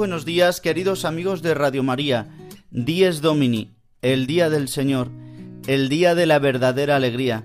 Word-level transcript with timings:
Buenos 0.00 0.24
días, 0.24 0.62
queridos 0.62 1.04
amigos 1.04 1.42
de 1.42 1.52
Radio 1.52 1.82
María. 1.82 2.26
Dies 2.70 3.20
Domini, 3.20 3.74
el 4.00 4.26
día 4.26 4.48
del 4.48 4.68
Señor, 4.68 5.10
el 5.66 5.90
día 5.90 6.14
de 6.14 6.24
la 6.24 6.38
verdadera 6.38 6.96
alegría, 6.96 7.44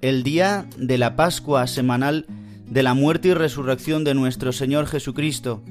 el 0.00 0.24
día 0.24 0.66
de 0.76 0.98
la 0.98 1.14
Pascua 1.14 1.68
semanal 1.68 2.26
de 2.66 2.82
la 2.82 2.94
muerte 2.94 3.28
y 3.28 3.34
resurrección 3.34 4.02
de 4.02 4.14
nuestro 4.14 4.52
Señor 4.52 4.88
Jesucristo, 4.88 5.62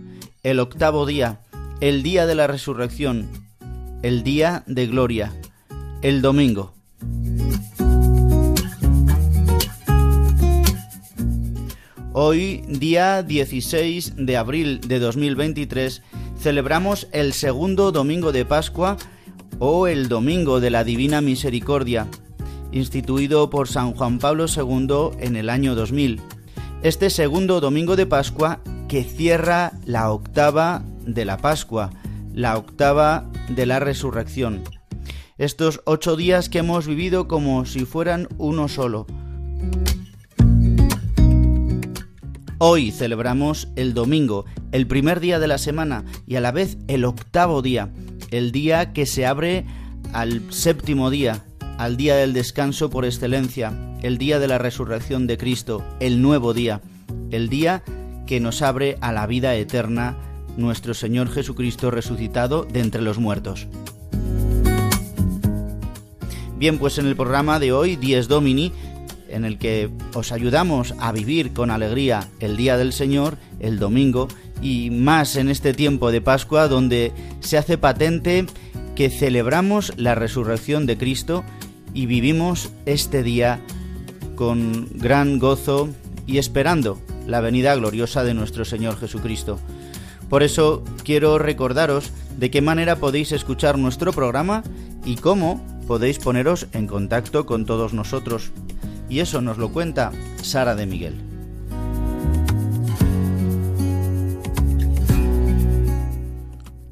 el 0.43 0.61
octavo 0.61 1.05
día, 1.05 1.41
el 1.81 2.03
día 2.03 2.25
de 2.25 2.35
la 2.35 2.47
resurrección, 2.47 3.27
el 4.01 4.23
día 4.23 4.63
de 4.65 4.87
gloria, 4.87 5.33
el 6.03 6.21
domingo. 6.21 6.73
Hoy, 12.15 12.63
día 12.67 13.23
16 13.23 14.13
de 14.17 14.37
abril 14.37 14.81
de 14.81 14.99
2023, 14.99 16.03
celebramos 16.43 17.07
el 17.13 17.31
segundo 17.31 17.93
domingo 17.93 18.33
de 18.33 18.43
Pascua 18.43 18.97
o 19.59 19.87
el 19.87 20.09
Domingo 20.09 20.59
de 20.59 20.71
la 20.71 20.83
Divina 20.83 21.21
Misericordia, 21.21 22.07
instituido 22.73 23.49
por 23.49 23.69
San 23.69 23.93
Juan 23.93 24.19
Pablo 24.19 24.47
II 24.53 25.17
en 25.25 25.37
el 25.37 25.49
año 25.49 25.73
2000. 25.73 26.19
Este 26.81 27.09
segundo 27.09 27.61
domingo 27.61 27.95
de 27.95 28.07
Pascua 28.07 28.59
que 28.89 29.05
cierra 29.05 29.71
la 29.85 30.11
octava 30.11 30.83
de 31.05 31.23
la 31.23 31.37
Pascua, 31.37 31.91
la 32.33 32.57
octava 32.57 33.31
de 33.47 33.65
la 33.65 33.79
resurrección. 33.79 34.63
Estos 35.37 35.79
ocho 35.85 36.17
días 36.17 36.49
que 36.49 36.59
hemos 36.59 36.87
vivido 36.87 37.29
como 37.29 37.65
si 37.65 37.85
fueran 37.85 38.27
uno 38.37 38.67
solo 38.67 39.07
Hoy 42.59 42.91
celebramos 42.91 43.67
el 43.75 43.93
domingo, 43.93 44.45
el 44.71 44.87
primer 44.87 45.19
día 45.19 45.39
de 45.39 45.47
la 45.47 45.57
semana 45.57 46.05
y 46.27 46.35
a 46.35 46.41
la 46.41 46.51
vez 46.51 46.77
el 46.87 47.03
octavo 47.03 47.61
día, 47.61 47.89
el 48.31 48.51
día 48.51 48.93
que 48.93 49.05
se 49.05 49.25
abre 49.25 49.65
al 50.13 50.41
séptimo 50.49 51.09
día, 51.09 51.45
al 51.77 51.97
día 51.97 52.15
del 52.15 52.33
descanso 52.33 52.89
por 52.89 53.05
excelencia, 53.05 53.73
el 54.01 54.17
día 54.17 54.39
de 54.39 54.47
la 54.47 54.59
resurrección 54.59 55.27
de 55.27 55.37
Cristo, 55.37 55.83
el 55.99 56.21
nuevo 56.21 56.53
día, 56.53 56.81
el 57.31 57.49
día 57.49 57.83
que 58.27 58.39
nos 58.39 58.61
abre 58.61 58.97
a 59.01 59.11
la 59.11 59.25
vida 59.27 59.55
eterna, 59.55 60.15
nuestro 60.55 60.93
Señor 60.93 61.29
Jesucristo 61.29 61.89
resucitado 61.89 62.63
de 62.65 62.81
entre 62.81 63.01
los 63.01 63.17
muertos. 63.17 63.67
Bien, 66.57 66.77
pues 66.77 66.97
en 66.97 67.07
el 67.07 67.15
programa 67.15 67.59
de 67.59 67.73
hoy, 67.73 67.95
Dies 67.95 68.27
Domini, 68.27 68.71
en 69.33 69.45
el 69.45 69.57
que 69.57 69.89
os 70.13 70.31
ayudamos 70.31 70.93
a 70.99 71.11
vivir 71.11 71.53
con 71.53 71.71
alegría 71.71 72.29
el 72.39 72.55
Día 72.57 72.77
del 72.77 72.93
Señor, 72.93 73.37
el 73.59 73.79
domingo, 73.79 74.27
y 74.61 74.89
más 74.91 75.35
en 75.35 75.49
este 75.49 75.73
tiempo 75.73 76.11
de 76.11 76.21
Pascua 76.21 76.67
donde 76.67 77.11
se 77.41 77.57
hace 77.57 77.77
patente 77.77 78.45
que 78.95 79.09
celebramos 79.09 79.93
la 79.97 80.15
resurrección 80.15 80.85
de 80.85 80.97
Cristo 80.97 81.43
y 81.93 82.05
vivimos 82.05 82.71
este 82.85 83.23
día 83.23 83.59
con 84.35 84.87
gran 84.93 85.39
gozo 85.39 85.89
y 86.25 86.37
esperando 86.37 86.99
la 87.27 87.41
venida 87.41 87.75
gloriosa 87.75 88.23
de 88.23 88.33
nuestro 88.33 88.65
Señor 88.65 88.97
Jesucristo. 88.97 89.59
Por 90.29 90.43
eso 90.43 90.83
quiero 91.03 91.37
recordaros 91.37 92.11
de 92.37 92.49
qué 92.49 92.61
manera 92.61 92.95
podéis 92.95 93.31
escuchar 93.31 93.77
nuestro 93.77 94.13
programa 94.13 94.63
y 95.05 95.15
cómo 95.15 95.63
podéis 95.87 96.19
poneros 96.19 96.67
en 96.73 96.87
contacto 96.87 97.45
con 97.45 97.65
todos 97.65 97.93
nosotros 97.93 98.51
y 99.13 99.19
eso 99.19 99.41
nos 99.41 99.59
lo 99.59 99.71
cuenta 99.71 100.11
Sara 100.41 100.73
de 100.73 100.87
Miguel. 100.87 101.13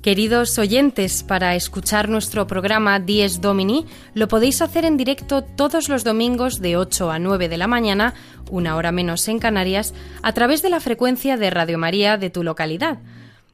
Queridos 0.04 0.60
oyentes, 0.60 1.24
para 1.24 1.56
escuchar 1.56 2.10
nuestro 2.10 2.46
programa 2.46 3.00
Dies 3.00 3.42
Domini 3.42 3.88
lo 4.14 4.28
podéis 4.28 4.62
hacer 4.62 4.86
en 4.86 4.98
directo 4.98 5.44
todos 5.44 5.90
los 5.90 6.04
domingos 6.04 6.62
de 6.62 6.78
8 6.78 7.10
a 7.10 7.18
9 7.18 7.50
de 7.50 7.58
la 7.58 7.66
mañana, 7.66 8.14
una 8.52 8.76
hora 8.76 8.92
menos 8.92 9.28
en 9.28 9.40
Canarias, 9.40 9.96
a 10.22 10.32
través 10.34 10.62
de 10.62 10.70
la 10.70 10.80
frecuencia 10.80 11.38
de 11.38 11.50
Radio 11.50 11.80
María 11.80 12.18
de 12.18 12.30
tu 12.30 12.44
localidad. 12.44 13.00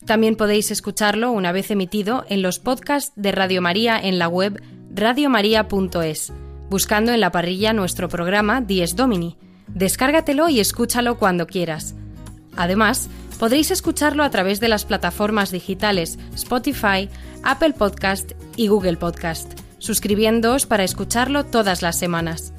También 0.06 0.36
podéis 0.36 0.72
escucharlo 0.72 1.32
una 1.32 1.54
vez 1.54 1.72
emitido 1.72 2.26
en 2.28 2.42
los 2.42 2.60
podcasts 2.60 3.14
de 3.16 3.32
Radio 3.32 3.62
María 3.62 3.98
en 3.98 4.20
la 4.20 4.28
web 4.28 4.62
radiomaria.es 4.94 6.34
buscando 6.70 7.12
en 7.12 7.20
la 7.20 7.32
parrilla 7.32 7.74
nuestro 7.74 8.10
programa 8.10 8.62
Dies 8.62 8.96
Domini. 8.96 9.38
Descárgatelo 9.68 10.50
y 10.50 10.60
escúchalo 10.60 11.18
cuando 11.18 11.48
quieras. 11.48 11.96
Además, 12.56 13.10
podréis 13.40 13.72
escucharlo 13.72 14.24
a 14.24 14.30
través 14.30 14.60
de 14.60 14.68
las 14.68 14.86
plataformas 14.86 15.52
digitales 15.52 16.20
Spotify, 16.34 17.10
Apple 17.44 17.74
Podcast 17.74 18.32
y 18.56 18.68
Google 18.68 18.98
Podcast, 18.98 19.60
suscribiendoos 19.78 20.66
para 20.66 20.84
escucharlo 20.84 21.46
todas 21.46 21.82
las 21.82 21.98
semanas. 21.98 22.54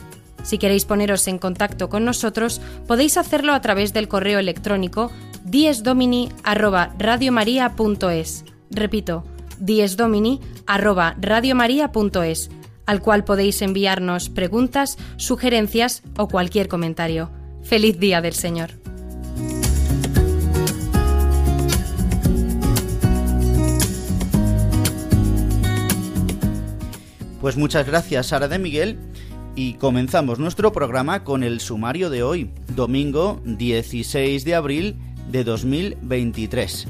Si 0.44 0.58
queréis 0.58 0.84
poneros 0.84 1.26
en 1.28 1.38
contacto 1.38 1.88
con 1.88 2.04
nosotros, 2.04 2.60
podéis 2.86 3.16
hacerlo 3.16 3.52
a 3.52 3.60
través 3.60 3.92
del 3.92 4.06
correo 4.08 4.38
electrónico 4.38 5.10
diesdomini@radiomaria.es. 5.44 8.44
Repito, 8.70 9.24
diesdomini@radiomaria.es 9.58 12.50
al 12.88 13.02
cual 13.02 13.22
podéis 13.22 13.60
enviarnos 13.60 14.30
preguntas, 14.30 14.96
sugerencias 15.18 16.02
o 16.16 16.26
cualquier 16.26 16.68
comentario. 16.68 17.30
Feliz 17.62 17.98
Día 18.00 18.22
del 18.22 18.32
Señor. 18.32 18.70
Pues 27.42 27.58
muchas 27.58 27.86
gracias 27.86 28.28
Sara 28.28 28.48
de 28.48 28.58
Miguel 28.58 28.98
y 29.54 29.74
comenzamos 29.74 30.38
nuestro 30.38 30.72
programa 30.72 31.24
con 31.24 31.42
el 31.42 31.60
sumario 31.60 32.08
de 32.08 32.22
hoy, 32.22 32.50
domingo 32.74 33.42
16 33.44 34.46
de 34.46 34.54
abril 34.54 34.96
de 35.30 35.44
2023. 35.44 36.88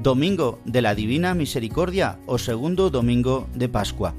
Domingo 0.00 0.60
de 0.64 0.80
la 0.80 0.94
Divina 0.94 1.34
Misericordia 1.34 2.20
o 2.26 2.38
segundo 2.38 2.88
domingo 2.90 3.48
de 3.52 3.68
Pascua. 3.68 4.14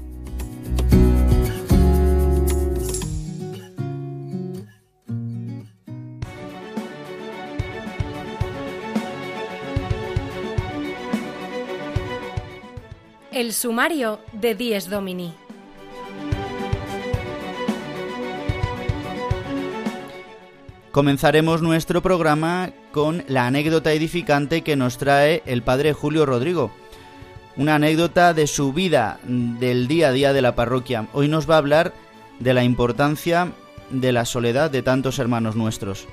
El 13.38 13.52
sumario 13.52 14.18
de 14.32 14.56
Dies 14.56 14.90
Domini. 14.90 15.32
Comenzaremos 20.90 21.62
nuestro 21.62 22.02
programa 22.02 22.70
con 22.90 23.22
la 23.28 23.46
anécdota 23.46 23.92
edificante 23.92 24.62
que 24.62 24.74
nos 24.74 24.98
trae 24.98 25.44
el 25.46 25.62
padre 25.62 25.92
Julio 25.92 26.26
Rodrigo. 26.26 26.72
Una 27.58 27.74
anécdota 27.74 28.34
de 28.34 28.46
su 28.46 28.72
vida 28.72 29.18
del 29.24 29.88
día 29.88 30.08
a 30.08 30.12
día 30.12 30.32
de 30.32 30.42
la 30.42 30.54
parroquia. 30.54 31.08
Hoy 31.12 31.26
nos 31.26 31.50
va 31.50 31.56
a 31.56 31.58
hablar 31.58 31.92
de 32.38 32.54
la 32.54 32.62
importancia 32.62 33.50
de 33.90 34.12
la 34.12 34.24
soledad 34.26 34.70
de 34.70 34.82
tantos 34.82 35.18
hermanos 35.18 35.56
nuestros. 35.56 36.06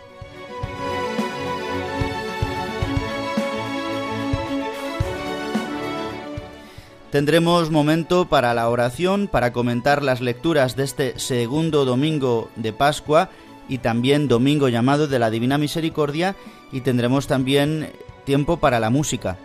Tendremos 7.11 7.69
momento 7.69 8.25
para 8.27 8.55
la 8.55 8.67
oración, 8.67 9.27
para 9.27 9.53
comentar 9.53 10.01
las 10.01 10.21
lecturas 10.21 10.75
de 10.75 10.83
este 10.83 11.19
segundo 11.19 11.85
domingo 11.85 12.49
de 12.55 12.73
Pascua 12.73 13.29
y 13.69 13.77
también 13.77 14.27
domingo 14.27 14.67
llamado 14.67 15.07
de 15.07 15.19
la 15.19 15.29
Divina 15.29 15.59
Misericordia 15.59 16.35
y 16.71 16.81
tendremos 16.81 17.27
también 17.27 17.91
tiempo 18.23 18.57
para 18.57 18.79
la 18.79 18.89
música. 18.89 19.37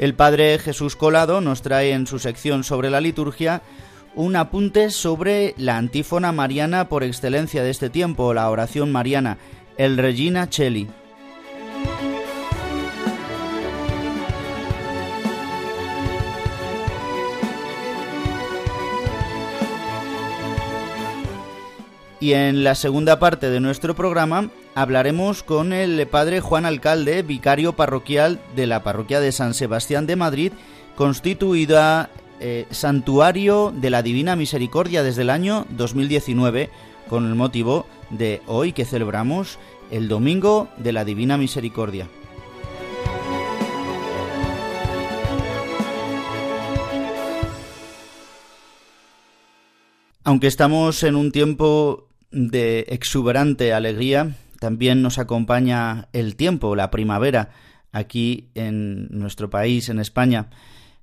El 0.00 0.14
Padre 0.14 0.58
Jesús 0.58 0.96
Colado 0.96 1.42
nos 1.42 1.60
trae 1.60 1.92
en 1.92 2.06
su 2.06 2.18
sección 2.18 2.64
sobre 2.64 2.88
la 2.88 3.02
liturgia 3.02 3.60
un 4.14 4.34
apunte 4.34 4.88
sobre 4.88 5.54
la 5.58 5.76
antífona 5.76 6.32
mariana 6.32 6.88
por 6.88 7.04
excelencia 7.04 7.62
de 7.62 7.68
este 7.68 7.90
tiempo, 7.90 8.32
la 8.32 8.48
oración 8.48 8.90
mariana, 8.90 9.36
el 9.76 9.98
Regina 9.98 10.48
Cheli. 10.48 10.88
Y 22.20 22.34
en 22.34 22.64
la 22.64 22.74
segunda 22.74 23.18
parte 23.18 23.48
de 23.48 23.60
nuestro 23.60 23.96
programa 23.96 24.50
hablaremos 24.74 25.42
con 25.42 25.72
el 25.72 26.06
padre 26.06 26.40
Juan 26.40 26.66
Alcalde, 26.66 27.22
vicario 27.22 27.72
parroquial 27.72 28.38
de 28.54 28.66
la 28.66 28.82
parroquia 28.82 29.20
de 29.20 29.32
San 29.32 29.54
Sebastián 29.54 30.06
de 30.06 30.16
Madrid, 30.16 30.52
constituida 30.96 32.10
eh, 32.38 32.66
Santuario 32.70 33.72
de 33.74 33.88
la 33.88 34.02
Divina 34.02 34.36
Misericordia 34.36 35.02
desde 35.02 35.22
el 35.22 35.30
año 35.30 35.66
2019, 35.70 36.68
con 37.08 37.26
el 37.26 37.34
motivo 37.34 37.86
de 38.10 38.42
hoy 38.46 38.72
que 38.74 38.84
celebramos 38.84 39.58
el 39.90 40.06
Domingo 40.08 40.68
de 40.76 40.92
la 40.92 41.06
Divina 41.06 41.38
Misericordia. 41.38 42.06
Aunque 50.22 50.48
estamos 50.48 51.02
en 51.02 51.16
un 51.16 51.32
tiempo 51.32 52.09
de 52.30 52.86
exuberante 52.88 53.72
alegría, 53.72 54.36
también 54.60 55.02
nos 55.02 55.18
acompaña 55.18 56.08
el 56.12 56.36
tiempo, 56.36 56.76
la 56.76 56.90
primavera, 56.90 57.50
aquí 57.92 58.50
en 58.54 59.08
nuestro 59.10 59.50
país, 59.50 59.88
en 59.88 59.98
España. 59.98 60.50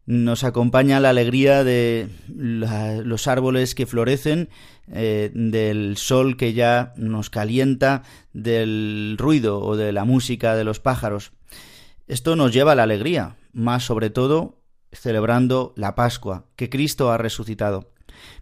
Nos 0.05 0.45
acompaña 0.45 1.01
la 1.01 1.09
alegría 1.09 1.65
de 1.65 2.07
los 2.29 3.27
árboles 3.27 3.75
que 3.75 3.85
florecen, 3.85 4.49
eh, 4.89 5.31
del 5.33 5.97
sol 5.97 6.37
que 6.37 6.53
ya 6.53 6.93
nos 6.95 7.29
calienta, 7.29 8.03
del 8.31 9.15
ruido 9.17 9.59
o 9.59 9.75
de 9.75 9.91
la 9.91 10.05
música 10.05 10.55
de 10.55 10.63
los 10.63 10.79
pájaros. 10.79 11.33
Esto 12.07 12.37
nos 12.37 12.53
lleva 12.53 12.71
a 12.71 12.75
la 12.75 12.83
alegría, 12.83 13.35
más 13.51 13.83
sobre 13.83 14.09
todo 14.09 14.61
celebrando 14.93 15.73
la 15.75 15.95
Pascua, 15.95 16.45
que 16.55 16.69
Cristo 16.69 17.11
ha 17.11 17.17
resucitado. 17.17 17.91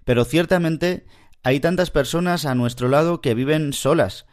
Pero 0.03 0.23
ciertamente 0.23 1.05
hay 1.45 1.59
tantas 1.59 1.91
personas 1.91 2.47
a 2.47 2.55
nuestro 2.55 2.89
lado 2.89 3.21
que 3.21 3.35
viven 3.35 3.71
solas. 3.71 4.25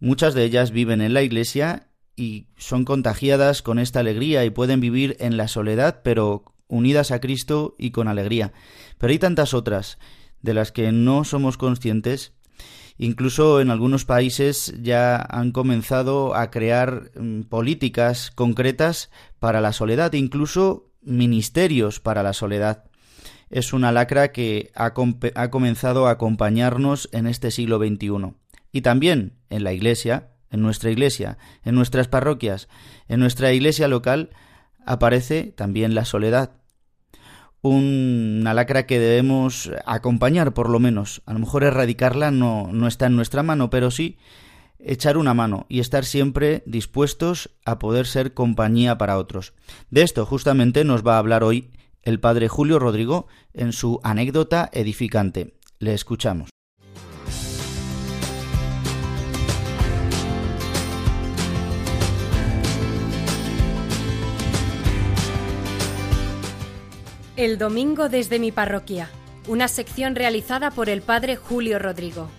Muchas 0.00 0.32
de 0.32 0.42
ellas 0.44 0.70
viven 0.70 1.02
en 1.02 1.12
la 1.12 1.20
iglesia 1.20 1.88
y 2.16 2.46
son 2.56 2.86
contagiadas 2.86 3.60
con 3.60 3.78
esta 3.78 4.00
alegría 4.00 4.42
y 4.42 4.48
pueden 4.48 4.80
vivir 4.80 5.18
en 5.20 5.36
la 5.36 5.48
soledad, 5.48 6.00
pero 6.02 6.44
unidas 6.66 7.10
a 7.10 7.20
Cristo 7.20 7.74
y 7.78 7.90
con 7.90 8.08
alegría. 8.08 8.54
Pero 8.96 9.10
hay 9.10 9.18
tantas 9.18 9.52
otras 9.52 9.98
de 10.40 10.54
las 10.54 10.72
que 10.72 10.92
no 10.92 11.24
somos 11.24 11.58
conscientes. 11.58 12.32
Incluso 12.96 13.60
en 13.60 13.70
algunos 13.70 14.06
países 14.06 14.72
ya 14.80 15.16
han 15.16 15.52
comenzado 15.52 16.34
a 16.34 16.50
crear 16.50 17.10
mm, 17.20 17.42
políticas 17.42 18.30
concretas 18.30 19.10
para 19.40 19.60
la 19.60 19.74
soledad, 19.74 20.14
incluso 20.14 20.90
ministerios 21.02 22.00
para 22.00 22.22
la 22.22 22.32
soledad 22.32 22.84
es 23.50 23.72
una 23.72 23.92
lacra 23.92 24.32
que 24.32 24.70
ha, 24.74 24.92
comenzado 25.50 26.06
a 26.06 26.12
acompañarnos 26.12 27.08
en 27.12 27.26
este 27.26 27.50
siglo 27.50 27.78
XXI. 27.78 28.34
Y 28.72 28.80
también 28.82 29.38
en 29.50 29.64
la 29.64 29.72
Iglesia, 29.72 30.30
en 30.50 30.62
nuestra 30.62 30.90
Iglesia, 30.90 31.38
en 31.64 31.74
nuestras 31.74 32.08
parroquias, 32.08 32.68
en 33.08 33.20
nuestra 33.20 33.52
Iglesia 33.52 33.88
local, 33.88 34.30
aparece 34.84 35.54
también 35.56 35.94
la 35.94 36.04
soledad. 36.04 36.56
Una 37.62 38.54
lacra 38.54 38.86
que 38.86 38.98
debemos 38.98 39.70
acompañar, 39.86 40.54
por 40.54 40.68
lo 40.68 40.78
menos. 40.78 41.22
A 41.26 41.32
lo 41.32 41.38
mejor 41.40 41.64
erradicarla 41.64 42.30
no, 42.30 42.68
no 42.72 42.86
está 42.86 43.06
en 43.06 43.16
nuestra 43.16 43.42
mano, 43.42 43.70
pero 43.70 43.90
sí 43.90 44.18
echar 44.78 45.16
una 45.16 45.34
mano 45.34 45.66
y 45.68 45.80
estar 45.80 46.04
siempre 46.04 46.62
dispuestos 46.66 47.50
a 47.64 47.78
poder 47.78 48.06
ser 48.06 48.34
compañía 48.34 48.98
para 48.98 49.18
otros. 49.18 49.54
De 49.90 50.02
esto 50.02 50.24
justamente 50.26 50.84
nos 50.84 51.04
va 51.04 51.16
a 51.16 51.18
hablar 51.18 51.42
hoy 51.42 51.70
el 52.06 52.20
padre 52.20 52.46
Julio 52.46 52.78
Rodrigo 52.78 53.26
en 53.52 53.72
su 53.72 54.00
anécdota 54.04 54.70
edificante. 54.72 55.54
Le 55.80 55.92
escuchamos. 55.92 56.48
El 67.36 67.58
domingo 67.58 68.08
desde 68.08 68.38
mi 68.38 68.52
parroquia, 68.52 69.10
una 69.48 69.66
sección 69.66 70.14
realizada 70.14 70.70
por 70.70 70.88
el 70.88 71.02
padre 71.02 71.34
Julio 71.34 71.80
Rodrigo. 71.80 72.30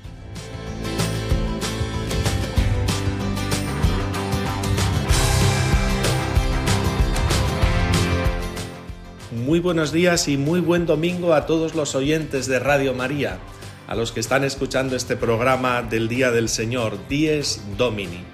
Muy 9.48 9.62
buenos 9.62 9.94
días 9.94 10.28
y 10.28 10.36
muy 10.36 10.60
buen 10.60 10.86
domingo 10.86 11.34
a 11.34 11.46
todos 11.46 11.74
los 11.74 11.96
oyentes 11.96 12.48
de 12.48 12.60
Radio 12.60 12.94
María, 12.94 13.40
a 13.88 13.96
los 13.96 14.12
que 14.12 14.20
están 14.20 14.44
escuchando 14.44 14.98
este 14.98 15.16
programa 15.16 15.84
del 15.84 16.10
Día 16.10 16.32
del 16.32 16.50
Señor, 16.50 16.98
Dies 17.08 17.62
Domini. 17.78 18.26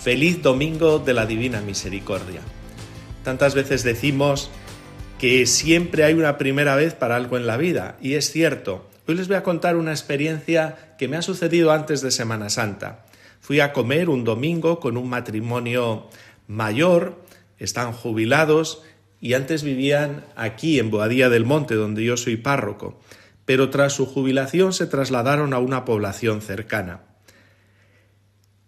Feliz 0.00 0.42
domingo 0.42 0.98
de 0.98 1.14
la 1.14 1.26
Divina 1.26 1.60
Misericordia. 1.60 2.40
Tantas 3.22 3.54
veces 3.54 3.84
decimos 3.84 4.50
que 5.20 5.46
siempre 5.46 6.02
hay 6.02 6.14
una 6.14 6.38
primera 6.38 6.74
vez 6.74 6.94
para 6.94 7.14
algo 7.14 7.36
en 7.36 7.46
la 7.46 7.56
vida, 7.56 7.96
y 8.00 8.14
es 8.14 8.32
cierto. 8.32 8.90
Hoy 9.06 9.14
les 9.14 9.28
voy 9.28 9.36
a 9.36 9.44
contar 9.44 9.76
una 9.76 9.92
experiencia 9.92 10.96
que 10.98 11.06
me 11.06 11.16
ha 11.16 11.22
sucedido 11.22 11.70
antes 11.70 12.00
de 12.00 12.10
Semana 12.10 12.50
Santa. 12.50 13.04
Fui 13.40 13.60
a 13.60 13.72
comer 13.72 14.08
un 14.08 14.24
domingo 14.24 14.80
con 14.80 14.96
un 14.96 15.08
matrimonio 15.08 16.08
mayor, 16.48 17.22
están 17.60 17.92
jubilados, 17.92 18.82
y 19.22 19.34
antes 19.34 19.62
vivían 19.62 20.24
aquí 20.34 20.80
en 20.80 20.90
Boadía 20.90 21.30
del 21.30 21.46
Monte, 21.46 21.76
donde 21.76 22.02
yo 22.02 22.16
soy 22.16 22.36
párroco, 22.36 22.98
pero 23.44 23.70
tras 23.70 23.92
su 23.92 24.04
jubilación 24.04 24.72
se 24.72 24.88
trasladaron 24.88 25.54
a 25.54 25.60
una 25.60 25.84
población 25.84 26.42
cercana. 26.42 27.02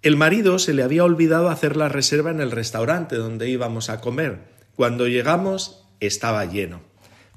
El 0.01 0.17
marido 0.17 0.61
se 0.61 0.73
le 0.73 0.85
había 0.85 1.03
olvidado 1.03 1.49
hacer 1.49 1.77
la 1.77 1.89
reserva 1.89 2.31
en 2.31 2.41
el 2.41 2.53
restaurante 2.53 3.17
donde 3.17 3.51
íbamos 3.51 3.91
a 3.91 4.01
comer. 4.01 4.43
Cuando 4.77 5.09
llegamos 5.09 5.89
estaba 5.99 6.45
lleno. 6.45 6.83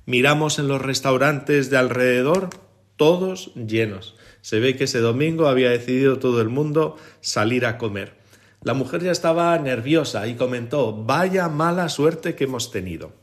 Miramos 0.06 0.60
en 0.60 0.68
los 0.68 0.82
restaurantes 0.82 1.72
de 1.72 1.78
alrededor, 1.78 2.52
todos 2.98 3.52
llenos. 3.56 4.16
Se 4.42 4.60
ve 4.60 4.76
que 4.76 4.84
ese 4.84 5.00
domingo 5.00 5.48
había 5.48 5.72
decidido 5.72 6.20
todo 6.20 6.40
el 6.40 6.50
mundo 6.50 6.98
salir 7.22 7.66
a 7.66 7.80
comer. 7.80 8.14
La 8.62 8.74
mujer 8.74 9.04
ya 9.04 9.12
estaba 9.12 9.58
nerviosa 9.60 10.28
y 10.28 10.36
comentó 10.36 10.94
Vaya 10.94 11.48
mala 11.50 11.90
suerte 11.90 12.36
que 12.36 12.46
hemos 12.46 12.72
tenido. 12.72 13.14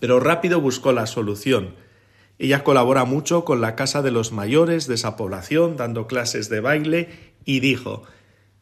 Pero 0.00 0.20
rápido 0.20 0.60
buscó 0.60 0.92
la 0.92 1.06
solución. 1.06 1.74
Ella 2.38 2.64
colabora 2.64 3.04
mucho 3.04 3.44
con 3.44 3.60
la 3.60 3.76
casa 3.76 4.02
de 4.02 4.10
los 4.10 4.32
mayores 4.32 4.86
de 4.86 4.94
esa 4.94 5.16
población, 5.16 5.76
dando 5.76 6.06
clases 6.06 6.48
de 6.48 6.60
baile, 6.60 7.08
y 7.44 7.60
dijo 7.60 8.02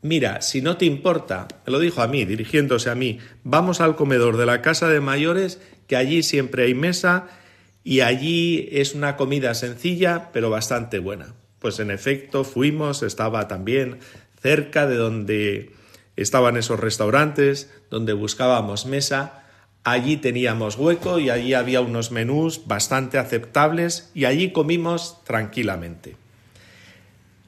Mira, 0.03 0.43
si 0.43 0.61
no 0.61 0.77
te 0.77 0.85
importa, 0.85 1.49
lo 1.65 1.79
dijo 1.79 2.03
a 2.03 2.09
mí, 2.09 2.27
dirigiéndose 2.27 2.91
a 2.91 2.95
mí, 2.95 3.21
vamos 3.43 3.81
al 3.81 3.97
comedor 3.97 4.37
de 4.37 4.45
la 4.45 4.61
casa 4.61 4.89
de 4.89 5.01
mayores, 5.01 5.61
que 5.87 5.97
allí 5.97 6.23
siempre 6.23 6.65
hay 6.65 6.75
mesa 6.75 7.27
y 7.83 8.01
allí 8.01 8.69
es 8.71 8.95
una 8.95 9.17
comida 9.17 9.55
sencilla, 9.55 10.31
pero 10.33 10.51
bastante 10.51 10.99
buena. 10.99 11.35
Pues 11.59 11.79
en 11.81 11.91
efecto 11.91 12.45
fuimos, 12.45 13.03
estaba 13.03 13.49
también 13.49 13.99
cerca 14.43 14.87
de 14.87 14.97
donde 14.97 15.73
Estaban 16.17 16.57
esos 16.57 16.81
restaurantes 16.81 17.71
donde 17.91 18.13
buscábamos 18.13 18.87
mesa, 18.87 19.45
allí 19.83 20.17
teníamos 20.17 20.77
hueco 20.77 21.19
y 21.19 21.31
allí 21.31 21.55
había 21.55 21.81
unos 21.81 22.11
menús 22.11 22.67
bastante 22.67 23.19
aceptables 23.19 24.11
y 24.15 24.25
allí 24.25 24.53
comimos 24.53 25.23
tranquilamente. 25.25 26.17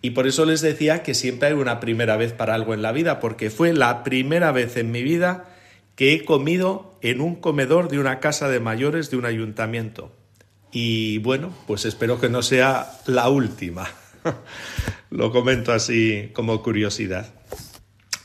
Y 0.03 0.11
por 0.11 0.27
eso 0.27 0.45
les 0.45 0.61
decía 0.61 1.03
que 1.03 1.15
siempre 1.15 1.49
hay 1.49 1.55
una 1.55 1.81
primera 1.81 2.17
vez 2.17 2.33
para 2.33 2.55
algo 2.55 2.75
en 2.75 2.83
la 2.83 2.93
vida, 2.93 3.19
porque 3.19 3.51
fue 3.51 3.73
la 3.73 4.05
primera 4.05 4.53
vez 4.53 4.77
en 4.77 4.91
mi 4.91 5.03
vida 5.03 5.47
que 5.97 6.13
he 6.13 6.25
comido 6.25 6.97
en 7.01 7.21
un 7.21 7.35
comedor 7.35 7.89
de 7.89 7.99
una 7.99 8.21
casa 8.21 8.49
de 8.49 8.61
mayores 8.61 9.11
de 9.11 9.17
un 9.17 9.25
ayuntamiento. 9.25 10.13
Y 10.71 11.19
bueno, 11.19 11.53
pues 11.67 11.87
espero 11.87 12.21
que 12.21 12.29
no 12.29 12.43
sea 12.43 13.01
la 13.07 13.29
última. 13.29 13.89
Lo 15.11 15.33
comento 15.33 15.73
así 15.73 16.31
como 16.35 16.63
curiosidad. 16.63 17.33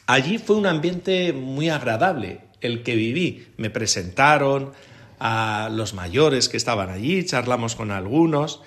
Allí 0.08 0.38
fue 0.38 0.55
un 0.55 0.65
ambiente 0.65 1.34
muy 1.34 1.70
agradable 1.70 2.41
el 2.62 2.84
que 2.84 2.96
viví. 2.96 3.48
Me 3.58 3.70
presentaron 3.70 4.74
a 5.20 5.70
los 5.72 5.93
mayores 5.93 6.50
que 6.50 6.58
estaban 6.58 6.89
allí, 6.89 7.24
charlamos 7.25 7.75
con 7.75 7.91
algunos 7.91 8.62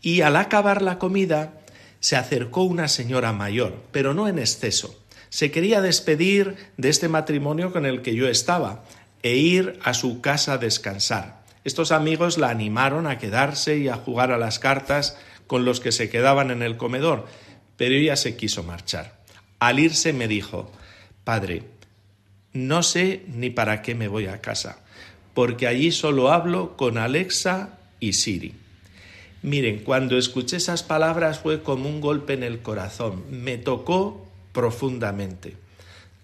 y 0.00 0.22
al 0.22 0.36
acabar 0.36 0.82
la 0.82 0.98
comida 0.98 1.60
se 2.00 2.16
acercó 2.16 2.62
una 2.62 2.88
señora 2.88 3.32
mayor, 3.32 3.82
pero 3.92 4.14
no 4.14 4.28
en 4.28 4.38
exceso. 4.38 4.98
Se 5.28 5.50
quería 5.50 5.80
despedir 5.80 6.56
de 6.76 6.88
este 6.88 7.08
matrimonio 7.08 7.72
con 7.72 7.84
el 7.84 8.02
que 8.02 8.14
yo 8.14 8.28
estaba 8.28 8.84
e 9.22 9.36
ir 9.36 9.78
a 9.82 9.94
su 9.94 10.20
casa 10.20 10.54
a 10.54 10.58
descansar. 10.58 11.42
Estos 11.64 11.92
amigos 11.92 12.38
la 12.38 12.50
animaron 12.50 13.06
a 13.06 13.18
quedarse 13.18 13.76
y 13.76 13.88
a 13.88 13.96
jugar 13.96 14.30
a 14.30 14.38
las 14.38 14.58
cartas 14.58 15.18
con 15.46 15.64
los 15.64 15.80
que 15.80 15.92
se 15.92 16.08
quedaban 16.08 16.50
en 16.50 16.62
el 16.62 16.76
comedor, 16.76 17.26
pero 17.76 17.94
ella 17.94 18.16
se 18.16 18.36
quiso 18.36 18.62
marchar. 18.62 19.17
Al 19.58 19.80
irse 19.80 20.12
me 20.12 20.28
dijo 20.28 20.70
Padre, 21.24 21.62
no 22.52 22.82
sé 22.82 23.22
ni 23.28 23.50
para 23.50 23.82
qué 23.82 23.94
me 23.94 24.08
voy 24.08 24.26
a 24.26 24.40
casa, 24.40 24.80
porque 25.34 25.66
allí 25.66 25.92
solo 25.92 26.32
hablo 26.32 26.76
con 26.76 26.96
Alexa 26.96 27.78
y 28.00 28.14
Siri. 28.14 28.54
Miren, 29.42 29.80
cuando 29.80 30.18
escuché 30.18 30.56
esas 30.56 30.82
palabras 30.82 31.38
fue 31.40 31.62
como 31.62 31.88
un 31.88 32.00
golpe 32.00 32.32
en 32.32 32.42
el 32.42 32.60
corazón, 32.60 33.24
me 33.30 33.58
tocó 33.58 34.26
profundamente. 34.52 35.56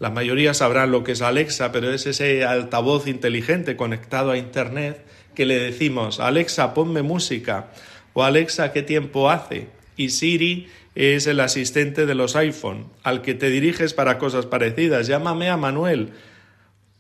La 0.00 0.10
mayoría 0.10 0.54
sabrán 0.54 0.90
lo 0.90 1.04
que 1.04 1.12
es 1.12 1.22
Alexa, 1.22 1.70
pero 1.70 1.92
es 1.92 2.06
ese 2.06 2.44
altavoz 2.44 3.06
inteligente 3.06 3.76
conectado 3.76 4.32
a 4.32 4.38
Internet 4.38 5.04
que 5.34 5.46
le 5.46 5.58
decimos, 5.58 6.18
Alexa, 6.18 6.74
ponme 6.74 7.02
música, 7.02 7.68
o 8.12 8.24
Alexa, 8.24 8.72
¿qué 8.72 8.82
tiempo 8.82 9.30
hace? 9.30 9.68
Y 9.96 10.10
Siri 10.10 10.68
es 10.94 11.26
el 11.26 11.40
asistente 11.40 12.06
de 12.06 12.14
los 12.14 12.36
iPhone, 12.36 12.90
al 13.02 13.22
que 13.22 13.34
te 13.34 13.50
diriges 13.50 13.94
para 13.94 14.18
cosas 14.18 14.46
parecidas. 14.46 15.06
Llámame 15.06 15.50
a 15.50 15.56
Manuel. 15.56 16.12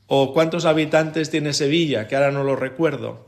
O 0.06 0.32
cuántos 0.34 0.64
habitantes 0.64 1.30
tiene 1.30 1.52
Sevilla, 1.52 2.08
que 2.08 2.16
ahora 2.16 2.32
no 2.32 2.44
lo 2.44 2.56
recuerdo. 2.56 3.26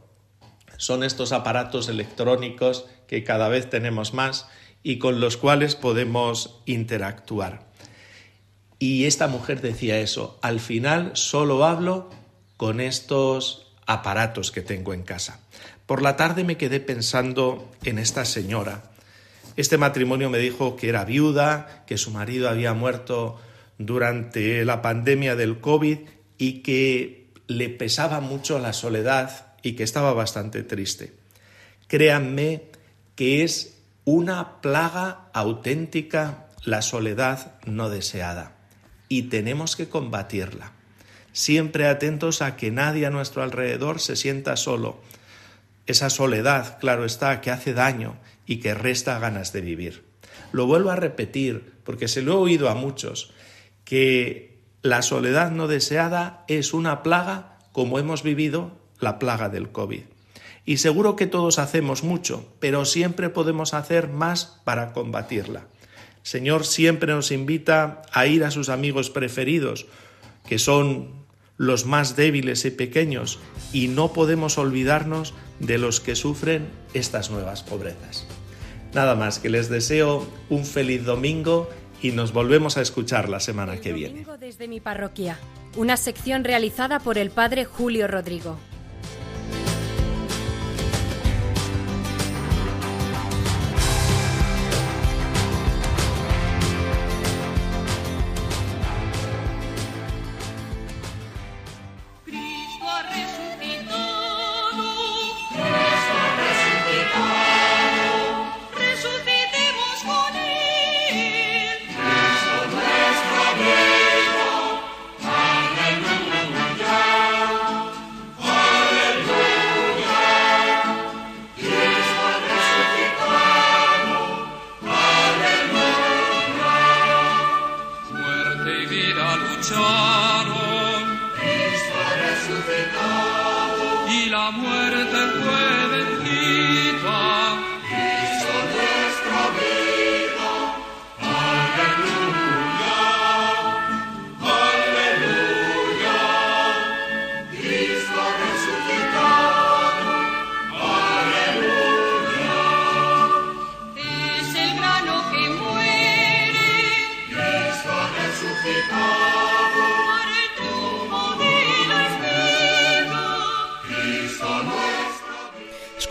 Son 0.76 1.04
estos 1.04 1.32
aparatos 1.32 1.88
electrónicos 1.88 2.87
que 3.06 3.25
cada 3.25 3.49
vez 3.49 3.70
tenemos 3.70 4.12
más 4.12 4.49
y 4.82 4.99
con 4.99 5.20
los 5.20 5.37
cuales 5.37 5.75
podemos 5.75 6.61
interactuar. 6.66 7.66
Y 8.78 9.06
esta 9.06 9.26
mujer 9.26 9.62
decía 9.62 9.99
eso, 9.99 10.38
al 10.42 10.61
final 10.61 11.12
solo 11.14 11.64
hablo 11.64 12.11
con 12.56 12.80
estos 12.80 13.73
aparatos 13.87 14.52
que 14.52 14.61
tengo 14.61 14.92
en 14.92 15.02
casa. 15.02 15.40
Por 15.87 16.02
la 16.02 16.16
tarde 16.16 16.44
me 16.44 16.56
quedé 16.56 16.80
pensando 16.80 17.70
en 17.85 17.99
esta 17.99 18.25
señora. 18.25 18.90
Este 19.56 19.78
matrimonio 19.78 20.28
me 20.28 20.38
dijo 20.38 20.76
que 20.76 20.88
era 20.88 21.04
viuda, 21.04 21.84
que 21.86 21.96
su 21.96 22.10
marido 22.10 22.48
había 22.48 22.75
muerto 22.75 23.40
durante 23.78 24.64
la 24.64 24.82
pandemia 24.82 25.34
del 25.34 25.60
COVID 25.60 25.98
y 26.38 26.62
que 26.62 27.26
le 27.46 27.68
pesaba 27.68 28.20
mucho 28.20 28.58
la 28.58 28.72
soledad 28.72 29.54
y 29.62 29.72
que 29.72 29.82
estaba 29.82 30.12
bastante 30.12 30.62
triste. 30.62 31.14
Créanme 31.88 32.64
que 33.14 33.42
es 33.44 33.78
una 34.04 34.60
plaga 34.60 35.28
auténtica 35.32 36.46
la 36.64 36.82
soledad 36.82 37.54
no 37.64 37.88
deseada 37.88 38.56
y 39.08 39.22
tenemos 39.22 39.76
que 39.76 39.88
combatirla. 39.88 40.72
Siempre 41.32 41.86
atentos 41.86 42.42
a 42.42 42.56
que 42.56 42.70
nadie 42.70 43.06
a 43.06 43.10
nuestro 43.10 43.42
alrededor 43.42 44.00
se 44.00 44.16
sienta 44.16 44.56
solo. 44.56 45.00
Esa 45.86 46.10
soledad, 46.10 46.78
claro 46.80 47.04
está, 47.04 47.40
que 47.40 47.50
hace 47.50 47.72
daño 47.72 48.16
y 48.47 48.59
que 48.59 48.75
resta 48.75 49.19
ganas 49.19 49.53
de 49.53 49.61
vivir. 49.61 50.05
Lo 50.53 50.67
vuelvo 50.67 50.91
a 50.91 50.97
repetir 50.97 51.75
porque 51.85 52.09
se 52.09 52.23
lo 52.23 52.33
he 52.33 52.37
oído 52.37 52.69
a 52.69 52.75
muchos, 52.75 53.33
que 53.85 54.61
la 54.83 55.03
soledad 55.03 55.50
no 55.50 55.69
deseada 55.69 56.45
es 56.49 56.73
una 56.73 57.03
plaga 57.03 57.59
como 57.73 57.99
hemos 57.99 58.23
vivido 58.23 58.79
la 59.00 59.19
plaga 59.19 59.49
del 59.49 59.71
COVID. 59.71 60.03
Y 60.65 60.79
seguro 60.79 61.15
que 61.15 61.26
todos 61.26 61.59
hacemos 61.59 62.03
mucho, 62.03 62.53
pero 62.59 62.85
siempre 62.85 63.29
podemos 63.29 63.75
hacer 63.75 64.09
más 64.09 64.61
para 64.65 64.93
combatirla. 64.93 65.67
Señor 66.23 66.67
siempre 66.67 67.12
nos 67.12 67.31
invita 67.31 68.03
a 68.12 68.26
ir 68.26 68.43
a 68.43 68.50
sus 68.50 68.69
amigos 68.69 69.11
preferidos, 69.11 69.87
que 70.49 70.59
son 70.59 71.26
los 71.57 71.87
más 71.87 72.17
débiles 72.17 72.65
y 72.65 72.71
pequeños, 72.71 73.38
y 73.73 73.88
no 73.88 74.12
podemos 74.12 74.59
olvidarnos 74.59 75.35
de 75.61 75.79
los 75.79 76.00
que 76.00 76.17
sufren 76.17 76.69
estas 76.95 77.31
nuevas 77.31 77.62
pobrezas. 77.62 78.26
Nada 78.97 79.15
más, 79.15 79.38
que 79.38 79.50
les 79.50 79.69
deseo 79.69 80.26
un 80.49 80.65
feliz 80.65 81.05
domingo 81.05 81.69
y 82.00 82.12
nos 82.12 82.33
volvemos 82.33 82.79
a 82.79 82.81
escuchar 82.81 83.29
la 83.29 83.41
semana 83.41 83.76
que 83.79 83.93
viene. 83.93 84.25
Desde 84.41 84.69
mi 84.69 84.81
parroquia, 84.81 85.38
una 85.76 85.99
sección 85.99 86.45
realizada 86.45 86.99
por 86.99 87.19
el 87.19 87.29
padre 87.29 87.67
Julio 87.67 88.07
Rodrigo. 88.07 88.57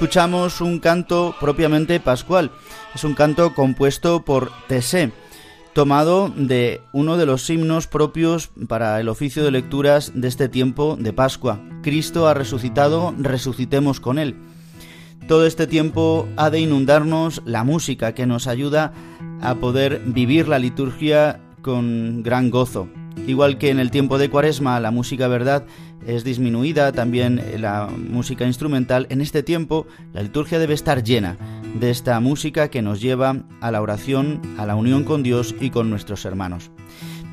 Escuchamos 0.06 0.62
un 0.62 0.78
canto 0.78 1.34
propiamente 1.40 2.00
pascual. 2.00 2.52
Es 2.94 3.04
un 3.04 3.16
canto 3.16 3.56
compuesto 3.56 4.24
por 4.24 4.52
Tesé, 4.68 5.12
tomado 5.74 6.32
de 6.36 6.82
uno 6.94 7.18
de 7.18 7.26
los 7.26 7.50
himnos 7.50 7.88
propios 7.88 8.52
para 8.68 9.00
el 9.00 9.10
oficio 9.10 9.44
de 9.44 9.50
lecturas 9.50 10.12
de 10.14 10.28
este 10.28 10.48
tiempo 10.48 10.96
de 10.96 11.12
Pascua. 11.12 11.60
Cristo 11.82 12.28
ha 12.28 12.36
resucitado, 12.36 13.16
resucitemos 13.18 14.00
con 14.00 14.20
él. 14.20 14.36
Todo 15.28 15.48
este 15.48 15.66
tiempo 15.66 16.28
ha 16.38 16.52
de 16.52 16.60
inundarnos 16.60 17.42
la 17.44 17.64
música 17.64 18.14
que 18.14 18.28
nos 18.28 18.46
ayuda 18.46 18.94
a 19.42 19.56
poder 19.56 20.04
vivir 20.06 20.48
la 20.48 20.60
liturgia 20.60 21.40
con 21.64 22.22
gran 22.22 22.52
gozo. 22.52 22.88
Igual 23.26 23.58
que 23.58 23.72
en 23.72 23.80
el 23.80 23.90
tiempo 23.90 24.20
de 24.20 24.30
Cuaresma 24.30 24.80
la 24.80 24.92
música 24.92 25.28
verdad 25.28 25.66
es 26.08 26.24
disminuida, 26.24 26.92
también 26.92 27.42
la 27.58 27.88
música 27.88 28.46
instrumental, 28.46 29.08
en 29.10 29.22
este 29.22 29.44
tiempo 29.44 29.88
la 30.14 30.22
liturgia 30.22 30.60
debe 30.60 30.74
estar 30.74 31.04
llena 31.04 31.38
de 31.80 31.90
esta 31.90 32.20
música 32.20 32.70
que 32.70 32.82
nos 32.82 33.02
lleva 33.02 33.44
a 33.62 33.72
la 33.72 33.82
oración, 33.82 34.42
a 34.58 34.66
la 34.66 34.76
unión 34.76 35.04
con 35.04 35.24
Dios 35.24 35.56
y 35.60 35.70
con 35.70 35.90
nuestros 35.90 36.26
hermanos. 36.26 36.72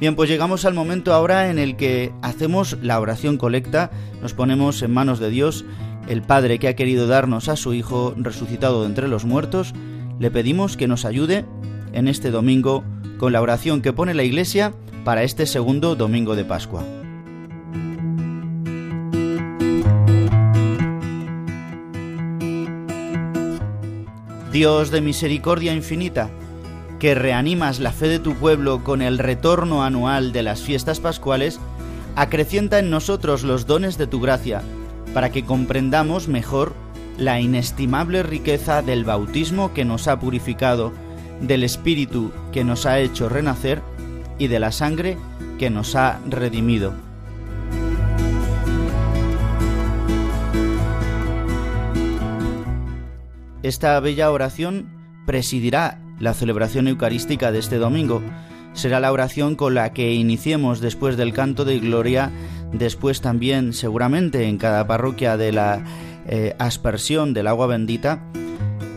Bien, 0.00 0.16
pues 0.16 0.28
llegamos 0.28 0.64
al 0.64 0.74
momento 0.74 1.14
ahora 1.14 1.50
en 1.50 1.58
el 1.58 1.76
que 1.76 2.12
hacemos 2.22 2.76
la 2.82 2.98
oración 2.98 3.36
colecta, 3.36 3.90
nos 4.20 4.34
ponemos 4.34 4.82
en 4.82 4.92
manos 4.92 5.20
de 5.20 5.30
Dios, 5.30 5.64
el 6.08 6.22
Padre 6.22 6.58
que 6.58 6.68
ha 6.68 6.74
querido 6.74 7.06
darnos 7.06 7.48
a 7.48 7.56
su 7.56 7.72
Hijo 7.74 8.14
resucitado 8.16 8.82
de 8.82 8.88
entre 8.88 9.06
los 9.06 9.24
muertos, 9.24 9.74
le 10.18 10.30
pedimos 10.30 10.76
que 10.76 10.88
nos 10.88 11.04
ayude 11.04 11.44
en 11.92 12.08
este 12.08 12.30
domingo 12.30 12.82
con 13.18 13.32
la 13.32 13.40
oración 13.40 13.82
que 13.82 13.92
pone 13.92 14.14
la 14.14 14.24
Iglesia 14.24 14.74
para 15.04 15.22
este 15.22 15.46
segundo 15.46 15.94
domingo 15.94 16.34
de 16.34 16.44
Pascua. 16.44 17.01
Dios 24.52 24.90
de 24.90 25.00
misericordia 25.00 25.72
infinita, 25.72 26.28
que 27.00 27.14
reanimas 27.14 27.80
la 27.80 27.90
fe 27.90 28.08
de 28.08 28.18
tu 28.18 28.34
pueblo 28.34 28.84
con 28.84 29.00
el 29.00 29.18
retorno 29.18 29.82
anual 29.82 30.32
de 30.32 30.42
las 30.42 30.60
fiestas 30.60 31.00
pascuales, 31.00 31.58
acrecienta 32.16 32.78
en 32.78 32.90
nosotros 32.90 33.44
los 33.44 33.66
dones 33.66 33.96
de 33.96 34.06
tu 34.06 34.20
gracia, 34.20 34.60
para 35.14 35.32
que 35.32 35.46
comprendamos 35.46 36.28
mejor 36.28 36.74
la 37.16 37.40
inestimable 37.40 38.22
riqueza 38.22 38.82
del 38.82 39.04
bautismo 39.04 39.72
que 39.72 39.86
nos 39.86 40.06
ha 40.06 40.20
purificado, 40.20 40.92
del 41.40 41.64
Espíritu 41.64 42.30
que 42.52 42.62
nos 42.62 42.84
ha 42.84 43.00
hecho 43.00 43.30
renacer 43.30 43.80
y 44.38 44.48
de 44.48 44.60
la 44.60 44.70
sangre 44.70 45.16
que 45.58 45.70
nos 45.70 45.96
ha 45.96 46.20
redimido. 46.28 46.92
Esta 53.62 53.98
bella 54.00 54.30
oración 54.32 54.88
presidirá 55.24 56.00
la 56.18 56.34
celebración 56.34 56.88
eucarística 56.88 57.52
de 57.52 57.60
este 57.60 57.78
domingo. 57.78 58.20
Será 58.72 58.98
la 58.98 59.12
oración 59.12 59.54
con 59.54 59.74
la 59.74 59.92
que 59.92 60.14
iniciemos 60.14 60.80
después 60.80 61.16
del 61.16 61.32
canto 61.32 61.64
de 61.64 61.78
gloria, 61.78 62.32
después 62.72 63.20
también 63.20 63.72
seguramente 63.72 64.48
en 64.48 64.58
cada 64.58 64.86
parroquia 64.86 65.36
de 65.36 65.52
la 65.52 65.84
eh, 66.26 66.56
aspersión 66.58 67.34
del 67.34 67.46
agua 67.46 67.68
bendita. 67.68 68.24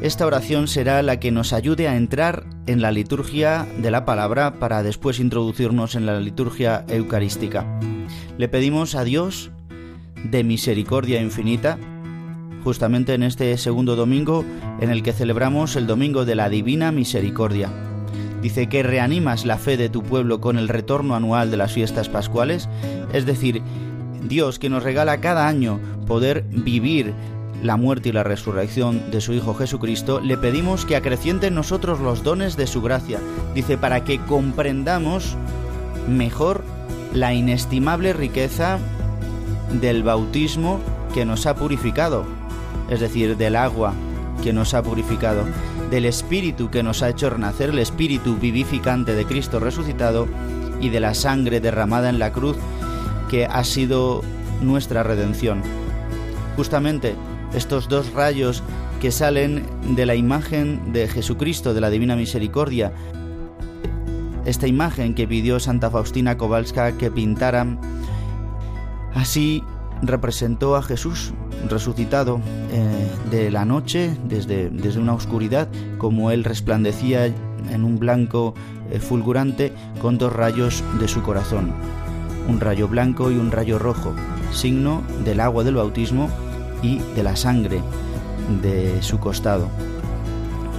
Esta 0.01 0.25
oración 0.25 0.67
será 0.67 1.03
la 1.03 1.19
que 1.19 1.31
nos 1.31 1.53
ayude 1.53 1.87
a 1.87 1.95
entrar 1.95 2.45
en 2.65 2.81
la 2.81 2.91
liturgia 2.91 3.67
de 3.77 3.91
la 3.91 4.03
palabra 4.03 4.55
para 4.55 4.81
después 4.81 5.19
introducirnos 5.19 5.93
en 5.93 6.07
la 6.07 6.19
liturgia 6.19 6.85
eucarística. 6.87 7.65
Le 8.37 8.47
pedimos 8.47 8.95
a 8.95 9.03
Dios 9.03 9.51
de 10.23 10.43
misericordia 10.43 11.21
infinita 11.21 11.77
justamente 12.65 13.13
en 13.13 13.21
este 13.21 13.55
segundo 13.59 13.95
domingo 13.95 14.43
en 14.81 14.89
el 14.89 15.03
que 15.03 15.13
celebramos 15.13 15.75
el 15.75 15.85
Domingo 15.85 16.25
de 16.25 16.33
la 16.33 16.49
Divina 16.49 16.91
Misericordia. 16.91 17.69
Dice 18.41 18.67
que 18.67 18.81
reanimas 18.81 19.45
la 19.45 19.59
fe 19.59 19.77
de 19.77 19.87
tu 19.87 20.01
pueblo 20.01 20.41
con 20.41 20.57
el 20.57 20.67
retorno 20.67 21.15
anual 21.15 21.51
de 21.51 21.57
las 21.57 21.73
fiestas 21.73 22.09
pascuales, 22.09 22.67
es 23.13 23.27
decir, 23.27 23.61
Dios 24.27 24.57
que 24.57 24.71
nos 24.71 24.81
regala 24.81 25.21
cada 25.21 25.47
año 25.47 25.79
poder 26.07 26.43
vivir 26.49 27.13
la 27.61 27.77
muerte 27.77 28.09
y 28.09 28.13
la 28.13 28.23
resurrección 28.23 29.11
de 29.11 29.21
su 29.21 29.33
Hijo 29.33 29.53
Jesucristo, 29.53 30.19
le 30.19 30.35
pedimos 30.35 30.85
que 30.85 30.95
acreciente 30.95 31.47
en 31.47 31.55
nosotros 31.55 31.99
los 31.99 32.23
dones 32.23 32.57
de 32.57 32.65
su 32.65 32.81
gracia. 32.81 33.19
Dice, 33.53 33.77
para 33.77 34.03
que 34.03 34.17
comprendamos 34.17 35.35
mejor 36.09 36.63
la 37.13 37.35
inestimable 37.35 38.13
riqueza 38.13 38.79
del 39.71 40.01
bautismo 40.01 40.79
que 41.13 41.25
nos 41.25 41.45
ha 41.45 41.55
purificado, 41.55 42.25
es 42.89 42.99
decir, 42.99 43.37
del 43.37 43.55
agua 43.55 43.93
que 44.43 44.53
nos 44.53 44.73
ha 44.73 44.83
purificado, 44.83 45.43
del 45.89 46.05
Espíritu 46.05 46.69
que 46.69 46.83
nos 46.83 47.01
ha 47.03 47.09
hecho 47.09 47.29
renacer, 47.29 47.69
el 47.69 47.79
Espíritu 47.79 48.35
vivificante 48.35 49.13
de 49.13 49.25
Cristo 49.25 49.59
resucitado 49.59 50.27
y 50.81 50.89
de 50.89 50.99
la 50.99 51.13
sangre 51.13 51.59
derramada 51.59 52.09
en 52.09 52.19
la 52.19 52.31
cruz 52.31 52.57
que 53.29 53.45
ha 53.45 53.63
sido 53.63 54.21
nuestra 54.61 55.03
redención. 55.03 55.61
Justamente 56.55 57.15
estos 57.53 57.87
dos 57.87 58.11
rayos 58.13 58.63
que 59.01 59.11
salen 59.11 59.65
de 59.95 60.05
la 60.05 60.15
imagen 60.15 60.93
de 60.93 61.07
Jesucristo, 61.07 61.73
de 61.73 61.81
la 61.81 61.89
Divina 61.89 62.15
Misericordia, 62.15 62.91
esta 64.45 64.67
imagen 64.67 65.15
que 65.15 65.27
pidió 65.27 65.59
Santa 65.59 65.89
Faustina 65.89 66.37
Kowalska 66.37 66.97
que 66.97 67.09
pintaran, 67.09 67.79
así 69.13 69.63
representó 70.01 70.75
a 70.75 70.83
Jesús 70.83 71.33
resucitado 71.69 72.39
eh, 72.71 73.07
de 73.31 73.51
la 73.51 73.65
noche, 73.65 74.15
desde, 74.27 74.69
desde, 74.69 74.99
una 74.99 75.13
oscuridad, 75.13 75.67
como 75.97 76.31
él 76.31 76.43
resplandecía 76.43 77.25
en 77.25 77.83
un 77.83 77.99
blanco 77.99 78.53
eh, 78.91 78.99
fulgurante 78.99 79.73
con 80.01 80.17
dos 80.17 80.33
rayos 80.33 80.83
de 80.99 81.07
su 81.07 81.21
corazón, 81.21 81.71
un 82.47 82.59
rayo 82.59 82.87
blanco 82.87 83.31
y 83.31 83.37
un 83.37 83.51
rayo 83.51 83.79
rojo, 83.79 84.13
signo 84.51 85.03
del 85.23 85.39
agua 85.39 85.63
del 85.63 85.75
bautismo 85.75 86.29
y 86.81 86.99
de 87.15 87.23
la 87.23 87.35
sangre 87.35 87.81
de 88.61 89.01
su 89.01 89.19
costado. 89.19 89.69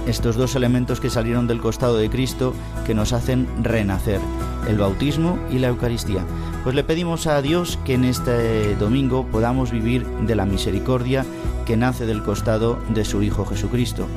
Estos 0.07 0.37
dos 0.37 0.55
elementos 0.55 1.01
que 1.01 1.09
salieron 1.09 1.47
del 1.47 1.59
costado 1.59 1.97
de 1.97 2.09
Cristo 2.09 2.53
que 2.85 2.93
nos 2.93 3.11
hacen 3.11 3.47
renacer, 3.61 4.21
el 4.67 4.77
bautismo 4.77 5.37
y 5.51 5.59
la 5.59 5.67
Eucaristía. 5.69 6.25
Pues 6.63 6.75
le 6.75 6.83
pedimos 6.83 7.27
a 7.27 7.41
Dios 7.41 7.79
que 7.85 7.93
en 7.93 8.03
este 8.03 8.75
domingo 8.75 9.25
podamos 9.27 9.71
vivir 9.71 10.05
de 10.05 10.35
la 10.35 10.45
misericordia 10.45 11.25
que 11.65 11.77
nace 11.77 12.05
del 12.05 12.23
costado 12.23 12.79
de 12.93 13.05
su 13.05 13.23
Hijo 13.23 13.45
Jesucristo, 13.45 14.07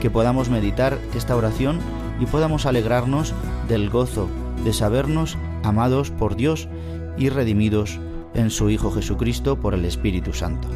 que 0.00 0.10
podamos 0.10 0.50
meditar 0.50 0.98
esta 1.14 1.36
oración 1.36 1.78
y 2.20 2.26
podamos 2.26 2.66
alegrarnos 2.66 3.34
del 3.68 3.90
gozo 3.90 4.28
de 4.64 4.72
sabernos 4.72 5.38
amados 5.62 6.10
por 6.10 6.36
Dios 6.36 6.68
y 7.16 7.28
redimidos 7.28 7.98
en 8.34 8.50
su 8.50 8.70
Hijo 8.70 8.90
Jesucristo 8.90 9.56
por 9.56 9.74
el 9.74 9.84
Espíritu 9.84 10.32
Santo. 10.32 10.68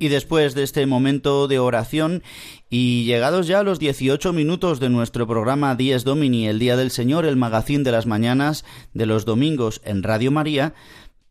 Y 0.00 0.08
después 0.08 0.54
de 0.54 0.62
este 0.62 0.86
momento 0.86 1.46
de 1.46 1.58
oración 1.58 2.22
y 2.70 3.04
llegados 3.04 3.46
ya 3.46 3.58
a 3.58 3.62
los 3.62 3.78
18 3.78 4.32
minutos 4.32 4.80
de 4.80 4.88
nuestro 4.88 5.26
programa 5.26 5.74
Dies 5.74 6.04
Domini, 6.04 6.48
el 6.48 6.58
Día 6.58 6.78
del 6.78 6.90
Señor, 6.90 7.26
el 7.26 7.36
magazín 7.36 7.84
de 7.84 7.92
las 7.92 8.06
mañanas 8.06 8.64
de 8.94 9.04
los 9.04 9.26
domingos 9.26 9.82
en 9.84 10.02
Radio 10.02 10.30
María, 10.30 10.72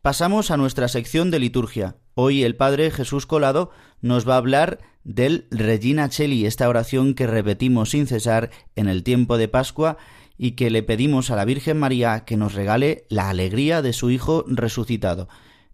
pasamos 0.02 0.52
a 0.52 0.56
nuestra 0.56 0.86
sección 0.86 1.32
de 1.32 1.40
liturgia. 1.40 1.96
Hoy 2.14 2.44
el 2.44 2.54
Padre 2.54 2.92
Jesús 2.92 3.26
Colado 3.26 3.72
nos 4.02 4.28
va 4.28 4.34
a 4.34 4.38
hablar 4.38 4.78
del 5.02 5.48
Regina 5.50 6.08
Cheli, 6.08 6.46
esta 6.46 6.68
oración 6.68 7.14
que 7.14 7.26
repetimos 7.26 7.90
sin 7.90 8.06
cesar 8.06 8.50
en 8.76 8.88
el 8.88 9.02
tiempo 9.02 9.36
de 9.36 9.48
Pascua 9.48 9.96
y 10.38 10.52
que 10.52 10.70
le 10.70 10.84
pedimos 10.84 11.32
a 11.32 11.36
la 11.36 11.44
Virgen 11.44 11.76
María 11.76 12.24
que 12.24 12.36
nos 12.36 12.54
regale 12.54 13.04
la 13.08 13.30
alegría 13.30 13.82
de 13.82 13.92
su 13.92 14.12
Hijo 14.12 14.44
resucitado. 14.46 15.28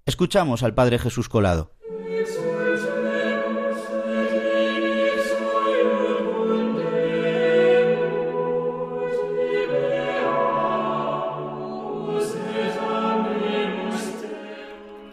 Escuchamos 0.07 0.63
al 0.63 0.73
Padre 0.73 0.99
Jesús 0.99 1.29
Colado. 1.29 1.77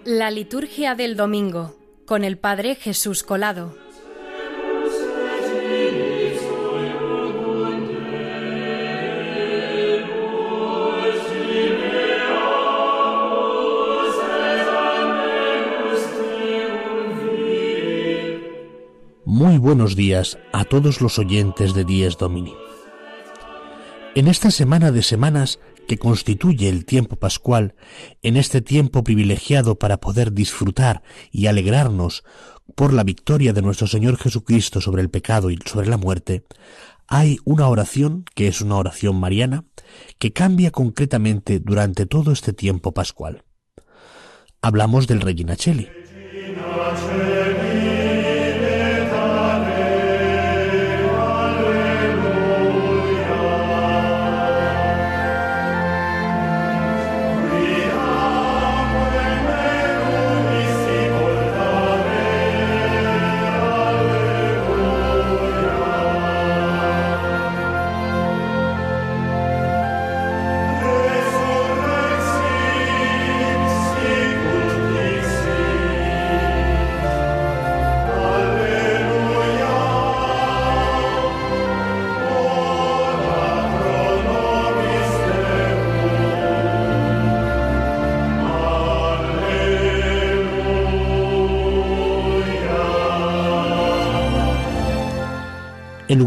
La 0.06 0.32
liturgia 0.32 0.96
del 0.96 1.16
domingo 1.16 1.78
con 2.06 2.26
el 2.26 2.38
Padre 2.38 2.76
Jesús 2.76 3.24
Colado. 3.24 3.74
Muy 19.24 19.58
buenos 19.58 19.96
días 19.96 20.38
a 20.52 20.66
todos 20.66 21.00
los 21.00 21.18
oyentes 21.18 21.74
de 21.74 21.86
Dies 21.86 22.18
Domini. 22.18 22.54
En 24.16 24.28
esta 24.28 24.52
semana 24.52 24.92
de 24.92 25.02
semanas 25.02 25.60
que 25.88 25.98
constituye 25.98 26.70
el 26.70 26.86
tiempo 26.86 27.16
pascual, 27.16 27.76
en 28.22 28.38
este 28.38 28.62
tiempo 28.62 29.04
privilegiado 29.04 29.78
para 29.80 29.98
poder 29.98 30.34
disfrutar 30.34 31.04
y 31.32 31.48
alegrarnos 31.48 32.24
por 32.76 32.94
la 32.94 33.04
victoria 33.04 33.54
de 33.54 33.62
nuestro 33.62 33.88
Señor 33.88 34.18
Jesucristo 34.18 34.82
sobre 34.82 35.02
el 35.02 35.10
pecado 35.10 35.50
y 35.50 35.60
sobre 35.66 35.88
la 35.88 35.98
muerte, 35.98 36.44
hay 37.08 37.38
una 37.44 37.68
oración, 37.68 38.26
que 38.34 38.48
es 38.48 38.62
una 38.62 38.78
oración 38.78 39.20
mariana, 39.20 39.66
que 40.20 40.34
cambia 40.34 40.72
concretamente 40.72 41.60
durante 41.60 42.06
todo 42.06 42.32
este 42.32 42.54
tiempo 42.54 42.94
pascual. 42.94 43.44
Hablamos 44.62 45.08
del 45.08 45.22
Regina 45.22 45.56
Cheli. 45.56 45.90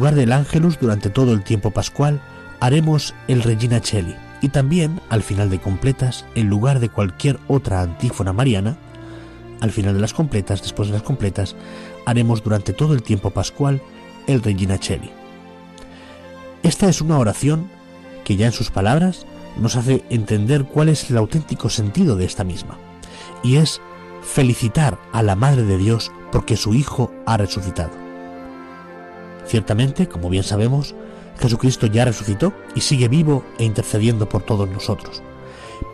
Lugar 0.07 0.21
del 0.21 0.33
ángelus 0.33 0.79
durante 0.79 1.11
todo 1.11 1.33
el 1.33 1.43
tiempo 1.43 1.73
pascual, 1.73 2.21
haremos 2.61 3.13
el 3.27 3.43
Regina 3.43 3.81
Cheli 3.81 4.15
y 4.41 4.51
también, 4.51 5.01
al 5.09 5.25
final 5.25 5.51
de 5.51 5.59
completas, 5.59 6.25
en 6.37 6.47
lugar 6.47 6.79
de 6.79 6.89
cualquier 6.89 7.41
otra 7.49 7.81
antífona 7.81 8.33
mariana, 8.33 8.77
al 9.61 9.73
final 9.73 9.95
de 9.95 10.01
las 10.01 10.15
completas, 10.15 10.63
después 10.63 10.87
de 10.87 10.95
las 10.95 11.03
completas, 11.03 11.57
haremos 12.05 12.45
durante 12.45 12.73
todo 12.73 12.95
el 12.95 13.03
tiempo 13.03 13.31
pascual 13.31 13.83
el 14.29 14.45
Regina 14.45 14.79
Cheli. 14.79 15.11
Esta 16.63 16.89
es 16.89 17.01
una 17.01 17.19
oración 17.19 17.69
que 18.23 18.37
ya 18.37 18.47
en 18.47 18.53
sus 18.53 18.71
palabras 18.71 19.27
nos 19.61 19.75
hace 19.75 20.05
entender 20.09 20.67
cuál 20.67 20.89
es 20.89 21.11
el 21.11 21.17
auténtico 21.17 21.69
sentido 21.69 22.15
de 22.15 22.27
esta 22.27 22.45
misma, 22.45 22.79
y 23.43 23.57
es 23.57 23.81
felicitar 24.23 25.01
a 25.13 25.25
la 25.25 25.35
Madre 25.35 25.65
de 25.65 25.79
Dios 25.79 26.13
porque 26.31 26.57
su 26.57 26.75
Hijo 26.75 27.13
ha 27.27 27.37
resucitado. 27.39 28.06
Ciertamente, 29.47 30.09
como 30.09 30.29
bien 30.29 30.45
sabemos, 30.45 30.95
Jesucristo 31.39 31.87
ya 31.87 32.05
resucitó 32.05 32.53
y 32.75 32.81
sigue 32.81 33.09
vivo 33.09 33.45
e 33.59 33.65
intercediendo 33.65 34.29
por 34.29 34.43
todos 34.43 34.69
nosotros. 34.69 35.23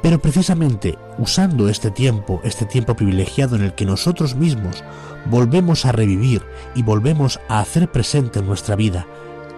Pero 0.02 0.20
precisamente 0.20 0.98
usando 1.18 1.68
este 1.68 1.90
tiempo, 1.90 2.40
este 2.44 2.66
tiempo 2.66 2.94
privilegiado 2.94 3.56
en 3.56 3.62
el 3.62 3.74
que 3.74 3.84
nosotros 3.84 4.34
mismos 4.36 4.84
volvemos 5.26 5.84
a 5.84 5.92
revivir 5.92 6.42
y 6.74 6.82
volvemos 6.82 7.40
a 7.48 7.60
hacer 7.60 7.90
presente 7.90 8.38
en 8.38 8.46
nuestra 8.46 8.76
vida 8.76 9.06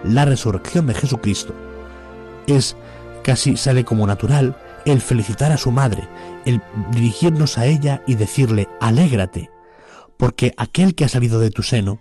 la 0.03 0.25
resurrección 0.25 0.87
de 0.87 0.93
Jesucristo, 0.93 1.53
es 2.47 2.75
casi 3.23 3.57
sale 3.57 3.83
como 3.83 4.05
natural 4.05 4.55
el 4.85 5.01
felicitar 5.01 5.51
a 5.51 5.57
su 5.57 5.71
madre, 5.71 6.07
el 6.45 6.61
dirigirnos 6.91 7.57
a 7.57 7.65
ella 7.65 8.03
y 8.05 8.15
decirle, 8.15 8.69
alégrate, 8.79 9.49
porque 10.17 10.53
aquel 10.57 10.93
que 10.93 11.05
ha 11.05 11.09
salido 11.09 11.39
de 11.39 11.49
tu 11.49 11.63
seno 11.63 11.99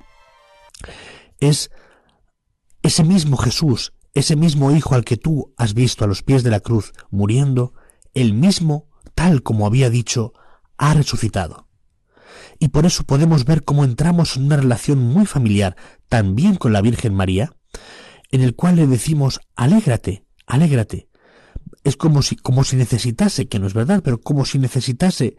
es 1.41 1.71
ese 2.85 3.03
mismo 3.03 3.39
Jesús, 3.39 3.95
ese 4.13 4.37
mismo 4.37 4.71
Hijo 4.71 4.95
al 4.95 5.07
que 5.07 5.17
tú 5.17 5.55
has 5.57 5.73
visto 5.73 6.05
a 6.05 6.07
los 6.07 6.23
pies 6.23 6.43
de 6.43 6.51
la 6.51 6.61
cruz 6.61 6.93
muriendo, 7.11 7.73
el 8.13 8.35
mismo, 8.35 8.91
tal 9.15 9.43
como 9.43 9.67
había 9.67 9.89
dicho, 9.89 10.35
ha 10.77 10.93
resucitado. 10.93 11.67
Y 12.59 12.69
por 12.69 12.85
eso 12.85 13.05
podemos 13.05 13.47
ver 13.47 13.65
cómo 13.65 13.85
entramos 13.85 14.37
en 14.37 14.45
una 14.45 14.59
relación 14.59 14.99
muy 14.99 15.25
familiar, 15.25 15.77
también 16.11 16.57
con 16.57 16.75
la 16.75 16.83
Virgen 16.83 17.15
María, 17.15 17.57
en 18.31 18.43
el 18.43 18.55
cual 18.55 18.77
le 18.77 18.87
decimos, 18.87 19.41
alégrate, 19.57 20.27
alégrate, 20.47 21.09
es 21.85 21.97
como 21.97 22.21
si, 22.21 22.37
como 22.37 22.65
si 22.65 22.77
necesitase, 22.77 23.49
que 23.49 23.59
no 23.59 23.67
es 23.67 23.73
verdad, 23.73 24.03
pero 24.05 24.21
como 24.21 24.45
si 24.45 24.59
necesitase 24.59 25.39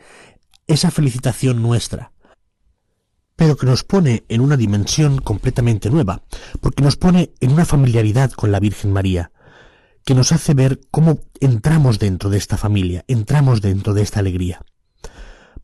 esa 0.65 0.89
felicitación 0.89 1.61
nuestra, 1.61 2.11
pero 3.35 3.57
que 3.57 3.65
nos 3.65 3.83
pone 3.83 4.23
en 4.29 4.41
una 4.41 4.57
dimensión 4.57 5.19
completamente 5.19 5.89
nueva, 5.89 6.23
porque 6.61 6.83
nos 6.83 6.95
pone 6.95 7.33
en 7.41 7.51
una 7.51 7.65
familiaridad 7.65 8.31
con 8.31 8.51
la 8.51 8.59
Virgen 8.59 8.93
María, 8.93 9.31
que 10.05 10.15
nos 10.15 10.31
hace 10.31 10.53
ver 10.53 10.79
cómo 10.91 11.19
entramos 11.39 11.99
dentro 11.99 12.29
de 12.29 12.37
esta 12.37 12.57
familia, 12.57 13.03
entramos 13.07 13.61
dentro 13.61 13.93
de 13.93 14.03
esta 14.03 14.19
alegría. 14.19 14.61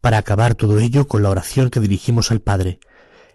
Para 0.01 0.17
acabar 0.17 0.55
todo 0.55 0.79
ello 0.79 1.07
con 1.07 1.23
la 1.23 1.29
oración 1.29 1.69
que 1.69 1.79
dirigimos 1.79 2.31
al 2.31 2.41
Padre, 2.41 2.79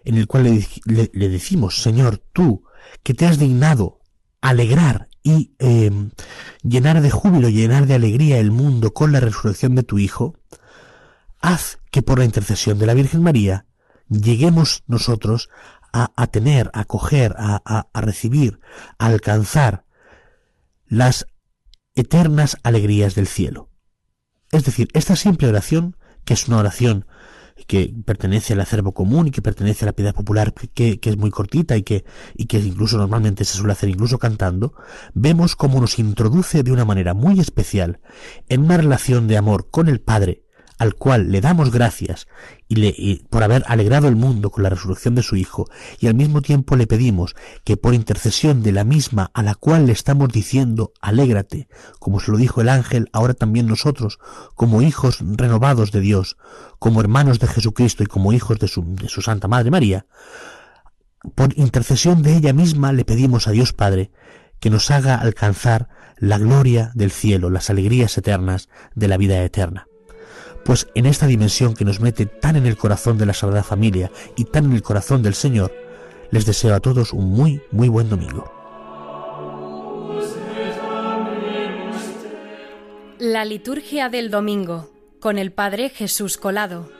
en 0.03 0.17
el 0.17 0.27
cual 0.27 0.63
le, 0.85 1.29
decimos, 1.29 1.81
Señor, 1.81 2.21
tú, 2.33 2.63
que 3.03 3.13
te 3.13 3.25
has 3.25 3.39
dignado 3.39 3.99
alegrar 4.41 5.09
y 5.23 5.55
em, 5.59 6.11
llenar 6.61 7.01
de 7.01 7.09
júbilo, 7.09 7.49
llenar 7.49 7.87
de 7.87 7.95
alegría 7.95 8.37
el 8.37 8.51
mundo 8.51 8.93
con 8.93 9.11
la 9.11 9.19
resurrección 9.19 9.75
de 9.75 9.83
tu 9.83 9.97
Hijo, 9.97 10.35
haz 11.39 11.79
que 11.91 12.01
por 12.01 12.19
la 12.19 12.25
intercesión 12.25 12.77
de 12.77 12.85
la 12.85 12.93
Virgen 12.93 13.23
María 13.23 13.65
lleguemos 14.09 14.83
nosotros 14.87 15.49
a, 15.93 16.27
tener, 16.27 16.69
a 16.73 16.85
coger, 16.85 17.35
a, 17.37 17.87
recibir, 17.95 18.59
a 18.99 19.07
alcanzar 19.07 19.85
las 20.85 21.25
eternas 21.95 22.57
alegrías 22.63 23.15
del 23.15 23.27
cielo. 23.27 23.69
Es 24.51 24.63
decir, 24.63 24.89
esta 24.93 25.15
simple 25.15 25.47
oración, 25.47 25.97
que 26.23 26.35
es 26.35 26.47
una 26.47 26.57
oración 26.57 27.07
que 27.65 27.91
pertenece 28.05 28.53
al 28.53 28.61
acervo 28.61 28.93
común 28.93 29.27
y 29.27 29.31
que 29.31 29.41
pertenece 29.41 29.85
a 29.85 29.87
la 29.87 29.93
piedad 29.93 30.13
popular 30.13 30.53
que, 30.53 30.99
es 31.01 31.17
muy 31.17 31.31
cortita 31.31 31.75
y 31.75 31.81
que 31.81 32.05
incluso 32.35 32.97
normalmente 32.97 33.43
se 33.45 33.57
suele 33.57 33.73
hacer 33.73 33.89
incluso 33.89 34.19
cantando, 34.19 34.73
vemos 35.15 35.55
cómo 35.55 35.81
nos 35.81 35.97
introduce 35.97 36.61
de 36.61 36.71
una 36.71 36.85
manera 36.85 37.15
muy 37.15 37.39
especial 37.39 37.99
en 38.47 38.61
una 38.61 38.77
relación 38.77 39.27
de 39.27 39.37
amor 39.37 39.71
con 39.71 39.89
el 39.89 39.99
Padre 39.99 40.46
al 40.77 40.95
cual 40.95 41.31
le 41.31 41.41
damos 41.41 41.71
gracias 41.71 42.27
y, 42.67 42.75
le, 42.75 43.21
por 43.29 43.43
haber 43.43 43.63
alegrado 43.67 44.07
el 44.07 44.15
mundo 44.15 44.51
con 44.51 44.63
la 44.63 44.69
resurrección 44.69 45.15
de 45.15 45.23
su 45.23 45.35
Hijo, 45.35 45.67
y 45.99 46.07
al 46.07 46.15
mismo 46.15 46.41
tiempo 46.41 46.75
le 46.75 46.87
pedimos 46.87 47.35
que 47.63 47.77
por 47.77 47.93
intercesión 47.93 48.61
de 48.61 48.71
la 48.71 48.83
misma 48.83 49.31
a 49.33 49.43
la 49.43 49.55
cual 49.55 49.87
le 49.87 49.93
estamos 49.93 50.29
diciendo, 50.29 50.93
alégrate, 51.01 51.67
como 51.99 52.19
se 52.19 52.31
lo 52.31 52.37
dijo 52.37 52.61
el 52.61 52.69
ángel, 52.69 53.09
ahora 53.13 53.33
también 53.33 53.67
nosotros, 53.67 54.19
como 54.55 54.81
hijos 54.81 55.19
renovados 55.21 55.91
de 55.91 56.01
Dios, 56.01 56.37
como 56.79 57.01
hermanos 57.01 57.39
de 57.39 57.47
Jesucristo 57.47 58.03
y 58.03 58.07
como 58.07 58.33
hijos 58.33 58.59
de 58.59 58.67
su, 58.67 58.83
de 58.95 59.09
su 59.09 59.21
Santa 59.21 59.47
Madre 59.47 59.71
María, 59.71 60.05
por 61.35 61.57
intercesión 61.57 62.21
de 62.21 62.35
ella 62.35 62.53
misma 62.53 62.93
le 62.93 63.03
pedimos 63.03 63.47
a 63.47 63.51
Dios 63.51 63.73
Padre 63.73 64.11
que 64.59 64.69
nos 64.69 64.91
haga 64.91 65.15
alcanzar 65.15 65.89
la 66.17 66.37
gloria 66.37 66.91
del 66.95 67.11
cielo, 67.11 67.49
las 67.49 67.69
alegrías 67.69 68.17
eternas 68.17 68.69
de 68.95 69.07
la 69.07 69.17
vida 69.17 69.43
eterna 69.43 69.86
pues 70.67 70.85
en 70.95 71.05
esta 71.05 71.27
dimensión 71.27 71.75
que 71.75 71.85
nos 71.85 72.01
mete 72.01 72.25
tan 72.25 72.57
en 72.57 72.65
el 72.65 72.75
corazón 72.75 73.17
de 73.17 73.25
la 73.25 73.33
Sagrada 73.33 73.63
Familia 73.63 74.11
y 74.35 74.43
tan 74.43 74.65
en 74.65 74.73
el 74.73 74.83
corazón 74.83 75.23
del 75.23 75.33
Señor, 75.33 75.73
les 76.29 76.45
deseo 76.45 76.75
a 76.75 76.81
todos 76.81 77.13
un 77.13 77.31
muy, 77.31 77.61
muy 77.71 77.87
buen 77.87 78.09
domingo. 78.09 78.51
La 83.17 83.45
liturgia 83.45 84.09
del 84.09 84.29
domingo 84.29 84.91
con 85.21 85.37
el 85.37 85.53
Padre 85.53 85.89
Jesús 85.89 86.35
Colado. 86.35 86.96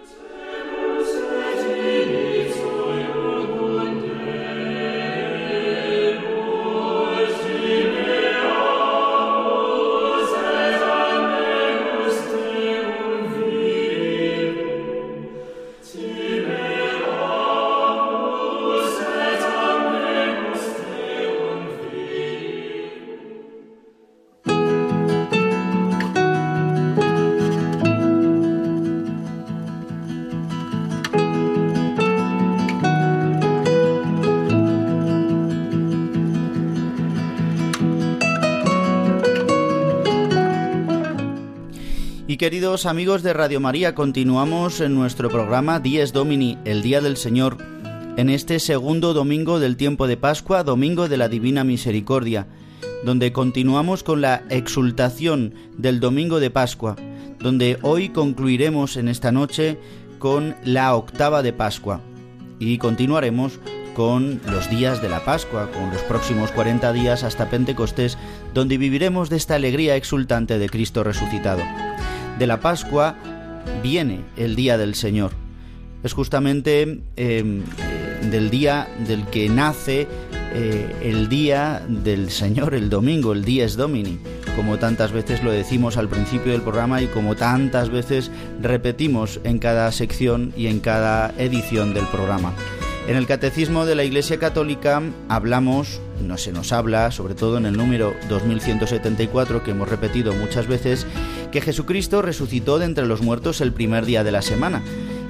Queridos 42.38 42.86
amigos 42.86 43.24
de 43.24 43.34
Radio 43.34 43.60
María, 43.60 43.96
continuamos 43.96 44.80
en 44.80 44.94
nuestro 44.94 45.28
programa 45.30 45.80
Dies 45.80 46.14
Domini, 46.14 46.60
el 46.66 46.84
Día 46.84 47.02
del 47.02 47.18
Señor, 47.18 47.58
en 48.16 48.30
este 48.30 48.60
segundo 48.60 49.16
domingo 49.16 49.60
del 49.60 49.76
tiempo 49.76 50.06
de 50.06 50.18
Pascua, 50.18 50.64
domingo 50.64 51.10
de 51.10 51.18
la 51.18 51.30
Divina 51.30 51.64
Misericordia, 51.64 52.46
donde 53.04 53.32
continuamos 53.32 54.04
con 54.04 54.22
la 54.22 54.44
exultación 54.50 55.56
del 55.78 56.00
domingo 56.00 56.40
de 56.40 56.52
Pascua, 56.52 56.96
donde 57.40 57.80
hoy 57.82 58.10
concluiremos 58.10 58.98
en 58.98 59.08
esta 59.08 59.32
noche 59.32 59.80
con 60.20 60.56
la 60.64 60.96
octava 60.96 61.42
de 61.42 61.54
Pascua 61.54 62.02
y 62.60 62.78
continuaremos 62.78 63.60
con 63.96 64.40
los 64.46 64.70
días 64.70 65.02
de 65.02 65.10
la 65.10 65.26
Pascua, 65.26 65.72
con 65.72 65.90
los 65.90 66.04
próximos 66.04 66.52
40 66.52 66.94
días 66.94 67.24
hasta 67.24 67.50
Pentecostés, 67.50 68.16
donde 68.54 68.78
viviremos 68.78 69.32
de 69.32 69.38
esta 69.38 69.56
alegría 69.56 69.96
exultante 69.96 70.60
de 70.60 70.70
Cristo 70.70 71.04
resucitado 71.04 71.64
de 72.38 72.48
la 72.48 72.60
Pascua 72.60 73.16
viene 73.84 74.22
el 74.36 74.56
día 74.56 74.78
del 74.78 74.96
Señor. 74.96 75.32
Es 76.04 76.14
justamente 76.14 76.82
em, 76.84 77.02
eh, 77.16 77.64
del 78.32 78.50
día 78.50 78.88
del 79.08 79.26
que 79.26 79.50
nace 79.50 80.08
eh, 80.54 80.96
el 81.02 81.30
día 81.30 81.84
del 81.88 82.30
Señor, 82.30 82.74
el 82.74 82.90
domingo, 82.90 83.34
el 83.34 83.44
Dies 83.44 83.76
Domini, 83.76 84.20
como 84.56 84.78
tantas 84.78 85.12
veces 85.12 85.44
lo 85.44 85.52
decimos 85.52 85.98
al 85.98 86.08
principio 86.08 86.52
del 86.52 86.62
programa 86.62 87.02
y 87.02 87.08
como 87.08 87.36
tantas 87.36 87.90
veces 87.90 88.32
repetimos 88.62 89.40
en 89.44 89.60
cada 89.60 89.92
sección 89.92 90.54
y 90.56 90.68
en 90.68 90.80
cada 90.80 91.34
edición 91.38 91.94
del 91.94 92.06
programa. 92.08 92.54
En 93.08 93.16
el 93.16 93.26
Catecismo 93.26 93.86
de 93.86 93.96
la 93.96 94.04
Iglesia 94.04 94.38
Católica 94.38 95.02
hablamos, 95.30 96.02
no 96.22 96.38
se 96.38 96.52
nos 96.52 96.74
habla, 96.74 97.10
sobre 97.12 97.36
todo 97.36 97.58
en 97.58 97.66
el 97.66 97.78
número 97.78 98.14
2174 98.28 99.64
que 99.64 99.72
hemos 99.72 99.88
repetido 99.88 100.34
muchas 100.34 100.68
veces, 100.68 101.08
que 101.50 101.62
Jesucristo 101.62 102.22
resucitó 102.22 102.80
de 102.80 102.86
entre 102.86 103.06
los 103.06 103.22
muertos 103.22 103.62
el 103.62 103.72
primer 103.72 104.06
día 104.06 104.26
de 104.26 104.34
la 104.34 104.42
semana. 104.42 104.84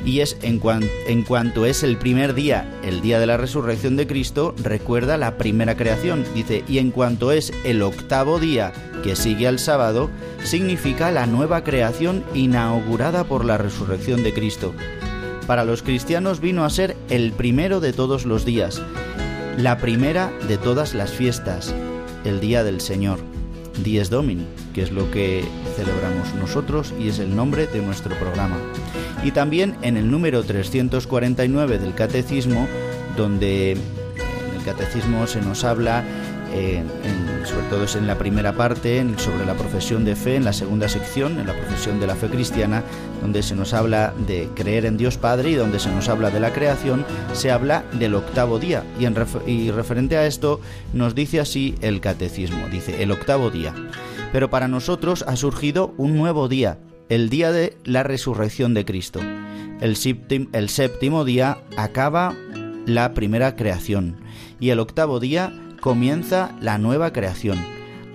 Y 0.03 0.21
es 0.21 0.37
en, 0.41 0.59
en 1.07 1.23
cuanto 1.23 1.67
es 1.67 1.83
el 1.83 1.97
primer 1.97 2.33
día, 2.33 2.67
el 2.83 3.01
día 3.01 3.19
de 3.19 3.27
la 3.27 3.37
resurrección 3.37 3.95
de 3.95 4.07
Cristo, 4.07 4.55
recuerda 4.63 5.17
la 5.17 5.37
primera 5.37 5.77
creación. 5.77 6.25
Dice, 6.33 6.63
y 6.67 6.79
en 6.79 6.89
cuanto 6.89 7.31
es 7.31 7.53
el 7.63 7.83
octavo 7.83 8.39
día 8.39 8.73
que 9.03 9.15
sigue 9.15 9.47
al 9.47 9.59
sábado, 9.59 10.09
significa 10.43 11.11
la 11.11 11.27
nueva 11.27 11.63
creación 11.63 12.23
inaugurada 12.33 13.25
por 13.25 13.45
la 13.45 13.59
resurrección 13.59 14.23
de 14.23 14.33
Cristo. 14.33 14.73
Para 15.47 15.63
los 15.63 15.81
cristianos 15.81 16.41
vino 16.41 16.65
a 16.65 16.69
ser 16.69 16.97
el 17.09 17.31
primero 17.31 17.79
de 17.79 17.93
todos 17.93 18.25
los 18.25 18.43
días, 18.43 18.81
la 19.57 19.77
primera 19.77 20.29
de 20.49 20.57
todas 20.57 20.93
las 20.93 21.11
fiestas, 21.11 21.73
el 22.25 22.41
día 22.41 22.65
del 22.65 22.81
Señor, 22.81 23.19
Dies 23.81 24.09
Domini, 24.09 24.45
que 24.73 24.81
es 24.81 24.91
lo 24.91 25.09
que 25.09 25.45
celebramos 25.77 26.35
nosotros 26.35 26.93
y 26.99 27.07
es 27.07 27.19
el 27.19 27.33
nombre 27.33 27.65
de 27.65 27.81
nuestro 27.81 28.13
programa. 28.17 28.57
Y 29.23 29.31
también 29.31 29.77
en 29.83 29.95
el 29.95 30.11
número 30.11 30.43
349 30.43 31.79
del 31.79 31.93
Catecismo, 31.95 32.67
donde 33.15 33.71
en 33.71 33.79
el 34.57 34.63
Catecismo 34.65 35.27
se 35.27 35.41
nos 35.41 35.63
habla 35.63 36.03
sobre 37.45 37.67
todo 37.69 37.83
es 37.83 37.95
en 37.95 38.07
la 38.07 38.17
primera 38.17 38.53
parte, 38.53 39.05
sobre 39.17 39.45
la 39.45 39.53
profesión 39.53 40.03
de 40.05 40.15
fe, 40.15 40.35
en 40.35 40.45
la 40.45 40.53
segunda 40.53 40.89
sección, 40.89 41.39
en 41.39 41.47
la 41.47 41.53
profesión 41.53 41.99
de 41.99 42.07
la 42.07 42.15
fe 42.15 42.27
cristiana, 42.27 42.83
donde 43.21 43.43
se 43.43 43.55
nos 43.55 43.73
habla 43.73 44.13
de 44.27 44.49
creer 44.55 44.85
en 44.85 44.97
Dios 44.97 45.17
Padre 45.17 45.51
y 45.51 45.55
donde 45.55 45.79
se 45.79 45.89
nos 45.89 46.09
habla 46.09 46.29
de 46.29 46.39
la 46.39 46.51
creación, 46.51 47.05
se 47.33 47.51
habla 47.51 47.83
del 47.93 48.15
octavo 48.15 48.59
día. 48.59 48.83
Y, 48.99 49.05
en 49.05 49.15
y 49.45 49.71
referente 49.71 50.17
a 50.17 50.25
esto 50.25 50.59
nos 50.93 51.15
dice 51.15 51.39
así 51.39 51.75
el 51.81 52.01
catecismo, 52.01 52.67
dice 52.69 53.01
el 53.01 53.11
octavo 53.11 53.49
día. 53.49 53.73
Pero 54.31 54.49
para 54.49 54.67
nosotros 54.67 55.23
ha 55.27 55.35
surgido 55.35 55.93
un 55.97 56.17
nuevo 56.17 56.47
día, 56.47 56.79
el 57.09 57.29
día 57.29 57.51
de 57.51 57.77
la 57.85 58.03
resurrección 58.03 58.73
de 58.73 58.85
Cristo. 58.85 59.21
El 59.79 59.95
el 60.53 60.69
séptimo 60.69 61.23
día 61.23 61.59
acaba 61.77 62.35
la 62.85 63.13
primera 63.13 63.55
creación 63.55 64.17
y 64.59 64.69
el 64.69 64.79
octavo 64.79 65.19
día 65.19 65.53
comienza 65.79 66.51
la 66.61 66.77
nueva 66.77 67.13
creación. 67.13 67.57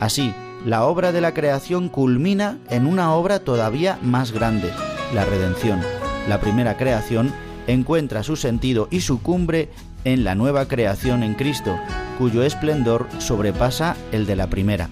Así, 0.01 0.35
la 0.65 0.85
obra 0.85 1.13
de 1.13 1.21
la 1.21 1.35
creación 1.35 1.89
culmina 1.89 2.59
en 2.71 2.87
una 2.87 3.15
obra 3.15 3.41
todavía 3.41 3.99
más 4.03 4.33
grande, 4.33 4.71
la 5.15 5.25
redención. 5.25 5.81
La 6.29 6.41
primera 6.41 6.77
creación 6.77 7.33
encuentra 7.67 8.23
su 8.23 8.37
sentido 8.37 8.89
y 8.91 9.01
su 9.01 9.23
cumbre 9.23 9.71
en 10.05 10.25
la 10.25 10.35
nueva 10.35 10.67
creación 10.67 11.23
en 11.23 11.35
Cristo, 11.35 11.77
cuyo 12.19 12.43
esplendor 12.43 13.07
sobrepasa 13.19 13.97
el 14.13 14.27
de 14.27 14.37
la 14.37 14.49
primera. 14.49 14.89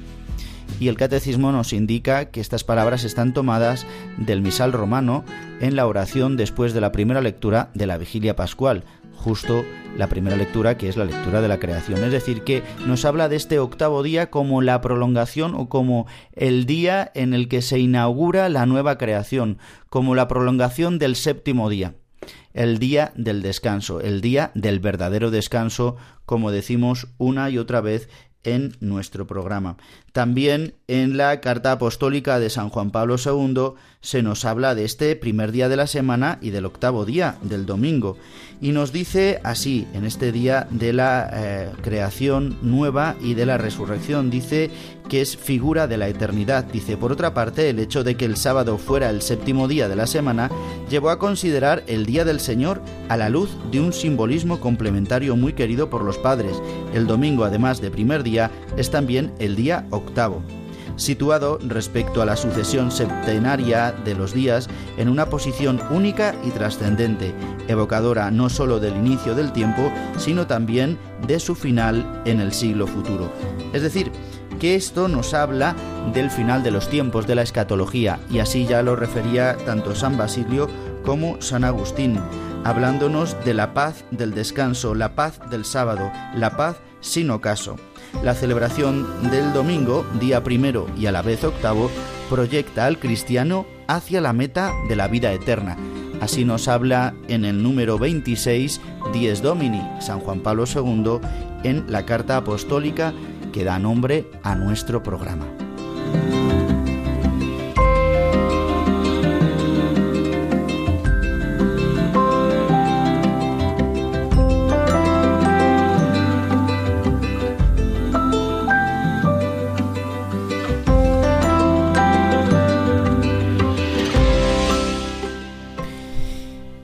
Y 0.79 0.89
el 0.89 0.97
catecismo 0.97 1.53
nos 1.53 1.73
indica 1.73 2.27
que 2.27 2.41
estas 2.41 2.65
palabras 2.65 3.05
están 3.05 3.35
tomadas 3.35 3.87
del 4.17 4.41
misal 4.41 4.73
romano 4.73 5.25
en 5.61 5.77
la 5.77 5.87
oración 5.87 6.37
después 6.37 6.73
de 6.73 6.81
la 6.81 6.91
primera 6.91 7.21
lectura 7.21 7.71
de 7.75 7.87
la 7.87 7.99
vigilia 7.99 8.35
pascual, 8.35 8.85
justo 9.21 9.65
la 9.97 10.09
primera 10.09 10.37
lectura, 10.37 10.79
que 10.79 10.89
es 10.89 10.97
la 10.97 11.05
lectura 11.05 11.41
de 11.43 11.49
la 11.49 11.61
creación. 11.61 12.03
Es 12.03 12.11
decir, 12.11 12.43
que 12.43 12.63
nos 12.87 13.05
habla 13.05 13.29
de 13.29 13.37
este 13.37 13.59
octavo 13.59 14.03
día 14.03 14.31
como 14.31 14.63
la 14.63 14.81
prolongación 14.81 15.55
o 15.55 15.69
como 15.69 16.07
el 16.33 16.65
día 16.65 17.11
en 17.15 17.35
el 17.35 17.49
que 17.49 17.61
se 17.61 17.79
inaugura 17.79 18.49
la 18.49 18.67
nueva 18.67 18.97
creación, 18.97 19.59
como 19.91 20.15
la 20.15 20.27
prolongación 20.27 20.99
del 20.99 21.17
séptimo 21.17 21.69
día 21.69 21.95
el 22.53 22.79
día 22.79 23.13
del 23.15 23.43
descanso, 23.43 24.01
el 24.01 24.21
día 24.21 24.51
del 24.55 24.81
verdadero 24.81 25.31
descanso, 25.31 25.97
como 26.27 26.51
decimos 26.51 27.07
una 27.17 27.49
y 27.49 27.59
otra 27.59 27.81
vez 27.81 28.09
en 28.43 28.77
nuestro 28.81 29.27
programa. 29.27 29.77
También 30.13 30.75
en 30.89 31.17
la 31.17 31.41
carta 31.41 31.71
apostólica 31.71 32.41
de 32.41 32.51
San 32.51 32.69
Juan 32.69 32.91
Pablo 32.91 33.15
II 33.25 33.75
se 34.01 34.23
nos 34.23 34.45
habla 34.45 34.75
de 34.75 34.85
este 34.85 35.15
primer 35.15 35.53
día 35.53 35.69
de 35.69 35.77
la 35.77 35.87
semana 35.87 36.39
y 36.41 36.51
del 36.51 36.65
octavo 36.65 37.05
día, 37.05 37.37
del 37.43 37.65
domingo. 37.65 38.17
Y 38.61 38.73
nos 38.73 38.93
dice 38.93 39.41
así, 39.45 39.87
en 39.93 40.05
este 40.05 40.33
día 40.33 40.67
de 40.71 40.93
la 40.93 41.31
eh, 41.33 41.71
creación 41.83 42.59
nueva 42.63 43.15
y 43.21 43.35
de 43.35 43.47
la 43.47 43.57
resurrección, 43.57 44.31
dice 44.31 44.71
que 45.09 45.21
es 45.21 45.37
figura 45.37 45.87
de 45.87 45.97
la 45.97 46.09
eternidad. 46.09 46.65
Dice, 46.65 46.97
por 46.97 47.13
otra 47.13 47.35
parte, 47.35 47.69
el 47.69 47.79
hecho 47.79 48.03
de 48.03 48.17
que 48.17 48.25
el 48.25 48.37
sábado 48.37 48.79
fuera 48.79 49.11
el 49.11 49.23
séptimo 49.23 49.69
día 49.69 49.89
de 49.89 49.97
la 49.97 50.07
semana 50.07 50.51
llevó 50.89 51.11
a 51.11 51.19
considerar 51.19 51.85
el 51.87 52.07
día 52.07 52.25
del 52.25 52.41
Señor 52.41 52.83
a 53.09 53.17
la 53.17 53.29
luz 53.29 53.51
de 53.71 53.81
un 53.81 53.93
simbolismo 53.93 54.61
complementario 54.61 55.37
muy 55.37 55.53
querido 55.53 55.91
por 55.91 56.03
los 56.03 56.19
padres. 56.19 56.57
El 56.95 57.07
domingo, 57.07 57.45
además 57.45 57.81
de 57.81 57.91
primer 57.91 58.23
día, 58.23 58.51
es 58.77 58.91
también 58.91 59.33
el 59.39 59.57
día 59.57 59.87
octavo 59.91 60.00
situado 60.97 61.59
respecto 61.67 62.21
a 62.21 62.27
la 62.27 62.37
sucesión 62.37 62.91
septenaria 62.91 63.93
de 64.05 64.15
los 64.15 64.35
días 64.35 64.69
en 64.99 65.09
una 65.09 65.27
posición 65.31 65.81
única 65.91 66.35
y 66.45 66.51
trascendente, 66.51 67.35
evocadora 67.69 68.31
no 68.31 68.51
sólo 68.51 68.81
del 68.81 68.97
inicio 68.97 69.35
del 69.35 69.53
tiempo, 69.53 69.91
sino 70.19 70.47
también 70.47 70.99
de 71.27 71.41
su 71.41 71.55
final 71.55 72.23
en 72.27 72.41
el 72.41 72.53
siglo 72.53 72.87
futuro. 72.87 73.33
Es 73.73 73.83
decir, 73.83 74.13
que 74.59 74.75
esto 74.75 75.09
nos 75.09 75.33
habla 75.33 75.75
del 76.13 76.31
final 76.31 76.63
de 76.63 76.71
los 76.71 76.89
tiempos, 76.89 77.27
de 77.27 77.35
la 77.35 77.43
escatología, 77.43 78.21
y 78.31 78.41
así 78.41 78.67
ya 78.67 78.83
lo 78.83 78.95
refería 78.95 79.57
tanto 79.65 79.95
San 79.95 80.19
Basilio 80.19 80.69
como 81.03 81.41
San 81.41 81.65
Agustín, 81.65 82.21
hablándonos 82.63 83.43
de 83.45 83.55
la 83.55 83.73
paz 83.73 84.05
del 84.11 84.35
descanso, 84.35 84.95
la 84.95 85.15
paz 85.15 85.41
del 85.51 85.65
sábado, 85.65 86.13
la 86.35 86.57
paz 86.59 86.77
sin 87.01 87.31
ocaso. 87.31 87.77
La 88.23 88.35
celebración 88.35 89.31
del 89.31 89.53
domingo, 89.53 90.05
día 90.21 90.45
primero 90.45 90.87
y 90.99 91.07
a 91.07 91.13
la 91.13 91.23
vez 91.23 91.43
octavo, 91.45 91.91
proyecta 92.29 92.87
al 92.87 92.99
cristiano 92.99 93.67
hacia 93.89 94.21
la 94.21 94.33
meta 94.33 94.73
de 94.89 94.97
la 94.97 95.09
vida 95.09 95.33
eterna. 95.33 95.77
Así 96.21 96.45
nos 96.45 96.69
habla 96.69 97.15
en 97.29 97.47
el 97.47 97.63
número 97.63 97.99
26, 97.99 98.81
Dies 99.13 99.41
Domini, 99.41 99.83
San 100.01 100.21
Juan 100.21 100.41
Pablo 100.41 100.65
II, 100.67 101.19
en 101.65 101.91
la 101.91 102.05
carta 102.05 102.37
apostólica 102.37 103.15
que 103.53 103.65
da 103.65 103.79
nombre 103.79 104.27
a 104.43 104.55
nuestro 104.55 105.03
programa. 105.03 105.47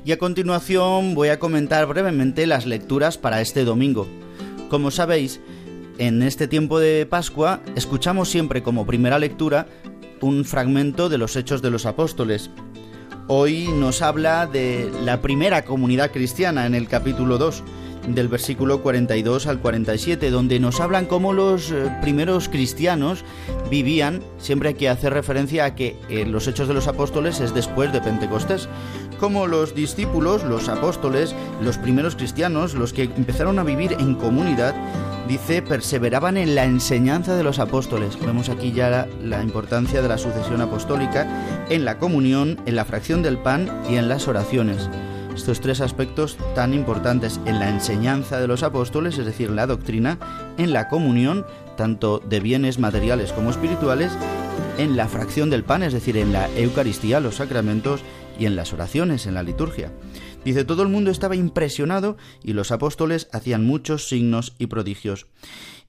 Y 0.07 0.12
a 0.12 0.19
continuación 0.21 1.16
voy 1.16 1.31
a 1.31 1.40
comentar 1.40 1.85
brevemente 1.87 2.47
las 2.47 2.64
lecturas 2.64 3.19
para 3.19 3.40
este 3.40 3.64
domingo. 3.64 4.07
Como 4.71 4.92
sabéis, 4.92 5.40
en 5.99 6.23
este 6.23 6.47
tiempo 6.47 6.79
de 6.79 7.07
Pascua 7.07 7.61
escuchamos 7.75 8.29
siempre 8.29 8.62
como 8.62 8.87
primera 8.87 9.19
lectura 9.19 9.66
un 10.21 10.45
fragmento 10.45 11.09
de 11.09 11.19
los 11.19 11.35
Hechos 11.35 11.61
de 11.61 11.73
los 11.73 11.87
Apóstoles. 11.87 12.51
Hoy 13.27 13.66
nos 13.66 14.01
habla 14.01 14.47
de 14.47 14.92
la 15.03 15.21
primera 15.23 15.64
comunidad 15.64 16.12
cristiana 16.12 16.66
en 16.66 16.77
el 16.77 16.87
capítulo 16.87 17.37
2, 17.37 17.64
del 18.07 18.29
versículo 18.29 18.83
42 18.83 19.47
al 19.47 19.61
47, 19.61 20.31
donde 20.31 20.61
nos 20.61 20.81
hablan 20.81 21.07
cómo 21.07 21.33
los 21.33 21.71
eh, 21.71 21.90
primeros 22.03 22.49
cristianos 22.49 23.25
vivían, 23.71 24.23
siempre 24.38 24.71
hay 24.71 24.75
que 24.75 24.88
hacer 24.88 25.12
referencia 25.12 25.64
a 25.64 25.75
que 25.75 25.97
eh, 26.09 26.25
los 26.25 26.47
Hechos 26.47 26.69
de 26.69 26.75
los 26.75 26.88
Apóstoles 26.88 27.40
es 27.40 27.55
después 27.55 27.92
de 27.92 28.01
Pentecostés, 28.01 28.69
como 29.19 29.47
los 29.47 29.75
discípulos, 29.75 30.45
los 30.45 30.69
apóstoles, 30.69 31.35
los 31.62 31.79
primeros 31.79 32.16
cristianos, 32.16 32.75
los 32.75 32.92
que 32.92 33.05
empezaron 33.05 33.59
a 33.59 33.64
vivir 33.64 33.97
en 33.99 34.14
comunidad, 34.14 34.75
dice, 35.27 35.62
perseveraban 35.62 36.37
en 36.37 36.55
la 36.55 36.64
enseñanza 36.64 37.37
de 37.37 37.42
los 37.42 37.59
apóstoles. 37.59 38.19
Vemos 38.21 38.49
aquí 38.49 38.73
ya 38.73 39.09
la, 39.23 39.42
importancia 39.42 40.03
de 40.03 40.09
la 40.09 40.19
sucesión 40.19 40.61
apostólica, 40.61 41.27
en 41.71 41.85
la 41.85 41.99
comunión, 41.99 42.61
en 42.66 42.77
la 42.77 42.85
fracción 42.85 43.23
del 43.23 43.38
pan 43.38 43.71
y 43.88 43.97
en 43.97 44.09
las 44.09 44.29
oraciones. 44.29 44.88
Estos 45.37 45.61
tres 45.61 45.81
aspectos 45.81 46.37
tan 46.55 46.75
importantes 46.75 47.38
en 47.44 47.61
la 47.61 47.68
enseñanza 47.68 48.40
de 48.40 48.49
los 48.49 48.62
apóstoles, 48.62 49.18
es 49.18 49.27
decir, 49.27 49.51
la 49.51 49.66
doctrina, 49.66 50.18
en 50.59 50.72
la 50.72 50.88
comunión, 50.88 51.44
tanto 51.77 52.18
de 52.18 52.40
bienes 52.40 52.79
materiales 52.79 53.33
como 53.33 53.51
espirituales, 53.51 54.11
en 54.79 54.96
la 54.96 55.07
fracción 55.07 55.51
del 55.51 55.62
pan, 55.62 55.83
es 55.83 55.92
decir, 55.92 56.16
en 56.16 56.33
la 56.33 56.49
Eucaristía, 56.57 57.20
los 57.20 57.37
sacramentos, 57.37 58.01
y 58.38 58.46
en 58.46 58.57
las 58.57 58.72
oraciones, 58.72 59.27
en 59.27 59.35
la 59.35 59.42
liturgia. 59.42 59.92
Dice, 60.44 60.64
todo 60.64 60.83
el 60.83 60.88
mundo 60.88 61.11
estaba 61.11 61.37
impresionado 61.37 62.16
y 62.42 62.53
los 62.53 62.70
apóstoles 62.70 63.29
hacían 63.33 63.66
muchos 63.66 64.09
signos 64.09 64.55
y 64.59 64.66
prodigios. 64.66 65.27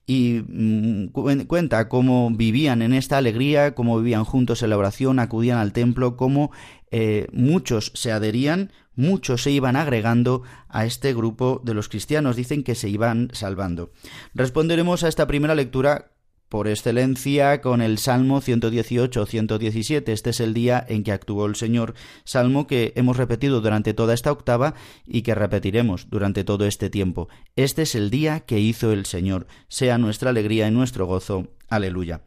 Y 0.06 0.42
mm, 0.48 1.08
cuenta 1.48 1.90
cómo 1.90 2.30
vivían 2.32 2.82
en 2.82 2.94
esta 2.94 3.18
alegría, 3.18 3.76
cómo 3.76 3.98
vivían 3.98 4.24
juntos 4.24 4.64
en 4.64 4.70
la 4.70 4.78
oración, 4.78 5.20
acudían 5.20 5.58
al 5.58 5.74
templo, 5.74 6.16
cómo 6.16 6.52
eh, 6.92 7.28
muchos 7.34 7.92
se 7.94 8.12
adherían, 8.12 8.72
muchos 8.98 9.44
se 9.44 9.52
iban 9.52 9.78
agregando 9.78 10.44
a 10.68 10.86
este 10.86 11.14
grupo 11.14 11.62
de 11.64 11.74
los 11.74 11.88
cristianos, 11.88 12.36
dicen 12.36 12.64
que 12.64 12.76
se 12.76 12.90
iban 12.90 13.30
salvando. 13.32 13.92
Responderemos 14.34 15.04
a 15.04 15.08
esta 15.08 15.28
primera 15.28 15.56
lectura 15.56 16.12
por 16.50 16.68
excelencia 16.68 17.62
con 17.62 17.82
el 17.82 17.98
Salmo 17.98 18.42
118-117. 18.42 20.10
Este 20.10 20.30
es 20.30 20.40
el 20.40 20.54
día 20.54 20.86
en 20.88 21.04
que 21.04 21.12
actuó 21.12 21.46
el 21.46 21.56
Señor, 21.56 21.94
salmo 22.24 22.68
que 22.68 22.94
hemos 22.96 23.18
repetido 23.18 23.62
durante 23.62 23.94
toda 23.94 24.14
esta 24.14 24.32
octava 24.32 24.74
y 25.06 25.22
que 25.22 25.36
repetiremos 25.36 26.10
durante 26.10 26.44
todo 26.44 26.66
este 26.66 26.90
tiempo. 26.90 27.28
Este 27.56 27.84
es 27.84 27.96
el 27.96 28.10
día 28.10 28.42
que 28.42 28.60
hizo 28.60 28.92
el 28.92 29.06
Señor, 29.06 29.48
sea 29.68 29.98
nuestra 29.98 30.30
alegría 30.30 30.68
y 30.68 30.72
nuestro 30.72 31.06
gozo. 31.06 31.48
Aleluya. 31.70 32.22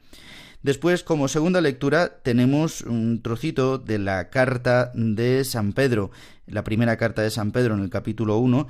Después, 0.62 1.02
como 1.02 1.28
segunda 1.28 1.60
lectura, 1.60 2.20
tenemos 2.22 2.82
un 2.82 3.22
trocito 3.22 3.78
de 3.78 3.98
la 3.98 4.28
carta 4.28 4.92
de 4.94 5.44
San 5.44 5.72
Pedro, 5.72 6.10
la 6.46 6.64
primera 6.64 6.96
carta 6.96 7.22
de 7.22 7.30
San 7.30 7.50
Pedro 7.50 7.74
en 7.74 7.80
el 7.80 7.90
capítulo 7.90 8.36
1, 8.38 8.66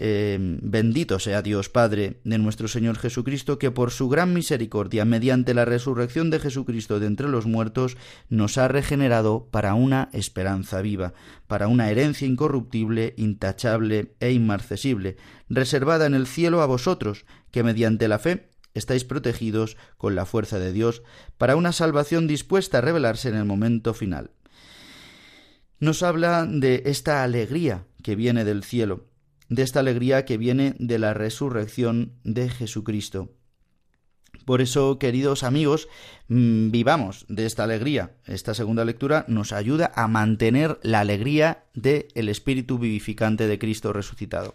Em, 0.00 0.60
bendito 0.62 1.18
sea 1.18 1.42
Dios 1.42 1.68
Padre 1.68 2.20
de 2.22 2.38
nuestro 2.38 2.68
Señor 2.68 2.98
Jesucristo, 2.98 3.58
que 3.58 3.72
por 3.72 3.90
su 3.90 4.08
gran 4.08 4.32
misericordia, 4.32 5.04
mediante 5.04 5.54
la 5.54 5.64
resurrección 5.64 6.30
de 6.30 6.38
Jesucristo 6.38 7.00
de 7.00 7.08
entre 7.08 7.26
los 7.26 7.46
muertos, 7.46 7.96
nos 8.28 8.58
ha 8.58 8.68
regenerado 8.68 9.48
para 9.50 9.74
una 9.74 10.08
esperanza 10.12 10.82
viva, 10.82 11.14
para 11.48 11.66
una 11.66 11.90
herencia 11.90 12.28
incorruptible, 12.28 13.14
intachable 13.16 14.14
e 14.20 14.30
inmarcesible, 14.30 15.16
reservada 15.48 16.06
en 16.06 16.14
el 16.14 16.28
cielo 16.28 16.62
a 16.62 16.66
vosotros, 16.66 17.24
que 17.50 17.64
mediante 17.64 18.06
la 18.06 18.20
fe 18.20 18.50
estáis 18.78 19.04
protegidos 19.04 19.76
con 19.96 20.14
la 20.14 20.24
fuerza 20.24 20.58
de 20.58 20.72
Dios, 20.72 21.02
para 21.36 21.56
una 21.56 21.72
salvación 21.72 22.26
dispuesta 22.26 22.78
a 22.78 22.80
revelarse 22.80 23.28
en 23.28 23.36
el 23.36 23.44
momento 23.44 23.94
final. 23.94 24.30
Nos 25.80 26.02
habla 26.02 26.46
de 26.46 26.82
esta 26.86 27.22
alegría 27.22 27.84
que 28.02 28.16
viene 28.16 28.44
del 28.44 28.64
cielo, 28.64 29.06
de 29.48 29.62
esta 29.62 29.80
alegría 29.80 30.24
que 30.24 30.36
viene 30.36 30.74
de 30.78 30.98
la 30.98 31.14
resurrección 31.14 32.14
de 32.24 32.48
Jesucristo. 32.48 33.30
Por 34.44 34.60
eso, 34.60 34.98
queridos 34.98 35.42
amigos, 35.42 35.88
mm, 36.28 36.70
vivamos 36.70 37.26
de 37.28 37.46
esta 37.46 37.64
alegría. 37.64 38.16
Esta 38.26 38.54
segunda 38.54 38.84
lectura 38.84 39.24
nos 39.28 39.52
ayuda 39.52 39.92
a 39.94 40.08
mantener 40.08 40.78
la 40.82 41.00
alegría 41.00 41.64
del 41.74 42.06
el 42.14 42.28
Espíritu 42.28 42.78
vivificante 42.78 43.46
de 43.46 43.58
Cristo 43.58 43.92
resucitado. 43.92 44.54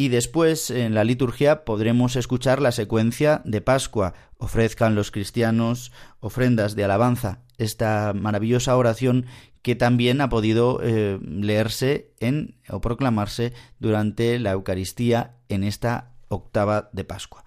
Y 0.00 0.10
después, 0.10 0.70
en 0.70 0.94
la 0.94 1.02
liturgia, 1.02 1.64
podremos 1.64 2.14
escuchar 2.14 2.62
la 2.62 2.70
secuencia 2.70 3.42
de 3.44 3.60
Pascua. 3.60 4.14
Ofrezcan 4.36 4.94
los 4.94 5.10
cristianos 5.10 5.90
ofrendas 6.20 6.76
de 6.76 6.84
alabanza. 6.84 7.40
Esta 7.56 8.12
maravillosa 8.14 8.76
oración 8.76 9.26
que 9.60 9.74
también 9.74 10.20
ha 10.20 10.28
podido 10.28 10.78
eh, 10.84 11.18
leerse 11.20 12.12
en 12.20 12.54
o 12.68 12.80
proclamarse 12.80 13.54
durante 13.80 14.38
la 14.38 14.52
Eucaristía 14.52 15.34
en 15.48 15.64
esta 15.64 16.12
octava 16.28 16.90
de 16.92 17.02
Pascua. 17.02 17.44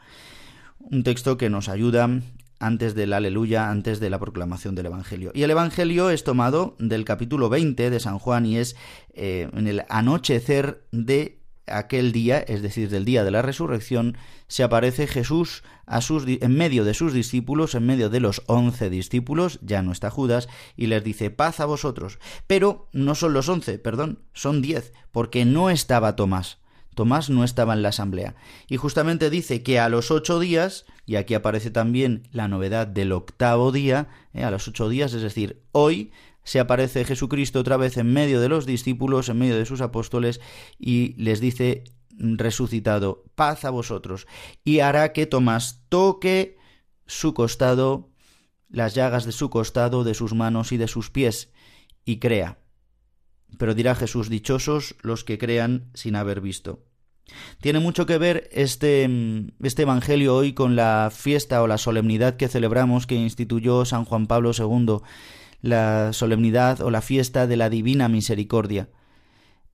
Un 0.78 1.04
texto 1.04 1.38
que 1.38 1.50
nos 1.50 1.70
ayuda 1.70 2.10
antes 2.60 2.96
del 2.96 3.14
aleluya, 3.14 3.70
antes 3.70 4.02
de 4.02 4.10
la 4.10 4.20
proclamación 4.20 4.76
del 4.76 4.88
Evangelio. 4.88 5.32
Y 5.34 5.44
el 5.44 5.52
Evangelio 5.52 6.10
es 6.10 6.26
tomado 6.26 6.76
del 6.80 7.06
capítulo 7.06 7.48
20 7.48 7.90
de 7.90 8.00
San 8.02 8.20
Juan 8.20 8.46
y 8.46 8.58
es 8.58 8.76
eh, 9.14 9.50
en 9.54 9.68
el 9.68 9.86
anochecer 9.88 10.84
de 10.92 11.41
aquel 11.72 12.12
día, 12.12 12.40
es 12.40 12.62
decir, 12.62 12.90
del 12.90 13.06
día 13.06 13.24
de 13.24 13.32
la 13.32 13.42
resurrección, 13.42 14.18
se 14.48 14.64
aparece 14.64 15.08
Jesús 15.08 15.64
a 15.86 16.02
sus, 16.02 16.26
en 16.28 16.56
medio 16.56 16.84
de 16.84 16.94
sus 16.94 17.14
discípulos, 17.14 17.76
en 17.76 17.86
medio 17.86 18.10
de 18.10 18.20
los 18.20 18.44
once 18.48 18.90
discípulos, 18.90 19.60
ya 19.62 19.82
no 19.82 19.92
está 19.92 20.10
Judas, 20.10 20.50
y 20.76 20.88
les 20.88 21.04
dice 21.04 21.32
paz 21.32 21.60
a 21.60 21.66
vosotros. 21.66 22.20
Pero 22.48 22.88
no 22.92 23.16
son 23.16 23.34
los 23.34 23.50
once, 23.50 23.80
perdón, 23.80 24.20
son 24.34 24.62
diez, 24.62 24.94
porque 25.12 25.46
no 25.46 25.70
estaba 25.70 26.16
Tomás. 26.16 26.60
Tomás 26.96 27.30
no 27.30 27.44
estaba 27.44 27.74
en 27.74 27.82
la 27.82 27.90
asamblea. 27.90 28.36
Y 28.68 28.78
justamente 28.78 29.30
dice 29.30 29.64
que 29.64 29.80
a 29.80 29.88
los 29.88 30.12
ocho 30.12 30.40
días, 30.40 30.86
y 31.06 31.16
aquí 31.16 31.34
aparece 31.34 31.72
también 31.72 32.28
la 32.32 32.48
novedad 32.48 32.88
del 32.88 33.14
octavo 33.14 33.72
día, 33.72 34.10
eh, 34.34 34.44
a 34.44 34.52
los 34.52 34.68
ocho 34.68 34.90
días, 34.90 35.14
es 35.14 35.22
decir, 35.22 35.62
hoy, 35.72 36.12
se 36.44 36.60
aparece 36.60 37.06
Jesucristo 37.06 37.60
otra 37.60 37.78
vez 37.78 37.98
en 37.98 38.12
medio 38.12 38.42
de 38.42 38.50
los 38.50 38.66
discípulos, 38.66 39.30
en 39.30 39.40
medio 39.40 39.58
de 39.58 39.66
sus 39.66 39.82
apóstoles, 39.82 40.42
y 40.80 41.14
les 41.22 41.40
dice 41.40 41.84
resucitado, 42.18 43.24
paz 43.36 43.66
a 43.66 43.70
vosotros, 43.70 44.28
y 44.64 44.80
hará 44.80 45.14
que 45.14 45.26
Tomás 45.26 45.82
toque 45.90 46.58
su 47.06 47.34
costado, 47.34 48.10
las 48.70 48.96
llagas 48.96 49.26
de 49.26 49.32
su 49.32 49.50
costado, 49.50 50.04
de 50.04 50.14
sus 50.14 50.34
manos 50.34 50.72
y 50.72 50.78
de 50.78 50.88
sus 50.88 51.10
pies, 51.10 51.52
y 52.06 52.18
crea. 52.18 52.60
Pero 53.58 53.74
dirá 53.74 53.96
Jesús, 53.96 54.30
dichosos 54.30 54.96
los 55.02 55.24
que 55.24 55.38
crean 55.38 55.90
sin 55.94 56.16
haber 56.16 56.42
visto. 56.42 56.86
Tiene 57.62 57.80
mucho 57.80 58.06
que 58.06 58.18
ver 58.18 58.50
este, 58.52 59.10
este 59.62 59.84
Evangelio 59.84 60.36
hoy 60.36 60.54
con 60.54 60.76
la 60.76 61.12
fiesta 61.14 61.62
o 61.62 61.68
la 61.68 61.78
solemnidad 61.78 62.36
que 62.36 62.50
celebramos 62.50 63.08
que 63.08 63.16
instituyó 63.16 63.86
San 63.86 64.06
Juan 64.06 64.28
Pablo 64.28 64.52
II 64.58 64.98
la 65.62 66.14
solemnidad 66.14 66.82
o 66.82 66.92
la 66.92 67.02
fiesta 67.02 67.48
de 67.48 67.58
la 67.58 67.70
Divina 67.70 68.10
Misericordia. 68.10 68.90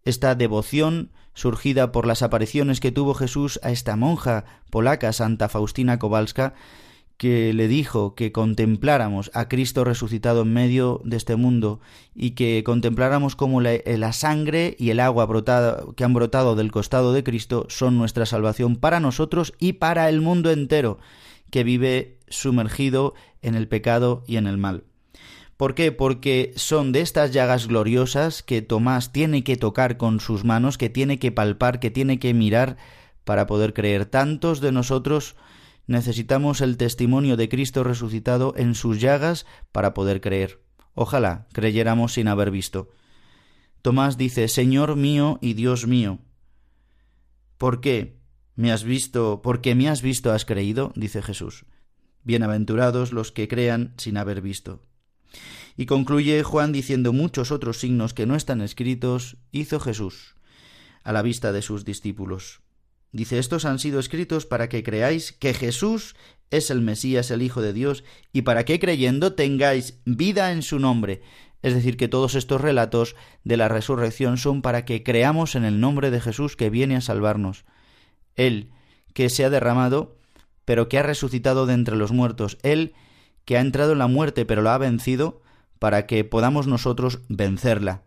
Esta 0.06 0.36
devoción, 0.36 1.12
surgida 1.34 1.92
por 1.92 2.08
las 2.08 2.22
apariciones 2.22 2.80
que 2.80 2.92
tuvo 2.92 3.14
Jesús 3.14 3.60
a 3.64 3.72
esta 3.72 3.96
monja 3.96 4.46
polaca, 4.70 5.12
Santa 5.14 5.50
Faustina 5.50 6.00
Kowalska, 6.00 6.54
que 7.18 7.52
le 7.52 7.68
dijo 7.68 8.14
que 8.14 8.32
contempláramos 8.32 9.32
a 9.34 9.50
Cristo 9.50 9.84
resucitado 9.84 10.44
en 10.44 10.54
medio 10.54 11.02
de 11.04 11.18
este 11.18 11.36
mundo 11.36 11.80
y 12.14 12.32
que 12.32 12.64
contempláramos 12.64 13.36
como 13.36 13.60
la, 13.60 13.72
la, 13.86 14.14
sangre 14.14 14.76
y 14.78 14.92
el 14.92 15.00
agua 15.00 15.28
que 15.96 16.04
han 16.04 16.14
brotado 16.14 16.56
del 16.56 16.72
costado 16.72 17.14
de 17.14 17.24
Cristo 17.24 17.66
son 17.70 17.98
nuestra 17.98 18.28
salvación 18.28 18.76
para 18.76 19.00
nosotros 19.00 19.54
y 19.58 19.74
para 19.74 20.10
el 20.10 20.22
mundo 20.22 20.52
entero 20.52 21.00
que 21.50 21.64
vive 21.64 22.20
sumergido 22.30 23.16
en 23.42 23.56
el 23.56 23.68
pecado 23.68 24.24
y 24.28 24.38
en 24.38 24.46
el 24.46 24.58
mal. 24.58 24.84
¿Por 25.58 25.74
qué? 25.74 25.92
Porque 25.92 26.54
son 26.56 26.92
de 26.92 27.02
estas 27.02 27.32
llagas 27.32 27.68
gloriosas 27.68 28.44
que 28.44 28.62
Tomás 28.62 29.12
tiene 29.12 29.44
que 29.44 29.58
tocar 29.58 29.98
con 29.98 30.20
sus 30.20 30.44
manos, 30.44 30.78
que 30.78 30.90
tiene 30.90 31.18
que 31.18 31.32
palpar, 31.32 31.80
que 31.80 31.90
tiene 31.90 32.20
que 32.20 32.36
mirar 32.36 32.78
para 33.24 33.48
poder 33.48 33.74
creer. 33.74 34.06
Tantos 34.06 34.62
de 34.62 34.72
nosotros 34.72 35.36
necesitamos 35.88 36.62
el 36.62 36.78
testimonio 36.78 37.38
de 37.38 37.50
Cristo 37.50 37.84
resucitado 37.84 38.54
en 38.56 38.76
sus 38.76 39.02
llagas 39.02 39.48
para 39.72 39.96
poder 39.96 40.22
creer. 40.22 40.62
Ojalá 40.94 41.48
creyéramos 41.54 42.14
sin 42.14 42.28
haber 42.28 42.52
visto. 42.52 42.90
Tomás 43.82 44.16
dice, 44.16 44.48
Señor 44.50 44.96
mío 44.96 45.40
y 45.42 45.54
Dios 45.54 45.88
mío. 45.88 46.20
¿Por 47.58 47.82
qué? 47.82 48.20
¿Me 48.56 48.72
has 48.72 48.84
visto? 48.84 49.42
¿Porque 49.42 49.74
me 49.74 49.90
has 49.90 50.04
visto 50.04 50.32
has 50.32 50.46
creído? 50.46 50.92
dice 50.96 51.24
Jesús. 51.24 51.66
Bienaventurados 52.24 53.12
los 53.12 53.32
que 53.32 53.48
crean 53.48 53.94
sin 53.98 54.18
haber 54.18 54.42
visto. 54.42 54.87
Y 55.76 55.86
concluye 55.86 56.44
Juan 56.44 56.72
diciendo 56.72 57.14
muchos 57.14 57.52
otros 57.52 57.80
signos 57.80 58.14
que 58.14 58.26
no 58.26 58.36
están 58.36 58.62
escritos 58.62 59.38
hizo 59.52 59.80
Jesús 59.80 60.36
a 61.04 61.14
la 61.14 61.22
vista 61.22 61.52
de 61.52 61.62
sus 61.62 61.86
discípulos. 61.86 62.62
Dice, 63.12 63.40
estos 63.40 63.66
han 63.66 63.80
sido 63.80 64.00
escritos 64.00 64.46
para 64.46 64.68
que 64.68 64.84
creáis 64.84 65.32
que 65.32 65.54
Jesús 65.54 66.16
es 66.52 66.70
el 66.70 66.82
Mesías, 66.82 67.32
el 67.32 67.42
Hijo 67.42 67.62
de 67.62 67.74
Dios, 67.74 68.04
y 68.34 68.42
para 68.42 68.66
que 68.66 68.80
creyendo 68.80 69.34
tengáis 69.34 70.00
vida 70.06 70.52
en 70.52 70.62
su 70.62 70.80
nombre. 70.80 71.22
Es 71.62 71.74
decir, 71.74 71.98
que 71.98 72.08
todos 72.08 72.36
estos 72.36 72.62
relatos 72.62 73.16
de 73.44 73.58
la 73.58 73.68
resurrección 73.68 74.38
son 74.38 74.62
para 74.62 74.86
que 74.86 75.04
creamos 75.04 75.56
en 75.56 75.66
el 75.66 75.80
nombre 75.80 76.12
de 76.12 76.22
Jesús 76.22 76.56
que 76.56 76.70
viene 76.70 76.96
a 76.96 77.02
salvarnos. 77.02 77.66
Él, 78.36 78.72
que 79.14 79.30
se 79.30 79.44
ha 79.46 79.50
derramado, 79.50 80.18
pero 80.66 80.90
que 80.90 81.00
ha 81.00 81.04
resucitado 81.04 81.66
de 81.66 81.74
entre 81.74 81.96
los 81.96 82.12
muertos. 82.12 82.58
Él, 82.62 82.94
que 83.48 83.56
ha 83.58 83.62
entrado 83.62 83.94
en 83.94 84.00
la 84.00 84.08
muerte 84.08 84.46
pero 84.46 84.62
la 84.62 84.76
ha 84.76 84.78
vencido, 84.78 85.42
para 85.80 86.06
que 86.06 86.26
podamos 86.26 86.68
nosotros 86.68 87.22
vencerla, 87.30 88.04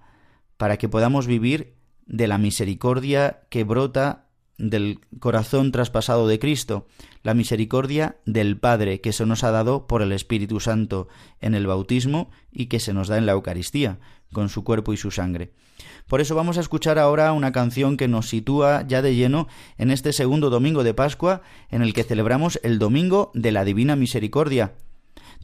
para 0.59 0.77
que 0.77 0.91
podamos 0.91 1.27
vivir 1.27 1.73
de 2.05 2.27
la 2.27 2.37
misericordia 2.37 3.41
que 3.49 3.65
brota 3.65 4.27
del 4.59 5.01
corazón 5.19 5.73
traspasado 5.73 6.29
de 6.29 6.39
Cristo, 6.39 6.87
la 7.23 7.33
misericordia 7.33 8.19
del 8.27 8.59
Padre 8.59 9.01
que 9.01 9.15
se 9.15 9.25
nos 9.25 9.43
ha 9.43 9.51
dado 9.51 9.87
por 9.87 10.03
el 10.03 10.13
Espíritu 10.13 10.61
Santo 10.61 11.09
en 11.41 11.55
el 11.55 11.67
bautismo 11.67 12.31
y 12.53 12.67
que 12.67 12.79
se 12.79 12.93
nos 12.93 13.09
da 13.09 13.17
en 13.17 13.25
la 13.25 13.33
Eucaristía, 13.33 13.99
con 14.35 14.51
su 14.51 14.63
cuerpo 14.63 14.93
y 14.93 14.99
su 14.99 15.11
sangre. 15.11 15.53
Por 16.07 16.21
eso 16.21 16.35
vamos 16.35 16.59
a 16.59 16.61
escuchar 16.61 16.99
ahora 16.99 17.33
una 17.33 17.53
canción 17.53 17.97
que 17.97 18.09
nos 18.09 18.29
sitúa 18.29 18.85
ya 18.87 19.01
de 19.01 19.15
lleno 19.15 19.49
en 19.79 19.91
este 19.91 20.13
segundo 20.13 20.51
domingo 20.51 20.85
de 20.85 20.93
Pascua, 20.93 21.41
en 21.71 21.81
el 21.81 21.95
que 21.95 22.05
celebramos 22.05 22.61
el 22.63 22.79
Domingo 22.79 23.31
de 23.33 23.53
la 23.53 23.65
Divina 23.65 23.97
Misericordia, 23.97 24.75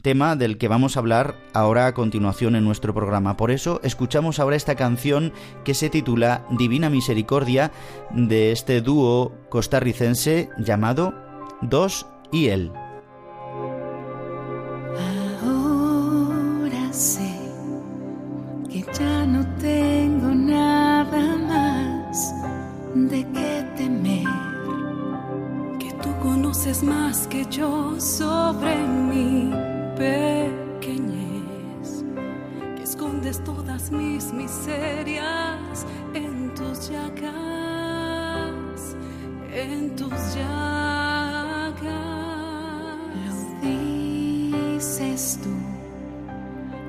tema 0.01 0.35
del 0.35 0.57
que 0.57 0.67
vamos 0.67 0.95
a 0.95 0.99
hablar 0.99 1.35
ahora 1.53 1.87
a 1.87 1.93
continuación 1.93 2.55
en 2.55 2.63
nuestro 2.63 2.93
programa. 2.93 3.37
Por 3.37 3.51
eso 3.51 3.79
escuchamos 3.83 4.39
ahora 4.39 4.55
esta 4.55 4.75
canción 4.75 5.33
que 5.63 5.73
se 5.73 5.89
titula 5.89 6.45
Divina 6.51 6.89
Misericordia 6.89 7.71
de 8.11 8.51
este 8.51 8.81
dúo 8.81 9.33
costarricense 9.49 10.49
llamado 10.57 11.13
Dos 11.61 12.05
y 12.31 12.47
Él. 12.47 12.71
Ahora 15.43 16.93
sé 16.93 17.35
que 18.69 18.85
ya 18.97 19.25
no 19.25 19.45
tengo 19.57 20.27
nada 20.27 21.35
más 21.47 22.33
de 22.93 23.25
qué 23.33 23.65
temer, 23.75 24.25
que 25.79 25.91
tú 26.01 26.09
conoces 26.21 26.83
más 26.83 27.27
que 27.27 27.45
yo 27.45 27.99
sobre 27.99 28.75
mi 28.75 29.76
pequeñez, 29.97 31.87
que 32.75 32.83
escondes 32.83 33.43
todas 33.43 33.91
mis 33.91 34.31
miserias 34.31 35.85
en 36.13 36.53
tus 36.55 36.89
llagas, 36.89 37.35
en 39.51 39.95
tus 39.95 40.35
llagas. 40.35 41.83
Lo 43.25 43.33
dices 43.61 45.39
tú, 45.43 45.55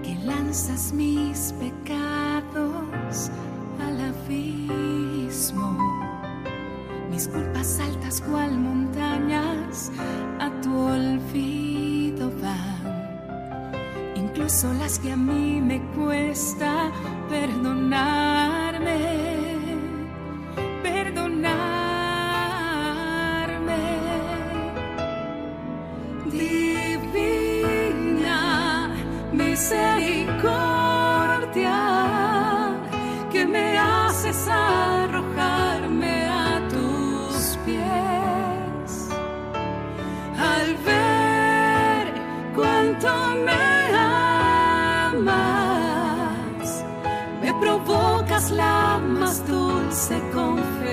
que 0.02 0.14
lanzas 0.24 0.92
mis 0.92 1.52
pecados 1.58 3.30
al 3.80 4.00
abismo 4.00 5.98
mis 7.18 7.26
culpas 7.26 7.80
altas 7.80 8.20
cual 8.20 8.56
montañas 8.58 9.90
a 10.38 10.48
tu 10.62 10.72
olvido 10.72 12.30
van, 12.40 12.77
incluso 14.38 14.72
las 14.74 15.00
que 15.00 15.10
a 15.10 15.16
mí 15.16 15.60
me 15.60 15.80
cuesta 15.96 16.92
perdonarme, 17.28 18.96
perdonarme. 20.80 21.58
Divina 26.30 27.60
misericordia 29.32 30.30
que 33.32 33.44
me 33.44 33.76
haces 33.76 34.46
arrojarme 34.46 35.07
la 48.52 48.98
más 48.98 49.44
dulce 49.48 50.20
confesión 50.32 50.88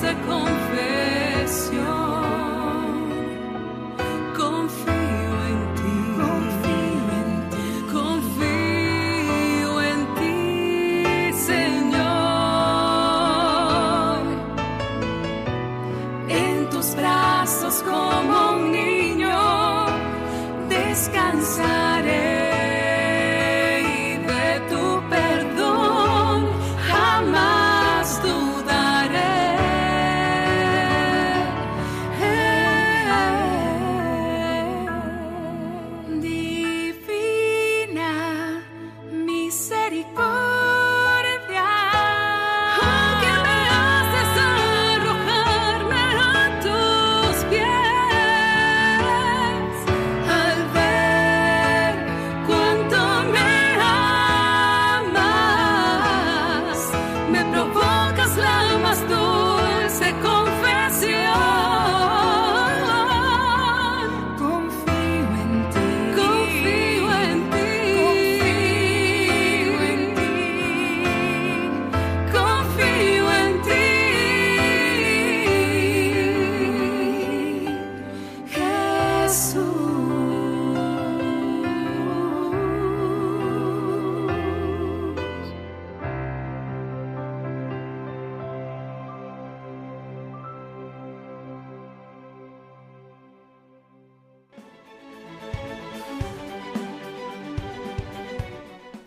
dulce 0.00 0.14
confesión 0.26 1.78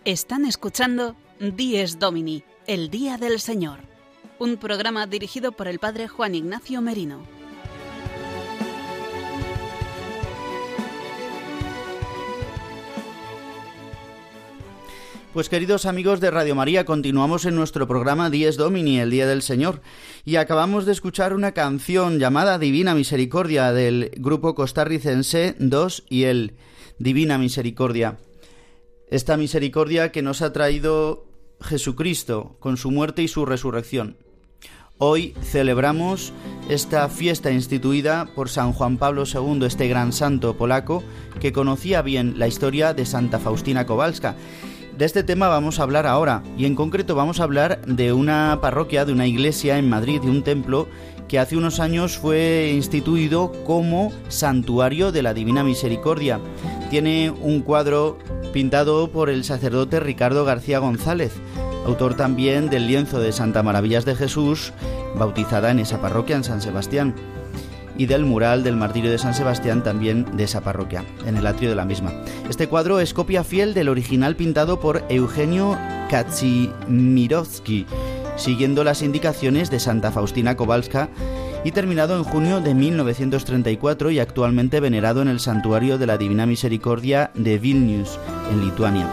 Están 0.04 0.46
escuchando 0.46 1.14
Dies 1.38 2.00
Domini, 2.00 2.42
el 2.66 2.90
Día 2.90 3.18
del 3.18 3.38
Señor, 3.38 3.78
un 4.40 4.56
programa 4.56 5.06
dirigido 5.06 5.52
por 5.52 5.68
el 5.68 5.78
Padre 5.78 6.08
Juan 6.08 6.34
Ignacio 6.34 6.80
Merino. 6.80 7.22
Pues 15.32 15.48
queridos 15.48 15.86
amigos 15.86 16.18
de 16.18 16.32
Radio 16.32 16.56
María, 16.56 16.84
continuamos 16.84 17.44
en 17.44 17.54
nuestro 17.54 17.86
programa 17.86 18.28
Dies 18.28 18.56
Domini, 18.56 18.98
el 18.98 19.12
Día 19.12 19.28
del 19.28 19.42
Señor, 19.42 19.82
y 20.24 20.34
acabamos 20.34 20.84
de 20.84 20.90
escuchar 20.90 21.32
una 21.32 21.52
canción 21.52 22.18
llamada 22.18 22.58
Divina 22.58 22.96
Misericordia 22.96 23.72
del 23.72 24.10
grupo 24.16 24.56
costarricense 24.56 25.54
2 25.60 26.06
y 26.08 26.24
el 26.24 26.54
Divina 26.98 27.38
Misericordia. 27.38 28.18
Esta 29.12 29.36
misericordia 29.36 30.10
que 30.10 30.22
nos 30.22 30.40
ha 30.40 30.54
traído 30.54 31.26
Jesucristo 31.60 32.56
con 32.60 32.78
su 32.78 32.90
muerte 32.90 33.22
y 33.22 33.28
su 33.28 33.44
resurrección. 33.44 34.16
Hoy 34.96 35.34
celebramos 35.42 36.32
esta 36.70 37.06
fiesta 37.10 37.50
instituida 37.50 38.30
por 38.34 38.48
San 38.48 38.72
Juan 38.72 38.96
Pablo 38.96 39.24
II, 39.26 39.66
este 39.66 39.86
gran 39.86 40.14
santo 40.14 40.56
polaco 40.56 41.04
que 41.40 41.52
conocía 41.52 42.00
bien 42.00 42.38
la 42.38 42.48
historia 42.48 42.94
de 42.94 43.04
Santa 43.04 43.38
Faustina 43.38 43.84
Kowalska. 43.84 44.34
De 44.96 45.04
este 45.04 45.22
tema 45.22 45.48
vamos 45.48 45.78
a 45.78 45.82
hablar 45.82 46.06
ahora 46.06 46.42
y 46.56 46.64
en 46.64 46.74
concreto 46.74 47.14
vamos 47.14 47.38
a 47.38 47.44
hablar 47.44 47.84
de 47.84 48.14
una 48.14 48.60
parroquia, 48.62 49.04
de 49.04 49.12
una 49.12 49.26
iglesia 49.26 49.76
en 49.76 49.90
Madrid, 49.90 50.22
de 50.22 50.30
un 50.30 50.42
templo 50.42 50.88
que 51.28 51.38
hace 51.38 51.56
unos 51.56 51.80
años 51.80 52.18
fue 52.18 52.72
instituido 52.74 53.52
como 53.64 54.12
Santuario 54.28 55.12
de 55.12 55.22
la 55.22 55.34
Divina 55.34 55.64
Misericordia. 55.64 56.40
Tiene 56.90 57.30
un 57.30 57.62
cuadro 57.62 58.18
pintado 58.52 59.10
por 59.10 59.30
el 59.30 59.44
sacerdote 59.44 60.00
Ricardo 60.00 60.44
García 60.44 60.78
González, 60.78 61.32
autor 61.86 62.14
también 62.14 62.68
del 62.68 62.86
lienzo 62.86 63.20
de 63.20 63.32
Santa 63.32 63.62
Maravillas 63.62 64.04
de 64.04 64.14
Jesús, 64.14 64.72
bautizada 65.16 65.70
en 65.70 65.78
esa 65.78 66.00
parroquia 66.00 66.36
en 66.36 66.44
San 66.44 66.60
Sebastián, 66.60 67.14
y 67.96 68.06
del 68.06 68.24
mural 68.24 68.62
del 68.62 68.76
martirio 68.76 69.10
de 69.10 69.18
San 69.18 69.34
Sebastián 69.34 69.82
también 69.82 70.36
de 70.36 70.44
esa 70.44 70.62
parroquia, 70.62 71.04
en 71.26 71.36
el 71.36 71.46
atrio 71.46 71.70
de 71.70 71.76
la 71.76 71.84
misma. 71.84 72.12
Este 72.48 72.68
cuadro 72.68 73.00
es 73.00 73.14
copia 73.14 73.44
fiel 73.44 73.74
del 73.74 73.88
original 73.88 74.36
pintado 74.36 74.80
por 74.80 75.04
Eugenio 75.08 75.78
Kazimirovsky, 76.10 77.86
siguiendo 78.36 78.84
las 78.84 79.02
indicaciones 79.02 79.70
de 79.70 79.80
Santa 79.80 80.10
Faustina 80.10 80.56
Kowalska 80.56 81.08
y 81.64 81.72
terminado 81.72 82.16
en 82.16 82.24
junio 82.24 82.60
de 82.60 82.74
1934 82.74 84.10
y 84.10 84.18
actualmente 84.18 84.80
venerado 84.80 85.22
en 85.22 85.28
el 85.28 85.40
Santuario 85.40 85.98
de 85.98 86.06
la 86.06 86.18
Divina 86.18 86.46
Misericordia 86.46 87.30
de 87.34 87.58
Vilnius, 87.58 88.18
en 88.50 88.64
Lituania. 88.64 89.08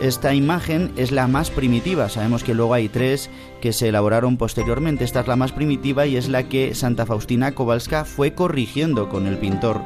Esta 0.00 0.34
imagen 0.34 0.92
es 0.96 1.10
la 1.10 1.26
más 1.26 1.50
primitiva, 1.50 2.10
sabemos 2.10 2.44
que 2.44 2.54
luego 2.54 2.74
hay 2.74 2.90
tres 2.90 3.30
que 3.62 3.72
se 3.72 3.88
elaboraron 3.88 4.36
posteriormente, 4.36 5.04
esta 5.04 5.20
es 5.20 5.26
la 5.26 5.36
más 5.36 5.52
primitiva 5.52 6.06
y 6.06 6.16
es 6.16 6.28
la 6.28 6.42
que 6.42 6.74
Santa 6.74 7.06
Faustina 7.06 7.52
Kowalska 7.52 8.04
fue 8.04 8.34
corrigiendo 8.34 9.08
con 9.08 9.26
el 9.26 9.38
pintor. 9.38 9.80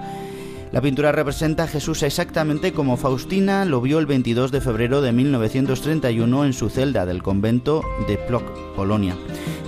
La 0.73 0.81
pintura 0.81 1.11
representa 1.11 1.65
a 1.65 1.67
Jesús 1.67 2.05
exactamente 2.05 2.73
como 2.73 2.97
Faustina 2.97 3.65
lo 3.65 3.81
vio 3.81 3.99
el 3.99 4.07
22 4.07 4.53
de 4.53 4.61
febrero 4.61 5.03
de 5.03 5.13
1931 5.13 6.45
en 6.45 6.53
su 6.53 6.71
celda 6.71 7.07
del 7.07 7.25
convento 7.25 7.83
de 8.07 8.17
Plock, 8.17 8.77
Polonia. 8.77 9.17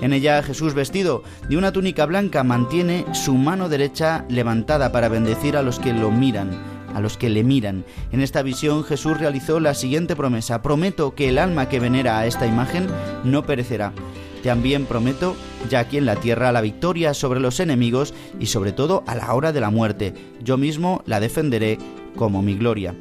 En 0.00 0.12
ella 0.12 0.42
Jesús 0.44 0.74
vestido 0.74 1.24
de 1.48 1.56
una 1.56 1.72
túnica 1.72 2.06
blanca 2.06 2.44
mantiene 2.44 3.04
su 3.14 3.34
mano 3.34 3.68
derecha 3.68 4.24
levantada 4.28 4.92
para 4.92 5.08
bendecir 5.08 5.56
a 5.56 5.62
los 5.62 5.80
que 5.80 5.92
lo 5.92 6.10
miran 6.10 6.72
a 6.94 7.00
los 7.00 7.16
que 7.16 7.30
le 7.30 7.42
miran. 7.42 7.84
En 8.12 8.20
esta 8.20 8.42
visión 8.42 8.84
Jesús 8.84 9.18
realizó 9.18 9.60
la 9.60 9.74
siguiente 9.74 10.14
promesa, 10.14 10.60
prometo 10.60 11.14
que 11.14 11.30
el 11.30 11.38
alma 11.38 11.68
que 11.70 11.80
venera 11.80 12.18
a 12.18 12.26
esta 12.26 12.46
imagen 12.46 12.86
no 13.24 13.44
perecerá. 13.44 13.94
También 14.42 14.86
prometo, 14.86 15.34
ya 15.68 15.80
aquí 15.80 15.98
en 15.98 16.06
la 16.06 16.16
tierra, 16.16 16.52
la 16.52 16.60
victoria 16.60 17.14
sobre 17.14 17.40
los 17.40 17.60
enemigos 17.60 18.14
y 18.38 18.46
sobre 18.46 18.72
todo 18.72 19.04
a 19.06 19.14
la 19.14 19.32
hora 19.34 19.52
de 19.52 19.60
la 19.60 19.70
muerte. 19.70 20.14
Yo 20.42 20.56
mismo 20.56 21.02
la 21.06 21.20
defenderé 21.20 21.78
como 22.16 22.42
mi 22.42 22.56
gloria. 22.56 22.94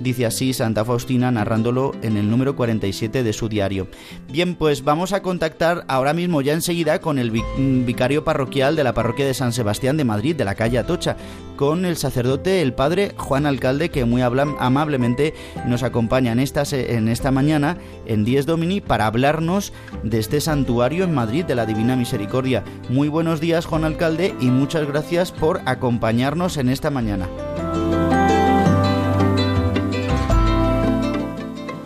Dice 0.00 0.26
así 0.26 0.52
Santa 0.52 0.84
Faustina 0.84 1.30
narrándolo 1.30 1.94
en 2.02 2.16
el 2.16 2.30
número 2.30 2.56
47 2.56 3.22
de 3.22 3.32
su 3.32 3.48
diario. 3.48 3.88
Bien, 4.30 4.54
pues 4.54 4.84
vamos 4.84 5.12
a 5.12 5.22
contactar 5.22 5.84
ahora 5.88 6.12
mismo 6.12 6.42
ya 6.42 6.52
enseguida 6.52 7.00
con 7.00 7.18
el 7.18 7.32
mm, 7.32 7.84
vicario 7.84 8.24
parroquial 8.24 8.76
de 8.76 8.84
la 8.84 8.94
parroquia 8.94 9.26
de 9.26 9.34
San 9.34 9.52
Sebastián 9.52 9.96
de 9.96 10.04
Madrid, 10.04 10.34
de 10.36 10.44
la 10.44 10.54
calle 10.54 10.78
Atocha, 10.78 11.16
con 11.56 11.84
el 11.84 11.96
sacerdote, 11.96 12.62
el 12.62 12.72
padre 12.72 13.12
Juan 13.16 13.46
Alcalde, 13.46 13.90
que 13.90 14.04
muy 14.04 14.22
amablemente 14.22 15.34
nos 15.66 15.82
acompaña 15.82 16.32
en 16.32 16.40
esta, 16.40 16.64
en 16.72 17.08
esta 17.08 17.30
mañana 17.30 17.78
en 18.06 18.24
10 18.24 18.46
Domini 18.46 18.80
para 18.80 19.06
hablarnos 19.06 19.72
de 20.02 20.18
este 20.18 20.40
santuario 20.40 21.04
en 21.04 21.14
Madrid 21.14 21.44
de 21.44 21.54
la 21.54 21.66
Divina 21.66 21.94
Misericordia. 21.94 22.64
Muy 22.88 23.08
buenos 23.08 23.40
días, 23.40 23.66
Juan 23.66 23.84
Alcalde, 23.84 24.34
y 24.40 24.46
muchas 24.46 24.86
gracias 24.86 25.30
por 25.30 25.60
acompañarnos 25.66 26.56
en 26.56 26.68
esta 26.68 26.90
mañana. 26.90 27.28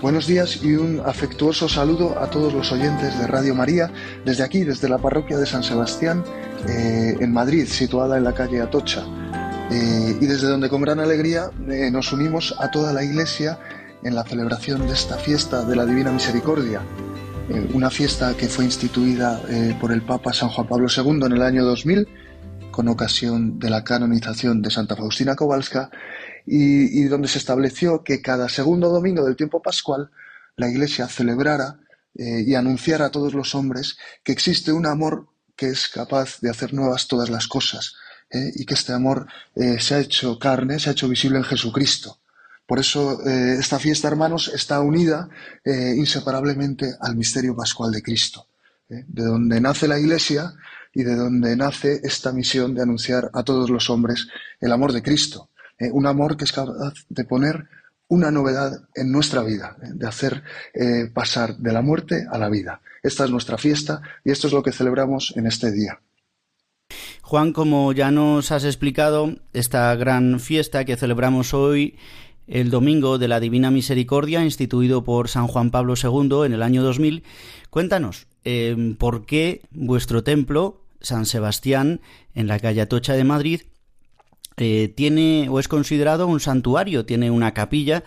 Buenos 0.06 0.28
días 0.28 0.60
y 0.62 0.74
un 0.76 1.02
afectuoso 1.04 1.68
saludo 1.68 2.16
a 2.20 2.30
todos 2.30 2.54
los 2.54 2.70
oyentes 2.70 3.18
de 3.18 3.26
Radio 3.26 3.56
María 3.56 3.90
desde 4.24 4.44
aquí, 4.44 4.62
desde 4.62 4.88
la 4.88 4.98
parroquia 4.98 5.36
de 5.36 5.46
San 5.46 5.64
Sebastián 5.64 6.22
eh, 6.68 7.16
en 7.18 7.32
Madrid, 7.32 7.66
situada 7.66 8.16
en 8.16 8.22
la 8.22 8.32
calle 8.32 8.60
Atocha. 8.60 9.04
Eh, 9.72 10.16
y 10.20 10.26
desde 10.26 10.46
donde 10.46 10.68
con 10.68 10.80
gran 10.80 11.00
alegría 11.00 11.50
eh, 11.68 11.90
nos 11.90 12.12
unimos 12.12 12.54
a 12.60 12.70
toda 12.70 12.92
la 12.92 13.02
Iglesia 13.02 13.58
en 14.04 14.14
la 14.14 14.22
celebración 14.22 14.86
de 14.86 14.92
esta 14.92 15.16
fiesta 15.16 15.64
de 15.64 15.74
la 15.74 15.84
Divina 15.84 16.12
Misericordia, 16.12 16.82
una 17.74 17.90
fiesta 17.90 18.36
que 18.36 18.46
fue 18.46 18.64
instituida 18.64 19.42
por 19.80 19.90
el 19.90 20.02
Papa 20.02 20.32
San 20.32 20.50
Juan 20.50 20.68
Pablo 20.68 20.86
II 20.88 21.24
en 21.24 21.32
el 21.32 21.42
año 21.42 21.64
2000 21.64 22.06
con 22.70 22.88
ocasión 22.88 23.58
de 23.58 23.70
la 23.70 23.82
canonización 23.82 24.60
de 24.60 24.70
Santa 24.70 24.94
Faustina 24.94 25.34
Kowalska 25.34 25.90
y, 26.46 27.04
donde 27.04 27.28
se 27.28 27.38
estableció 27.38 28.04
que 28.04 28.22
cada 28.22 28.48
segundo 28.48 28.88
domingo 28.88 29.24
del 29.24 29.36
tiempo 29.36 29.60
pascual 29.60 30.10
la 30.56 30.68
Iglesia 30.68 31.08
celebrara 31.08 31.80
eh, 32.14 32.44
y 32.46 32.54
anunciara 32.54 33.06
a 33.06 33.10
todos 33.10 33.34
los 33.34 33.54
hombres 33.54 33.98
que 34.22 34.32
existe 34.32 34.72
un 34.72 34.86
amor 34.86 35.26
que 35.56 35.68
es 35.68 35.88
capaz 35.88 36.40
de 36.40 36.50
hacer 36.50 36.72
nuevas 36.72 37.08
todas 37.08 37.30
las 37.30 37.48
cosas 37.48 37.94
eh, 38.30 38.52
y 38.54 38.64
que 38.64 38.74
este 38.74 38.92
amor 38.92 39.26
eh, 39.54 39.80
se 39.80 39.96
ha 39.96 40.00
hecho 40.00 40.38
carne, 40.38 40.78
se 40.78 40.88
ha 40.88 40.92
hecho 40.92 41.08
visible 41.08 41.38
en 41.38 41.44
Jesucristo. 41.44 42.18
Por 42.66 42.80
eso 42.80 43.22
esta 43.24 43.78
fiesta, 43.78 44.08
hermanos, 44.08 44.50
está 44.52 44.80
unida 44.80 45.28
inseparablemente 45.64 46.96
al 47.00 47.14
misterio 47.14 47.54
pascual 47.54 47.92
de 47.92 48.02
Cristo, 48.02 48.48
de 48.88 49.22
donde 49.22 49.60
nace 49.60 49.86
la 49.86 50.00
Iglesia 50.00 50.52
y 50.92 51.04
de 51.04 51.14
donde 51.14 51.54
nace 51.54 52.00
esta 52.02 52.32
misión 52.32 52.74
de 52.74 52.82
anunciar 52.82 53.30
a 53.34 53.44
todos 53.44 53.70
los 53.70 53.88
hombres 53.88 54.26
el 54.60 54.72
amor 54.72 54.92
de 54.92 55.00
Cristo. 55.00 55.48
Eh, 55.78 55.90
un 55.92 56.06
amor 56.06 56.36
que 56.36 56.44
es 56.44 56.52
capaz 56.52 56.94
de 57.08 57.24
poner 57.24 57.68
una 58.08 58.30
novedad 58.30 58.72
en 58.94 59.10
nuestra 59.10 59.42
vida, 59.42 59.76
eh, 59.82 59.88
de 59.94 60.06
hacer 60.06 60.42
eh, 60.74 61.10
pasar 61.12 61.56
de 61.56 61.72
la 61.72 61.82
muerte 61.82 62.26
a 62.30 62.38
la 62.38 62.48
vida. 62.48 62.80
Esta 63.02 63.24
es 63.24 63.30
nuestra 63.30 63.58
fiesta 63.58 64.00
y 64.24 64.30
esto 64.30 64.46
es 64.46 64.52
lo 64.52 64.62
que 64.62 64.72
celebramos 64.72 65.34
en 65.36 65.46
este 65.46 65.72
día. 65.72 66.00
Juan, 67.22 67.52
como 67.52 67.92
ya 67.92 68.10
nos 68.10 68.52
has 68.52 68.64
explicado, 68.64 69.36
esta 69.52 69.94
gran 69.96 70.38
fiesta 70.38 70.84
que 70.84 70.96
celebramos 70.96 71.52
hoy, 71.52 71.98
el 72.46 72.70
Domingo 72.70 73.18
de 73.18 73.26
la 73.26 73.40
Divina 73.40 73.72
Misericordia, 73.72 74.44
instituido 74.44 75.02
por 75.02 75.28
San 75.28 75.48
Juan 75.48 75.72
Pablo 75.72 75.94
II 76.00 76.46
en 76.46 76.52
el 76.52 76.62
año 76.62 76.84
2000, 76.84 77.24
cuéntanos, 77.70 78.28
¿por 78.98 79.26
qué 79.26 79.62
vuestro 79.72 80.22
templo, 80.22 80.84
San 81.00 81.26
Sebastián, 81.26 82.00
en 82.34 82.46
la 82.46 82.60
calle 82.60 82.82
Atocha 82.82 83.14
de 83.14 83.24
Madrid, 83.24 83.62
eh, 84.56 84.92
tiene 84.94 85.48
o 85.50 85.60
es 85.60 85.68
considerado 85.68 86.26
un 86.26 86.40
santuario, 86.40 87.04
tiene 87.04 87.30
una 87.30 87.52
capilla 87.52 88.04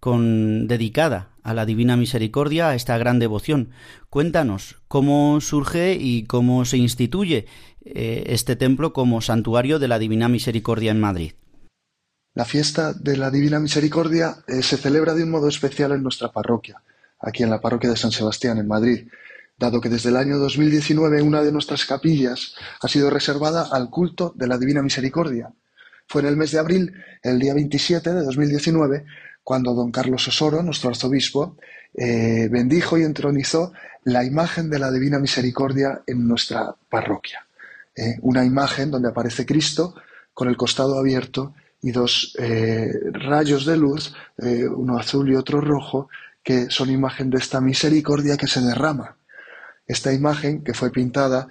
con, 0.00 0.66
dedicada 0.66 1.30
a 1.44 1.54
la 1.54 1.64
Divina 1.64 1.96
Misericordia, 1.96 2.70
a 2.70 2.74
esta 2.74 2.98
gran 2.98 3.18
devoción. 3.18 3.70
Cuéntanos 4.10 4.82
cómo 4.88 5.40
surge 5.40 5.94
y 5.94 6.24
cómo 6.24 6.64
se 6.64 6.76
instituye 6.78 7.46
eh, 7.84 8.24
este 8.26 8.56
templo 8.56 8.92
como 8.92 9.20
santuario 9.20 9.78
de 9.78 9.88
la 9.88 9.98
Divina 9.98 10.28
Misericordia 10.28 10.90
en 10.90 11.00
Madrid. 11.00 11.32
La 12.34 12.44
fiesta 12.44 12.94
de 12.94 13.16
la 13.16 13.30
Divina 13.30 13.60
Misericordia 13.60 14.36
eh, 14.48 14.62
se 14.62 14.76
celebra 14.76 15.14
de 15.14 15.22
un 15.22 15.30
modo 15.30 15.48
especial 15.48 15.92
en 15.92 16.02
nuestra 16.02 16.32
parroquia, 16.32 16.82
aquí 17.20 17.42
en 17.42 17.50
la 17.50 17.60
parroquia 17.60 17.90
de 17.90 17.96
San 17.96 18.10
Sebastián, 18.10 18.58
en 18.58 18.66
Madrid, 18.66 19.06
dado 19.58 19.80
que 19.80 19.88
desde 19.88 20.08
el 20.08 20.16
año 20.16 20.38
2019 20.38 21.22
una 21.22 21.42
de 21.42 21.52
nuestras 21.52 21.84
capillas 21.84 22.54
ha 22.80 22.88
sido 22.88 23.10
reservada 23.10 23.68
al 23.70 23.90
culto 23.90 24.32
de 24.34 24.48
la 24.48 24.58
Divina 24.58 24.82
Misericordia, 24.82 25.52
fue 26.06 26.22
en 26.22 26.28
el 26.28 26.36
mes 26.36 26.52
de 26.52 26.58
abril, 26.58 26.92
el 27.22 27.38
día 27.38 27.54
27 27.54 28.12
de 28.12 28.22
2019, 28.22 29.04
cuando 29.42 29.74
don 29.74 29.90
Carlos 29.90 30.26
Osoro, 30.28 30.62
nuestro 30.62 30.90
arzobispo, 30.90 31.56
eh, 31.94 32.48
bendijo 32.50 32.96
y 32.96 33.02
entronizó 33.02 33.72
la 34.04 34.24
imagen 34.24 34.70
de 34.70 34.78
la 34.78 34.90
Divina 34.90 35.18
Misericordia 35.18 36.02
en 36.06 36.26
nuestra 36.26 36.74
parroquia. 36.88 37.46
Eh, 37.94 38.16
una 38.22 38.44
imagen 38.44 38.90
donde 38.90 39.08
aparece 39.08 39.44
Cristo 39.44 39.94
con 40.32 40.48
el 40.48 40.56
costado 40.56 40.98
abierto 40.98 41.54
y 41.82 41.90
dos 41.90 42.34
eh, 42.38 42.92
rayos 43.12 43.66
de 43.66 43.76
luz, 43.76 44.14
uno 44.38 44.98
azul 44.98 45.30
y 45.30 45.34
otro 45.34 45.60
rojo, 45.60 46.08
que 46.42 46.70
son 46.70 46.90
imagen 46.90 47.28
de 47.28 47.38
esta 47.38 47.60
misericordia 47.60 48.36
que 48.36 48.46
se 48.46 48.60
derrama. 48.60 49.16
Esta 49.86 50.12
imagen, 50.12 50.62
que 50.62 50.74
fue 50.74 50.90
pintada 50.90 51.48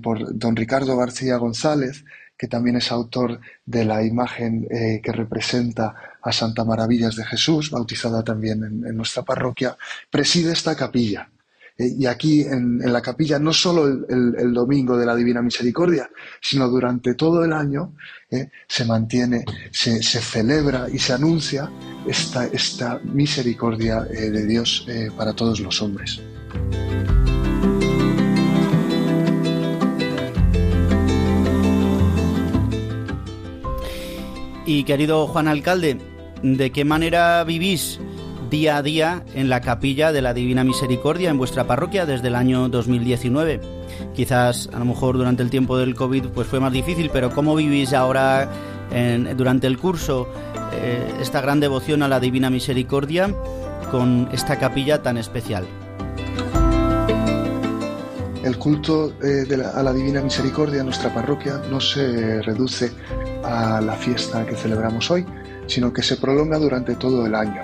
por 0.00 0.38
don 0.38 0.54
Ricardo 0.54 0.96
García 0.96 1.36
González, 1.36 2.04
que 2.36 2.48
también 2.48 2.76
es 2.76 2.90
autor 2.90 3.40
de 3.64 3.84
la 3.84 4.02
imagen 4.02 4.66
eh, 4.70 5.00
que 5.02 5.12
representa 5.12 5.94
a 6.20 6.32
Santa 6.32 6.64
Maravillas 6.64 7.16
de 7.16 7.24
Jesús, 7.24 7.70
bautizada 7.70 8.22
también 8.22 8.64
en, 8.64 8.96
nuestra 8.96 9.22
parroquia, 9.22 9.76
preside 10.10 10.52
esta 10.52 10.74
capilla. 10.74 11.28
Eh, 11.76 11.94
y 11.98 12.06
aquí 12.06 12.42
en, 12.42 12.80
la 12.92 13.02
capilla, 13.02 13.38
no 13.38 13.52
solo 13.52 13.86
el, 13.86 14.52
domingo 14.52 14.96
de 14.96 15.06
la 15.06 15.14
Divina 15.14 15.42
Misericordia, 15.42 16.10
sino 16.40 16.68
durante 16.68 17.14
todo 17.14 17.44
el 17.44 17.52
año, 17.52 17.94
eh, 18.30 18.50
se 18.66 18.84
mantiene, 18.84 19.44
se, 19.70 20.02
celebra 20.02 20.88
y 20.92 20.98
se 20.98 21.12
anuncia 21.12 21.70
esta, 22.06 22.46
esta 22.46 22.98
misericordia 22.98 24.00
de 24.00 24.46
Dios 24.46 24.86
para 25.16 25.34
todos 25.34 25.60
los 25.60 25.80
hombres. 25.82 26.20
Y 34.66 34.84
querido 34.84 35.26
Juan 35.26 35.46
Alcalde, 35.46 35.98
¿de 36.42 36.72
qué 36.72 36.86
manera 36.86 37.44
vivís 37.44 38.00
día 38.48 38.78
a 38.78 38.82
día 38.82 39.22
en 39.34 39.50
la 39.50 39.60
capilla 39.60 40.10
de 40.10 40.22
la 40.22 40.32
Divina 40.32 40.64
Misericordia 40.64 41.28
en 41.28 41.36
vuestra 41.36 41.66
parroquia 41.66 42.06
desde 42.06 42.28
el 42.28 42.34
año 42.34 42.70
2019? 42.70 43.60
Quizás 44.14 44.70
a 44.72 44.78
lo 44.78 44.86
mejor 44.86 45.18
durante 45.18 45.42
el 45.42 45.50
tiempo 45.50 45.76
del 45.76 45.94
COVID 45.94 46.28
pues 46.28 46.48
fue 46.48 46.60
más 46.60 46.72
difícil, 46.72 47.10
pero 47.12 47.30
¿cómo 47.30 47.54
vivís 47.54 47.92
ahora 47.92 48.48
durante 49.36 49.66
el 49.66 49.76
curso 49.76 50.28
eh, 50.72 51.12
esta 51.20 51.42
gran 51.42 51.60
devoción 51.60 52.02
a 52.02 52.08
la 52.08 52.18
Divina 52.18 52.48
Misericordia 52.48 53.34
con 53.90 54.30
esta 54.32 54.58
capilla 54.58 55.02
tan 55.02 55.18
especial? 55.18 55.66
El 58.42 58.56
culto 58.58 59.12
eh, 59.22 59.46
a 59.74 59.82
la 59.82 59.92
Divina 59.92 60.22
Misericordia 60.22 60.80
en 60.80 60.86
nuestra 60.86 61.12
parroquia 61.12 61.60
no 61.70 61.80
se 61.80 62.40
reduce 62.42 62.92
a 63.44 63.80
la 63.80 63.94
fiesta 63.94 64.46
que 64.46 64.56
celebramos 64.56 65.10
hoy, 65.10 65.26
sino 65.66 65.92
que 65.92 66.02
se 66.02 66.16
prolonga 66.16 66.58
durante 66.58 66.94
todo 66.94 67.26
el 67.26 67.34
año. 67.34 67.60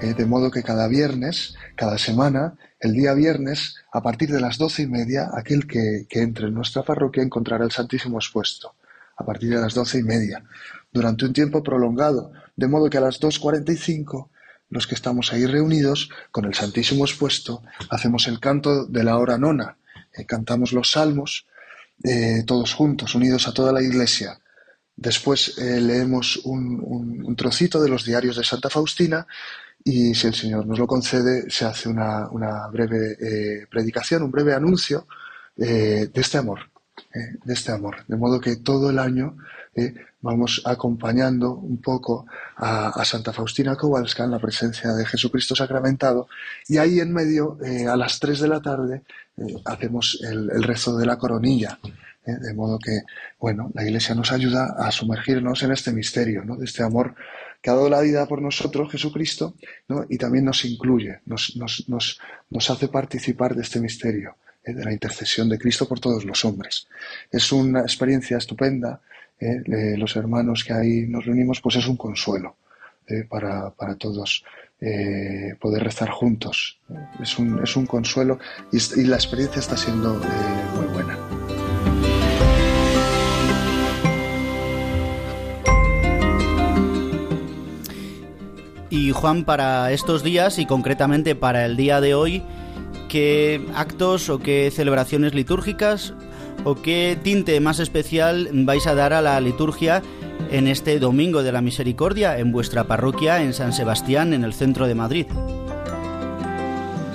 Eh, 0.00 0.14
de 0.14 0.26
modo 0.26 0.50
que 0.50 0.62
cada 0.62 0.88
viernes, 0.88 1.54
cada 1.76 1.98
semana, 1.98 2.54
el 2.80 2.94
día 2.94 3.12
viernes, 3.12 3.76
a 3.92 4.02
partir 4.02 4.30
de 4.30 4.40
las 4.40 4.56
doce 4.56 4.82
y 4.82 4.86
media, 4.86 5.30
aquel 5.34 5.66
que, 5.66 6.06
entre 6.10 6.48
en 6.48 6.54
nuestra 6.54 6.82
parroquia 6.82 7.22
encontrará 7.22 7.64
el 7.64 7.70
Santísimo 7.70 8.18
expuesto. 8.18 8.74
A 9.16 9.24
partir 9.24 9.50
de 9.50 9.60
las 9.60 9.74
doce 9.74 9.98
y 9.98 10.02
media, 10.02 10.42
durante 10.90 11.26
un 11.26 11.34
tiempo 11.34 11.62
prolongado, 11.62 12.32
de 12.56 12.68
modo 12.68 12.88
que 12.88 12.98
a 12.98 13.02
las 13.02 13.20
dos 13.20 13.38
cuarenta 13.38 13.72
y 13.72 13.76
cinco, 13.76 14.30
los 14.70 14.86
que 14.86 14.94
estamos 14.94 15.32
ahí 15.32 15.44
reunidos, 15.44 16.08
con 16.30 16.46
el 16.46 16.54
Santísimo 16.54 17.04
expuesto, 17.04 17.62
hacemos 17.90 18.26
el 18.28 18.40
canto 18.40 18.86
de 18.86 19.04
la 19.04 19.18
hora 19.18 19.36
nona, 19.36 19.76
eh, 20.14 20.24
cantamos 20.24 20.72
los 20.72 20.92
salmos, 20.92 21.46
eh, 22.02 22.44
todos 22.46 22.72
juntos, 22.72 23.14
unidos 23.14 23.46
a 23.46 23.52
toda 23.52 23.72
la 23.72 23.82
iglesia, 23.82 24.40
Después 24.96 25.56
eh, 25.58 25.80
leemos 25.80 26.40
un, 26.44 27.34
trocito 27.36 27.80
de 27.80 27.88
los 27.88 28.04
diarios 28.04 28.36
de 28.36 28.44
Santa 28.44 28.68
Faustina 28.68 29.26
y 29.82 30.14
si 30.14 30.26
el 30.26 30.34
Señor 30.34 30.66
nos 30.66 30.78
lo 30.78 30.86
concede, 30.86 31.50
se 31.50 31.64
hace 31.64 31.88
una, 31.88 32.28
breve 32.70 33.16
eh, 33.18 33.66
predicación, 33.70 34.22
un 34.24 34.30
breve 34.30 34.52
anuncio 34.52 35.06
eh, 35.56 36.10
de 36.12 36.20
este 36.20 36.36
amor, 36.36 36.70
de 37.12 37.54
este 37.54 37.72
amor. 37.72 38.04
De 38.06 38.16
modo 38.16 38.38
que 38.40 38.56
todo 38.56 38.90
el 38.90 38.98
año 38.98 39.36
vamos 40.20 40.60
acompañando 40.66 41.54
un 41.54 41.80
poco 41.80 42.26
a, 42.56 43.02
Santa 43.02 43.32
Faustina 43.32 43.76
Kowalska 43.76 44.24
en 44.24 44.32
la 44.32 44.38
presencia 44.38 44.92
de 44.92 45.06
Jesucristo 45.06 45.56
sacramentado 45.56 46.28
y 46.68 46.76
ahí 46.76 47.00
en 47.00 47.14
medio, 47.14 47.56
a 47.90 47.96
las 47.96 48.20
3 48.20 48.40
de 48.40 48.48
la 48.48 48.60
tarde, 48.60 49.02
hacemos 49.64 50.20
el 50.22 50.62
rezo 50.62 50.98
de 50.98 51.06
la 51.06 51.16
coronilla. 51.16 51.78
¿Eh? 52.26 52.34
De 52.40 52.54
modo 52.54 52.78
que, 52.78 53.00
bueno, 53.38 53.70
la 53.74 53.82
Iglesia 53.82 54.14
nos 54.14 54.32
ayuda 54.32 54.74
a 54.78 54.90
sumergirnos 54.90 55.62
en 55.62 55.72
este 55.72 55.92
misterio, 55.92 56.44
¿no? 56.44 56.56
De 56.56 56.64
este 56.64 56.82
amor 56.82 57.14
que 57.60 57.70
ha 57.70 57.74
dado 57.74 57.90
la 57.90 58.00
vida 58.00 58.26
por 58.26 58.40
nosotros, 58.40 58.90
Jesucristo, 58.90 59.54
¿no? 59.88 60.04
Y 60.08 60.18
también 60.18 60.44
nos 60.44 60.64
incluye, 60.64 61.20
nos, 61.26 61.56
nos, 61.56 61.88
nos, 61.88 62.20
nos 62.48 62.70
hace 62.70 62.88
participar 62.88 63.54
de 63.54 63.62
este 63.62 63.80
misterio, 63.80 64.36
¿eh? 64.64 64.72
de 64.72 64.84
la 64.84 64.92
intercesión 64.92 65.48
de 65.48 65.58
Cristo 65.58 65.86
por 65.86 66.00
todos 66.00 66.24
los 66.24 66.44
hombres. 66.44 66.88
Es 67.30 67.52
una 67.52 67.80
experiencia 67.80 68.38
estupenda, 68.38 69.00
¿eh? 69.38 69.96
los 69.96 70.16
hermanos 70.16 70.64
que 70.64 70.72
ahí 70.72 71.06
nos 71.06 71.24
reunimos, 71.24 71.60
pues 71.60 71.76
es 71.76 71.86
un 71.86 71.96
consuelo. 71.96 72.56
Para, 73.28 73.70
para, 73.70 73.96
todos 73.96 74.44
poder 75.58 75.82
rezar 75.82 76.10
juntos. 76.10 76.78
Es 77.20 77.36
un, 77.40 77.60
es 77.60 77.74
un 77.74 77.84
consuelo 77.84 78.38
y, 78.70 78.76
y, 79.00 79.04
la 79.06 79.16
experiencia 79.16 79.58
está 79.58 79.76
siendo 79.76 80.14
muy 80.76 80.86
buena. 80.94 81.29
Y 88.90 89.12
Juan, 89.12 89.44
para 89.44 89.92
estos 89.92 90.24
días 90.24 90.58
y 90.58 90.66
concretamente 90.66 91.36
para 91.36 91.64
el 91.64 91.76
día 91.76 92.00
de 92.00 92.14
hoy, 92.14 92.42
¿qué 93.08 93.64
actos 93.76 94.28
o 94.28 94.40
qué 94.40 94.72
celebraciones 94.74 95.32
litúrgicas 95.32 96.12
o 96.64 96.74
qué 96.74 97.16
tinte 97.22 97.60
más 97.60 97.78
especial 97.78 98.50
vais 98.52 98.88
a 98.88 98.96
dar 98.96 99.12
a 99.12 99.22
la 99.22 99.40
liturgia 99.40 100.02
en 100.50 100.66
este 100.66 100.98
Domingo 100.98 101.44
de 101.44 101.52
la 101.52 101.60
Misericordia 101.60 102.36
en 102.36 102.50
vuestra 102.50 102.84
parroquia 102.84 103.40
en 103.42 103.54
San 103.54 103.72
Sebastián, 103.72 104.32
en 104.32 104.42
el 104.42 104.54
centro 104.54 104.88
de 104.88 104.94
Madrid? 104.96 105.26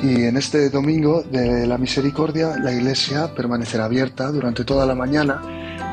Y 0.01 0.23
en 0.23 0.37
este 0.37 0.69
Domingo 0.69 1.23
de 1.23 1.67
la 1.67 1.77
Misericordia 1.77 2.55
la 2.57 2.71
iglesia 2.71 3.35
permanecerá 3.35 3.85
abierta 3.85 4.31
durante 4.31 4.63
toda 4.63 4.85
la 4.85 4.95
mañana. 4.95 5.41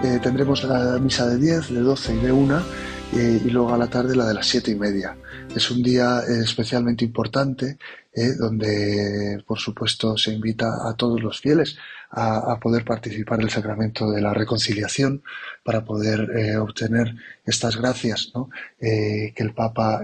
Eh, 0.04 0.20
tendremos 0.22 0.62
la 0.62 0.98
misa 1.00 1.26
de 1.26 1.38
10, 1.38 1.74
de 1.74 1.80
12 1.80 2.14
y 2.14 2.18
de 2.18 2.30
1 2.30 2.91
eh, 3.14 3.42
y 3.44 3.50
luego 3.50 3.74
a 3.74 3.78
la 3.78 3.88
tarde 3.88 4.16
la 4.16 4.26
de 4.26 4.34
las 4.34 4.46
7 4.46 4.70
y 4.70 4.74
media. 4.74 5.16
Es 5.54 5.70
un 5.70 5.82
día 5.82 6.20
eh, 6.20 6.40
especialmente 6.42 7.04
importante 7.04 7.76
eh, 8.14 8.32
donde, 8.38 9.42
por 9.46 9.58
supuesto, 9.58 10.16
se 10.16 10.32
invita 10.32 10.88
a 10.88 10.94
todos 10.94 11.22
los 11.22 11.40
fieles 11.40 11.76
a, 12.10 12.58
poder 12.60 12.84
participar 12.84 13.38
del 13.38 13.50
sacramento 13.50 14.10
de 14.10 14.20
la 14.20 14.34
reconciliación 14.34 15.22
para 15.64 15.82
poder 15.82 16.58
obtener 16.58 17.14
estas 17.46 17.78
gracias 17.78 18.30
que 18.78 19.32
el 19.34 19.54
Papa, 19.54 20.02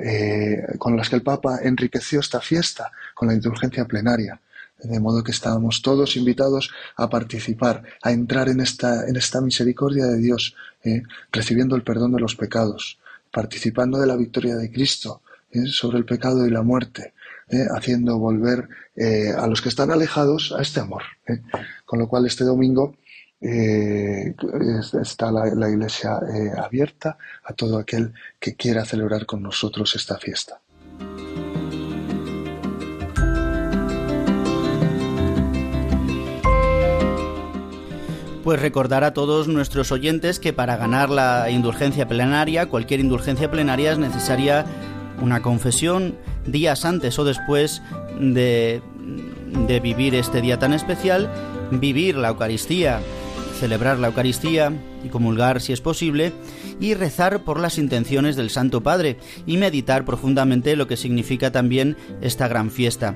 con 0.79 0.97
las 0.97 1.11
que 1.11 1.17
el 1.17 1.23
Papa 1.23 1.59
enriqueció 1.63 2.21
esta 2.21 2.41
fiesta 2.41 2.91
con 3.15 3.29
la 3.29 3.35
indulgencia 3.35 3.85
plenaria. 3.85 4.41
De 4.83 5.01
modo 5.01 5.25
que 5.25 5.33
estábamos 5.33 5.83
todos 5.83 6.17
invitados 6.17 6.71
a 6.97 7.09
participar, 7.09 7.83
a 8.03 8.13
entrar 8.13 8.49
en 8.49 8.61
esta, 8.61 9.09
en 9.09 9.17
esta 9.17 9.41
misericordia 9.41 10.07
de 10.07 10.19
Dios, 10.19 10.55
recibiendo 11.33 11.75
el 11.75 11.83
perdón 11.83 12.13
de 12.13 12.21
los 12.21 12.37
pecados, 12.37 12.99
participando 13.33 13.99
de 13.99 14.07
la 14.07 14.17
victoria 14.17 14.57
de 14.57 14.71
Cristo, 14.71 15.23
¿eh? 15.53 15.67
sobre 15.67 15.99
el 15.99 16.05
pecado 16.05 16.47
y 16.47 16.51
la 16.51 16.63
muerte, 16.63 17.15
¿eh? 17.49 17.67
haciendo 17.77 18.19
volver 18.19 18.69
eh, 18.97 19.33
a 19.37 19.47
los 19.47 19.63
que 19.63 19.69
están 19.69 19.91
alejados 19.91 20.55
a 20.57 20.63
este 20.63 20.81
amor. 20.81 21.03
Con 21.85 21.99
lo 21.99 22.09
cual 22.09 22.27
este 22.27 22.45
domingo 22.45 22.97
está 23.41 25.31
la 25.31 25.71
iglesia 25.71 26.19
abierta 26.57 27.17
a 27.45 27.53
todo 27.53 27.79
aquel 27.79 28.13
que 28.41 28.57
quiera 28.57 28.85
celebrar 28.85 29.27
con 29.27 29.43
nosotros 29.43 29.95
esta 29.95 30.19
fiesta. 30.19 30.61
Pues 38.49 38.63
recordar 38.63 39.05
a 39.05 39.13
todos 39.13 39.47
nuestros 39.47 39.93
oyentes 39.93 40.41
que 40.41 40.55
para 40.55 40.79
ganar 40.79 41.11
la 41.11 41.51
indulgencia 41.51 42.09
plenaria, 42.09 42.65
cualquier 42.65 42.99
indulgencia 43.01 43.51
plenaria 43.51 43.93
es 43.93 43.99
necesaria 43.99 44.65
una 45.21 45.43
confesión 45.43 46.17
días 46.47 46.87
antes 46.87 47.19
o 47.19 47.25
después 47.25 47.83
de, 48.19 48.81
de 49.67 49.81
vivir 49.81 50.15
este 50.15 50.41
día 50.41 50.59
tan 50.59 50.73
especial, 50.73 51.31
vivir 51.73 52.17
la 52.17 52.29
Eucaristía, 52.29 53.01
celebrar 53.61 53.99
la 53.99 54.07
Eucaristía 54.07 54.73
y 55.05 55.11
comulgar 55.11 55.61
si 55.61 55.75
es 55.75 55.83
posible, 55.83 56.33
y 56.81 56.95
rezar 56.95 57.45
por 57.45 57.61
las 57.61 57.77
intenciones 57.77 58.35
del 58.35 58.49
Santo 58.49 58.83
Padre 58.83 59.19
y 59.47 59.59
meditar 59.59 60.07
profundamente 60.07 60.75
lo 60.75 60.87
que 60.87 60.97
significa 60.97 61.53
también 61.53 61.99
esta 62.23 62.49
gran 62.49 62.71
fiesta. 62.71 63.15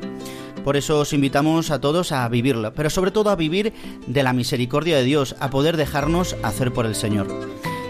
Por 0.64 0.76
eso 0.76 1.00
os 1.00 1.12
invitamos 1.12 1.70
a 1.70 1.80
todos 1.80 2.12
a 2.12 2.28
vivirla, 2.28 2.72
pero 2.72 2.90
sobre 2.90 3.10
todo 3.10 3.30
a 3.30 3.36
vivir 3.36 3.72
de 4.06 4.22
la 4.22 4.32
misericordia 4.32 4.96
de 4.96 5.04
Dios, 5.04 5.34
a 5.40 5.50
poder 5.50 5.76
dejarnos 5.76 6.36
hacer 6.42 6.72
por 6.72 6.86
el 6.86 6.94
Señor 6.94 7.28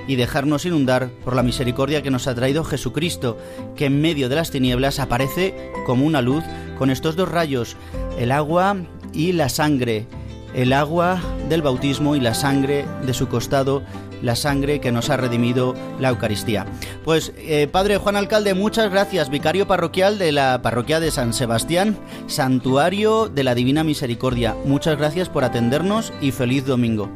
y 0.07 0.17
dejarnos 0.17 0.67
inundar 0.67 1.11
por 1.25 1.37
la 1.37 1.43
misericordia 1.43 2.03
que 2.03 2.11
nos 2.11 2.27
ha 2.27 2.35
traído 2.35 2.65
Jesucristo, 2.65 3.37
que 3.77 3.87
en 3.87 4.01
medio 4.01 4.29
de 4.29 4.37
las 4.37 4.51
tinieblas 4.51 4.99
aparece 4.99 5.55
como 5.87 6.05
una 6.07 6.23
luz 6.23 6.45
con 6.79 6.91
estos 6.91 7.15
dos 7.15 7.29
rayos, 7.29 7.77
el 8.19 8.33
agua 8.33 8.77
y 9.13 9.33
la 9.33 9.49
sangre, 9.49 10.07
el 10.55 10.73
agua 10.73 11.21
del 11.49 11.63
bautismo 11.63 12.17
y 12.17 12.21
la 12.21 12.35
sangre 12.35 12.85
de 13.05 13.15
su 13.15 13.29
costado, 13.29 13.83
la 14.23 14.37
sangre 14.37 14.81
que 14.81 14.93
nos 14.93 15.11
ha 15.11 15.17
redimido 15.17 15.75
la 16.01 16.09
Eucaristía. 16.09 16.67
Pues 17.05 17.33
eh, 17.37 17.69
Padre 17.71 17.99
Juan 17.99 18.17
Alcalde, 18.17 18.55
muchas 18.55 18.91
gracias, 18.91 19.31
vicario 19.31 19.67
parroquial 19.67 20.19
de 20.19 20.33
la 20.33 20.63
parroquia 20.63 21.01
de 21.01 21.11
San 21.11 21.33
Sebastián, 21.33 21.99
santuario 22.27 23.29
de 23.29 23.45
la 23.45 23.55
Divina 23.55 23.85
Misericordia. 23.85 24.57
Muchas 24.65 24.97
gracias 24.97 25.29
por 25.29 25.45
atendernos 25.45 26.13
y 26.21 26.31
feliz 26.31 26.65
domingo. 26.65 27.11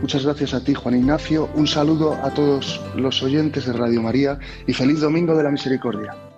Muchas 0.00 0.24
gracias 0.24 0.54
a 0.54 0.64
ti, 0.64 0.74
Juan 0.74 0.96
Ignacio. 0.96 1.48
Un 1.54 1.66
saludo 1.66 2.14
a 2.14 2.30
todos 2.30 2.80
los 2.96 3.22
oyentes 3.22 3.66
de 3.66 3.74
Radio 3.74 4.02
María 4.02 4.38
y 4.66 4.72
feliz 4.72 5.00
Domingo 5.00 5.36
de 5.36 5.44
la 5.44 5.50
Misericordia. 5.50 6.29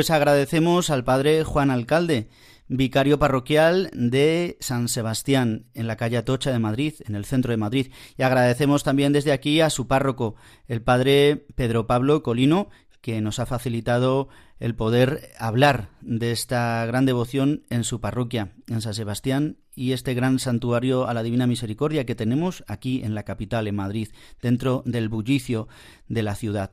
Pues 0.00 0.08
agradecemos 0.08 0.88
al 0.88 1.04
padre 1.04 1.44
Juan 1.44 1.70
Alcalde, 1.70 2.30
vicario 2.68 3.18
parroquial 3.18 3.90
de 3.92 4.56
San 4.58 4.88
Sebastián, 4.88 5.66
en 5.74 5.86
la 5.86 5.98
calle 5.98 6.16
Atocha 6.16 6.50
de 6.50 6.58
Madrid, 6.58 6.94
en 7.06 7.16
el 7.16 7.26
centro 7.26 7.50
de 7.50 7.58
Madrid. 7.58 7.92
Y 8.16 8.22
agradecemos 8.22 8.82
también 8.82 9.12
desde 9.12 9.30
aquí 9.30 9.60
a 9.60 9.68
su 9.68 9.88
párroco, 9.88 10.36
el 10.68 10.80
padre 10.80 11.44
Pedro 11.54 11.86
Pablo 11.86 12.22
Colino, 12.22 12.70
que 13.02 13.20
nos 13.20 13.40
ha 13.40 13.44
facilitado 13.44 14.30
el 14.58 14.74
poder 14.74 15.32
hablar 15.38 15.90
de 16.00 16.32
esta 16.32 16.86
gran 16.86 17.04
devoción 17.04 17.66
en 17.68 17.84
su 17.84 18.00
parroquia, 18.00 18.54
en 18.68 18.80
San 18.80 18.94
Sebastián, 18.94 19.58
y 19.74 19.92
este 19.92 20.14
gran 20.14 20.38
santuario 20.38 21.08
a 21.08 21.12
la 21.12 21.22
Divina 21.22 21.46
Misericordia 21.46 22.06
que 22.06 22.14
tenemos 22.14 22.64
aquí 22.68 23.02
en 23.04 23.14
la 23.14 23.24
capital, 23.24 23.68
en 23.68 23.76
Madrid, 23.76 24.08
dentro 24.40 24.82
del 24.86 25.10
bullicio 25.10 25.68
de 26.08 26.22
la 26.22 26.36
ciudad. 26.36 26.70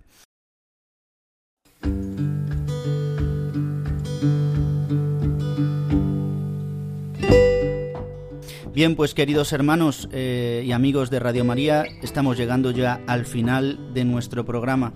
Bien, 8.77 8.95
pues 8.95 9.15
queridos 9.15 9.53
hermanos 9.53 10.07
eh, 10.11 10.63
y 10.63 10.71
amigos 10.71 11.09
de 11.09 11.17
Radio 11.17 11.43
María, 11.43 11.85
estamos 12.03 12.37
llegando 12.37 12.69
ya 12.69 13.01
al 13.07 13.25
final 13.25 13.91
de 13.95 14.05
nuestro 14.05 14.45
programa. 14.45 14.93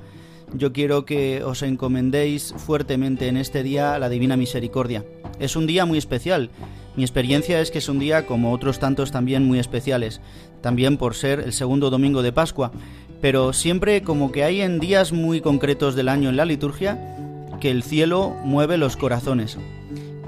Yo 0.53 0.71
quiero 0.71 1.03
que 1.03 1.43
os 1.43 1.63
encomendéis 1.63 2.53
fuertemente 2.57 3.27
en 3.27 3.37
este 3.37 3.63
día 3.63 3.95
a 3.95 3.97
la 3.97 4.09
Divina 4.09 4.37
Misericordia. 4.37 5.03
Es 5.39 5.55
un 5.55 5.65
día 5.65 5.87
muy 5.87 5.97
especial. 5.97 6.51
Mi 6.95 7.01
experiencia 7.01 7.59
es 7.59 7.71
que 7.71 7.79
es 7.79 7.89
un 7.89 7.97
día 7.97 8.27
como 8.27 8.51
otros 8.51 8.77
tantos 8.77 9.09
también 9.09 9.47
muy 9.47 9.57
especiales, 9.57 10.21
también 10.61 10.97
por 10.97 11.15
ser 11.15 11.39
el 11.39 11.51
segundo 11.51 11.89
domingo 11.89 12.21
de 12.21 12.33
Pascua, 12.33 12.71
pero 13.19 13.51
siempre 13.51 14.03
como 14.03 14.31
que 14.31 14.43
hay 14.43 14.61
en 14.61 14.79
días 14.79 15.11
muy 15.11 15.41
concretos 15.41 15.95
del 15.95 16.09
año 16.09 16.29
en 16.29 16.37
la 16.37 16.45
liturgia 16.45 16.99
que 17.59 17.71
el 17.71 17.81
cielo 17.81 18.35
mueve 18.43 18.77
los 18.77 18.95
corazones 18.95 19.57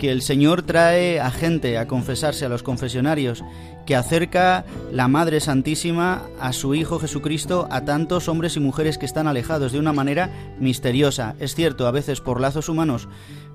que 0.04 0.12
el 0.12 0.22
Señor 0.22 0.64
trae 0.64 1.22
a 1.22 1.32
gente 1.32 1.78
a 1.78 1.88
confesarse 1.88 2.43
a 2.43 2.49
los 2.49 2.62
confesionarios, 2.62 3.41
que 3.86 3.95
acerca 3.95 4.66
la 4.91 5.08
Madre 5.08 5.39
Santísima 5.39 6.24
a 6.41 6.51
su 6.51 6.76
Hijo 6.76 6.99
Jesucristo 6.99 7.70
a 7.72 7.86
tantos 7.86 8.28
hombres 8.28 8.58
y 8.58 8.60
mujeres 8.60 8.97
que 8.97 9.06
están 9.06 9.30
alejados 9.30 9.72
de 9.72 9.80
una 9.80 9.93
manera 9.93 10.30
misteriosa. 10.60 11.38
Es 11.39 11.56
cierto, 11.56 11.88
a 11.88 11.91
veces 11.91 12.20
por 12.20 12.41
lazos 12.41 12.68
humanos, 12.68 13.08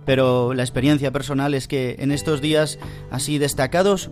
pero 0.07 0.55
la 0.55 0.63
experiencia 0.63 1.13
personal 1.13 1.53
es 1.53 1.69
que 1.69 1.97
en 1.99 2.13
estos 2.13 2.41
días 2.41 2.79
así 3.11 3.37
destacados 3.37 4.09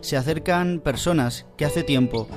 se 0.00 0.16
acercan 0.16 0.78
personas 0.78 1.44
que 1.58 1.64
hace 1.64 1.82
tiempo 1.82 2.28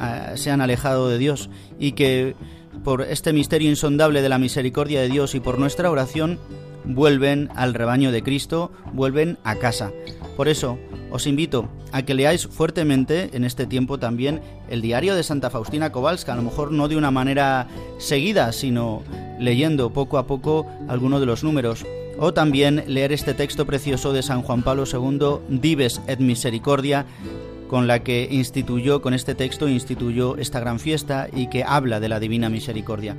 ah, 0.00 0.32
se 0.34 0.50
han 0.50 0.60
alejado 0.60 1.08
de 1.08 1.16
Dios 1.16 1.48
y 1.78 1.92
que 1.92 2.36
por 2.84 3.02
este 3.02 3.32
misterio 3.32 3.70
insondable 3.70 4.22
de 4.22 4.28
la 4.28 4.38
misericordia 4.38 5.00
de 5.00 5.08
Dios 5.08 5.34
y 5.34 5.40
por 5.40 5.58
nuestra 5.58 5.90
oración 5.90 6.38
vuelven 6.84 7.48
al 7.54 7.74
rebaño 7.74 8.12
de 8.12 8.22
Cristo, 8.22 8.72
vuelven 8.92 9.38
a 9.44 9.56
casa. 9.56 9.92
Por 10.36 10.48
eso, 10.48 10.78
os 11.10 11.26
invito 11.26 11.68
a 11.92 12.02
que 12.02 12.14
leáis 12.14 12.46
fuertemente 12.46 13.30
en 13.34 13.44
este 13.44 13.66
tiempo 13.66 13.98
también 13.98 14.40
el 14.68 14.80
diario 14.80 15.14
de 15.14 15.22
Santa 15.22 15.50
Faustina 15.50 15.92
Kowalska, 15.92 16.32
a 16.32 16.36
lo 16.36 16.42
mejor 16.42 16.72
no 16.72 16.88
de 16.88 16.96
una 16.96 17.10
manera 17.10 17.68
seguida, 17.98 18.52
sino 18.52 19.02
leyendo 19.38 19.90
poco 19.92 20.18
a 20.18 20.26
poco 20.26 20.66
alguno 20.88 21.20
de 21.20 21.26
los 21.26 21.44
números. 21.44 21.84
O 22.18 22.32
también 22.32 22.84
leer 22.86 23.12
este 23.12 23.34
texto 23.34 23.66
precioso 23.66 24.12
de 24.12 24.22
San 24.22 24.42
Juan 24.42 24.62
Pablo 24.62 24.84
II, 24.90 25.58
Dives 25.60 26.00
et 26.06 26.20
Misericordia, 26.20 27.06
con 27.72 27.86
la 27.86 28.04
que 28.04 28.28
instituyó, 28.30 29.00
con 29.00 29.14
este 29.14 29.34
texto 29.34 29.66
instituyó 29.66 30.36
esta 30.36 30.60
gran 30.60 30.78
fiesta 30.78 31.28
y 31.34 31.48
que 31.48 31.64
habla 31.64 32.00
de 32.00 32.10
la 32.10 32.20
divina 32.20 32.50
misericordia. 32.50 33.16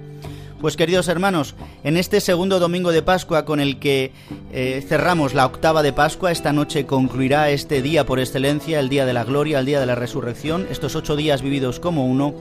Pues 0.61 0.77
queridos 0.77 1.07
hermanos, 1.07 1.55
en 1.83 1.97
este 1.97 2.21
segundo 2.21 2.59
domingo 2.59 2.91
de 2.91 3.01
Pascua 3.01 3.45
con 3.45 3.59
el 3.59 3.79
que 3.79 4.11
eh, 4.51 4.85
cerramos 4.87 5.33
la 5.33 5.47
octava 5.47 5.81
de 5.81 5.91
Pascua, 5.91 6.31
esta 6.31 6.53
noche 6.53 6.85
concluirá 6.85 7.49
este 7.49 7.81
día 7.81 8.05
por 8.05 8.19
excelencia, 8.19 8.79
el 8.79 8.89
día 8.89 9.07
de 9.07 9.13
la 9.13 9.23
gloria, 9.23 9.57
el 9.57 9.65
día 9.65 9.79
de 9.79 9.87
la 9.87 9.95
resurrección, 9.95 10.67
estos 10.69 10.95
ocho 10.95 11.15
días 11.15 11.41
vividos 11.41 11.79
como 11.79 12.05
uno, 12.05 12.35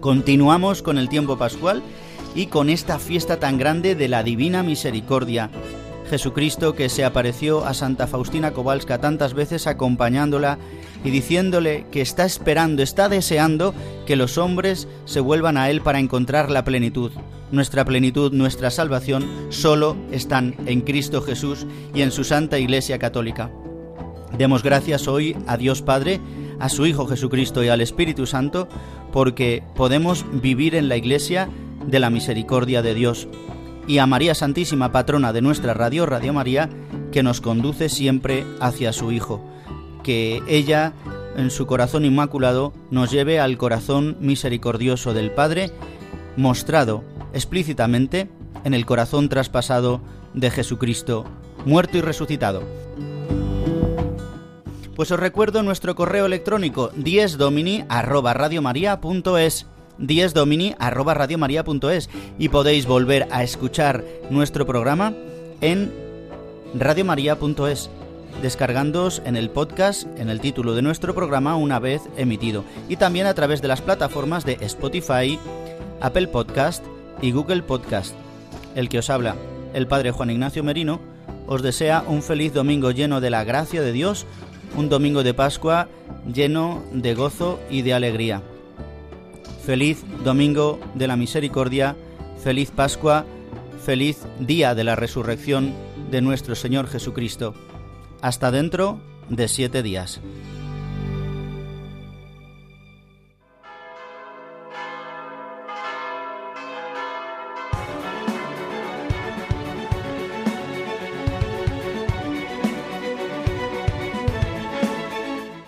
continuamos 0.00 0.82
con 0.82 0.98
el 0.98 1.08
tiempo 1.08 1.38
pascual 1.38 1.82
y 2.34 2.48
con 2.48 2.68
esta 2.68 2.98
fiesta 2.98 3.40
tan 3.40 3.56
grande 3.56 3.94
de 3.94 4.08
la 4.08 4.22
divina 4.22 4.62
misericordia. 4.62 5.48
Jesucristo 6.08 6.74
que 6.74 6.88
se 6.88 7.04
apareció 7.04 7.64
a 7.64 7.74
Santa 7.74 8.06
Faustina 8.06 8.52
Kowalska 8.52 9.00
tantas 9.00 9.34
veces 9.34 9.66
acompañándola 9.66 10.58
y 11.04 11.10
diciéndole 11.10 11.86
que 11.92 12.00
está 12.00 12.24
esperando, 12.24 12.82
está 12.82 13.08
deseando 13.08 13.74
que 14.06 14.16
los 14.16 14.38
hombres 14.38 14.88
se 15.04 15.20
vuelvan 15.20 15.56
a 15.56 15.70
Él 15.70 15.80
para 15.80 16.00
encontrar 16.00 16.50
la 16.50 16.64
plenitud 16.64 17.12
nuestra 17.50 17.84
plenitud, 17.84 18.32
nuestra 18.32 18.70
salvación, 18.70 19.26
solo 19.50 19.96
están 20.10 20.54
en 20.66 20.82
Cristo 20.82 21.22
Jesús 21.22 21.66
y 21.94 22.02
en 22.02 22.10
su 22.10 22.24
Santa 22.24 22.58
Iglesia 22.58 22.98
Católica. 22.98 23.50
Demos 24.36 24.62
gracias 24.62 25.08
hoy 25.08 25.36
a 25.46 25.56
Dios 25.56 25.82
Padre, 25.82 26.20
a 26.60 26.68
su 26.68 26.86
Hijo 26.86 27.06
Jesucristo 27.06 27.64
y 27.64 27.68
al 27.68 27.80
Espíritu 27.80 28.26
Santo, 28.26 28.68
porque 29.12 29.62
podemos 29.74 30.24
vivir 30.42 30.74
en 30.74 30.88
la 30.88 30.96
Iglesia 30.96 31.48
de 31.86 31.98
la 31.98 32.10
misericordia 32.10 32.82
de 32.82 32.94
Dios. 32.94 33.28
Y 33.88 33.98
a 33.98 34.06
María 34.06 34.34
Santísima, 34.34 34.92
patrona 34.92 35.32
de 35.32 35.40
nuestra 35.40 35.72
radio, 35.72 36.04
Radio 36.04 36.34
María, 36.34 36.68
que 37.10 37.22
nos 37.22 37.40
conduce 37.40 37.88
siempre 37.88 38.44
hacia 38.60 38.92
su 38.92 39.12
Hijo. 39.12 39.42
Que 40.04 40.42
ella, 40.46 40.92
en 41.38 41.50
su 41.50 41.66
corazón 41.66 42.04
inmaculado, 42.04 42.74
nos 42.90 43.10
lleve 43.10 43.40
al 43.40 43.56
corazón 43.56 44.18
misericordioso 44.20 45.14
del 45.14 45.30
Padre, 45.30 45.70
mostrado 46.36 47.02
explícitamente 47.32 48.28
en 48.62 48.74
el 48.74 48.84
corazón 48.84 49.30
traspasado 49.30 50.02
de 50.34 50.50
Jesucristo, 50.50 51.24
muerto 51.64 51.96
y 51.96 52.02
resucitado. 52.02 52.62
Pues 54.96 55.10
os 55.10 55.18
recuerdo 55.18 55.62
nuestro 55.62 55.94
correo 55.94 56.26
electrónico 56.26 56.90
diesdomini@radiomaria.es 56.94 59.66
diesdomini@radiomaria.es 59.98 62.08
y 62.38 62.48
podéis 62.48 62.86
volver 62.86 63.28
a 63.30 63.42
escuchar 63.42 64.02
nuestro 64.30 64.66
programa 64.66 65.12
en 65.60 65.92
radiomaria.es 66.74 67.90
descargándoos 68.42 69.22
en 69.24 69.36
el 69.36 69.50
podcast 69.50 70.06
en 70.16 70.30
el 70.30 70.40
título 70.40 70.74
de 70.74 70.82
nuestro 70.82 71.14
programa 71.14 71.54
una 71.56 71.78
vez 71.78 72.02
emitido 72.16 72.64
y 72.88 72.96
también 72.96 73.26
a 73.26 73.34
través 73.34 73.62
de 73.62 73.68
las 73.68 73.82
plataformas 73.82 74.44
de 74.44 74.58
Spotify, 74.60 75.38
Apple 76.00 76.26
Podcast, 76.28 76.84
y 77.20 77.32
Google 77.32 77.62
Podcast. 77.62 78.14
El 78.74 78.88
que 78.88 78.98
os 78.98 79.10
habla, 79.10 79.36
el 79.74 79.86
Padre 79.86 80.10
Juan 80.10 80.30
Ignacio 80.30 80.62
Merino, 80.62 81.00
os 81.46 81.62
desea 81.62 82.04
un 82.06 82.22
feliz 82.22 82.52
domingo 82.52 82.90
lleno 82.90 83.20
de 83.20 83.30
la 83.30 83.44
gracia 83.44 83.82
de 83.82 83.92
Dios, 83.92 84.26
un 84.76 84.88
domingo 84.88 85.22
de 85.22 85.34
Pascua 85.34 85.88
lleno 86.32 86.82
de 86.92 87.14
gozo 87.14 87.58
y 87.70 87.82
de 87.82 87.94
alegría. 87.94 88.42
Feliz 89.68 90.02
domingo 90.24 90.80
de 90.94 91.06
la 91.06 91.16
misericordia, 91.16 91.94
feliz 92.42 92.70
Pascua, 92.70 93.26
feliz 93.84 94.26
día 94.40 94.74
de 94.74 94.82
la 94.82 94.96
resurrección 94.96 95.74
de 96.10 96.22
nuestro 96.22 96.54
Señor 96.54 96.86
Jesucristo. 96.88 97.52
Hasta 98.22 98.50
dentro 98.50 98.98
de 99.28 99.46
siete 99.46 99.82
días. 99.82 100.22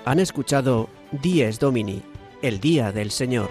Han 0.07 0.21
escuchado 0.21 0.89
Dies 1.13 1.59
Domini, 1.59 2.01
el 2.41 2.61
Día 2.61 2.93
del 2.93 3.11
Señor, 3.11 3.51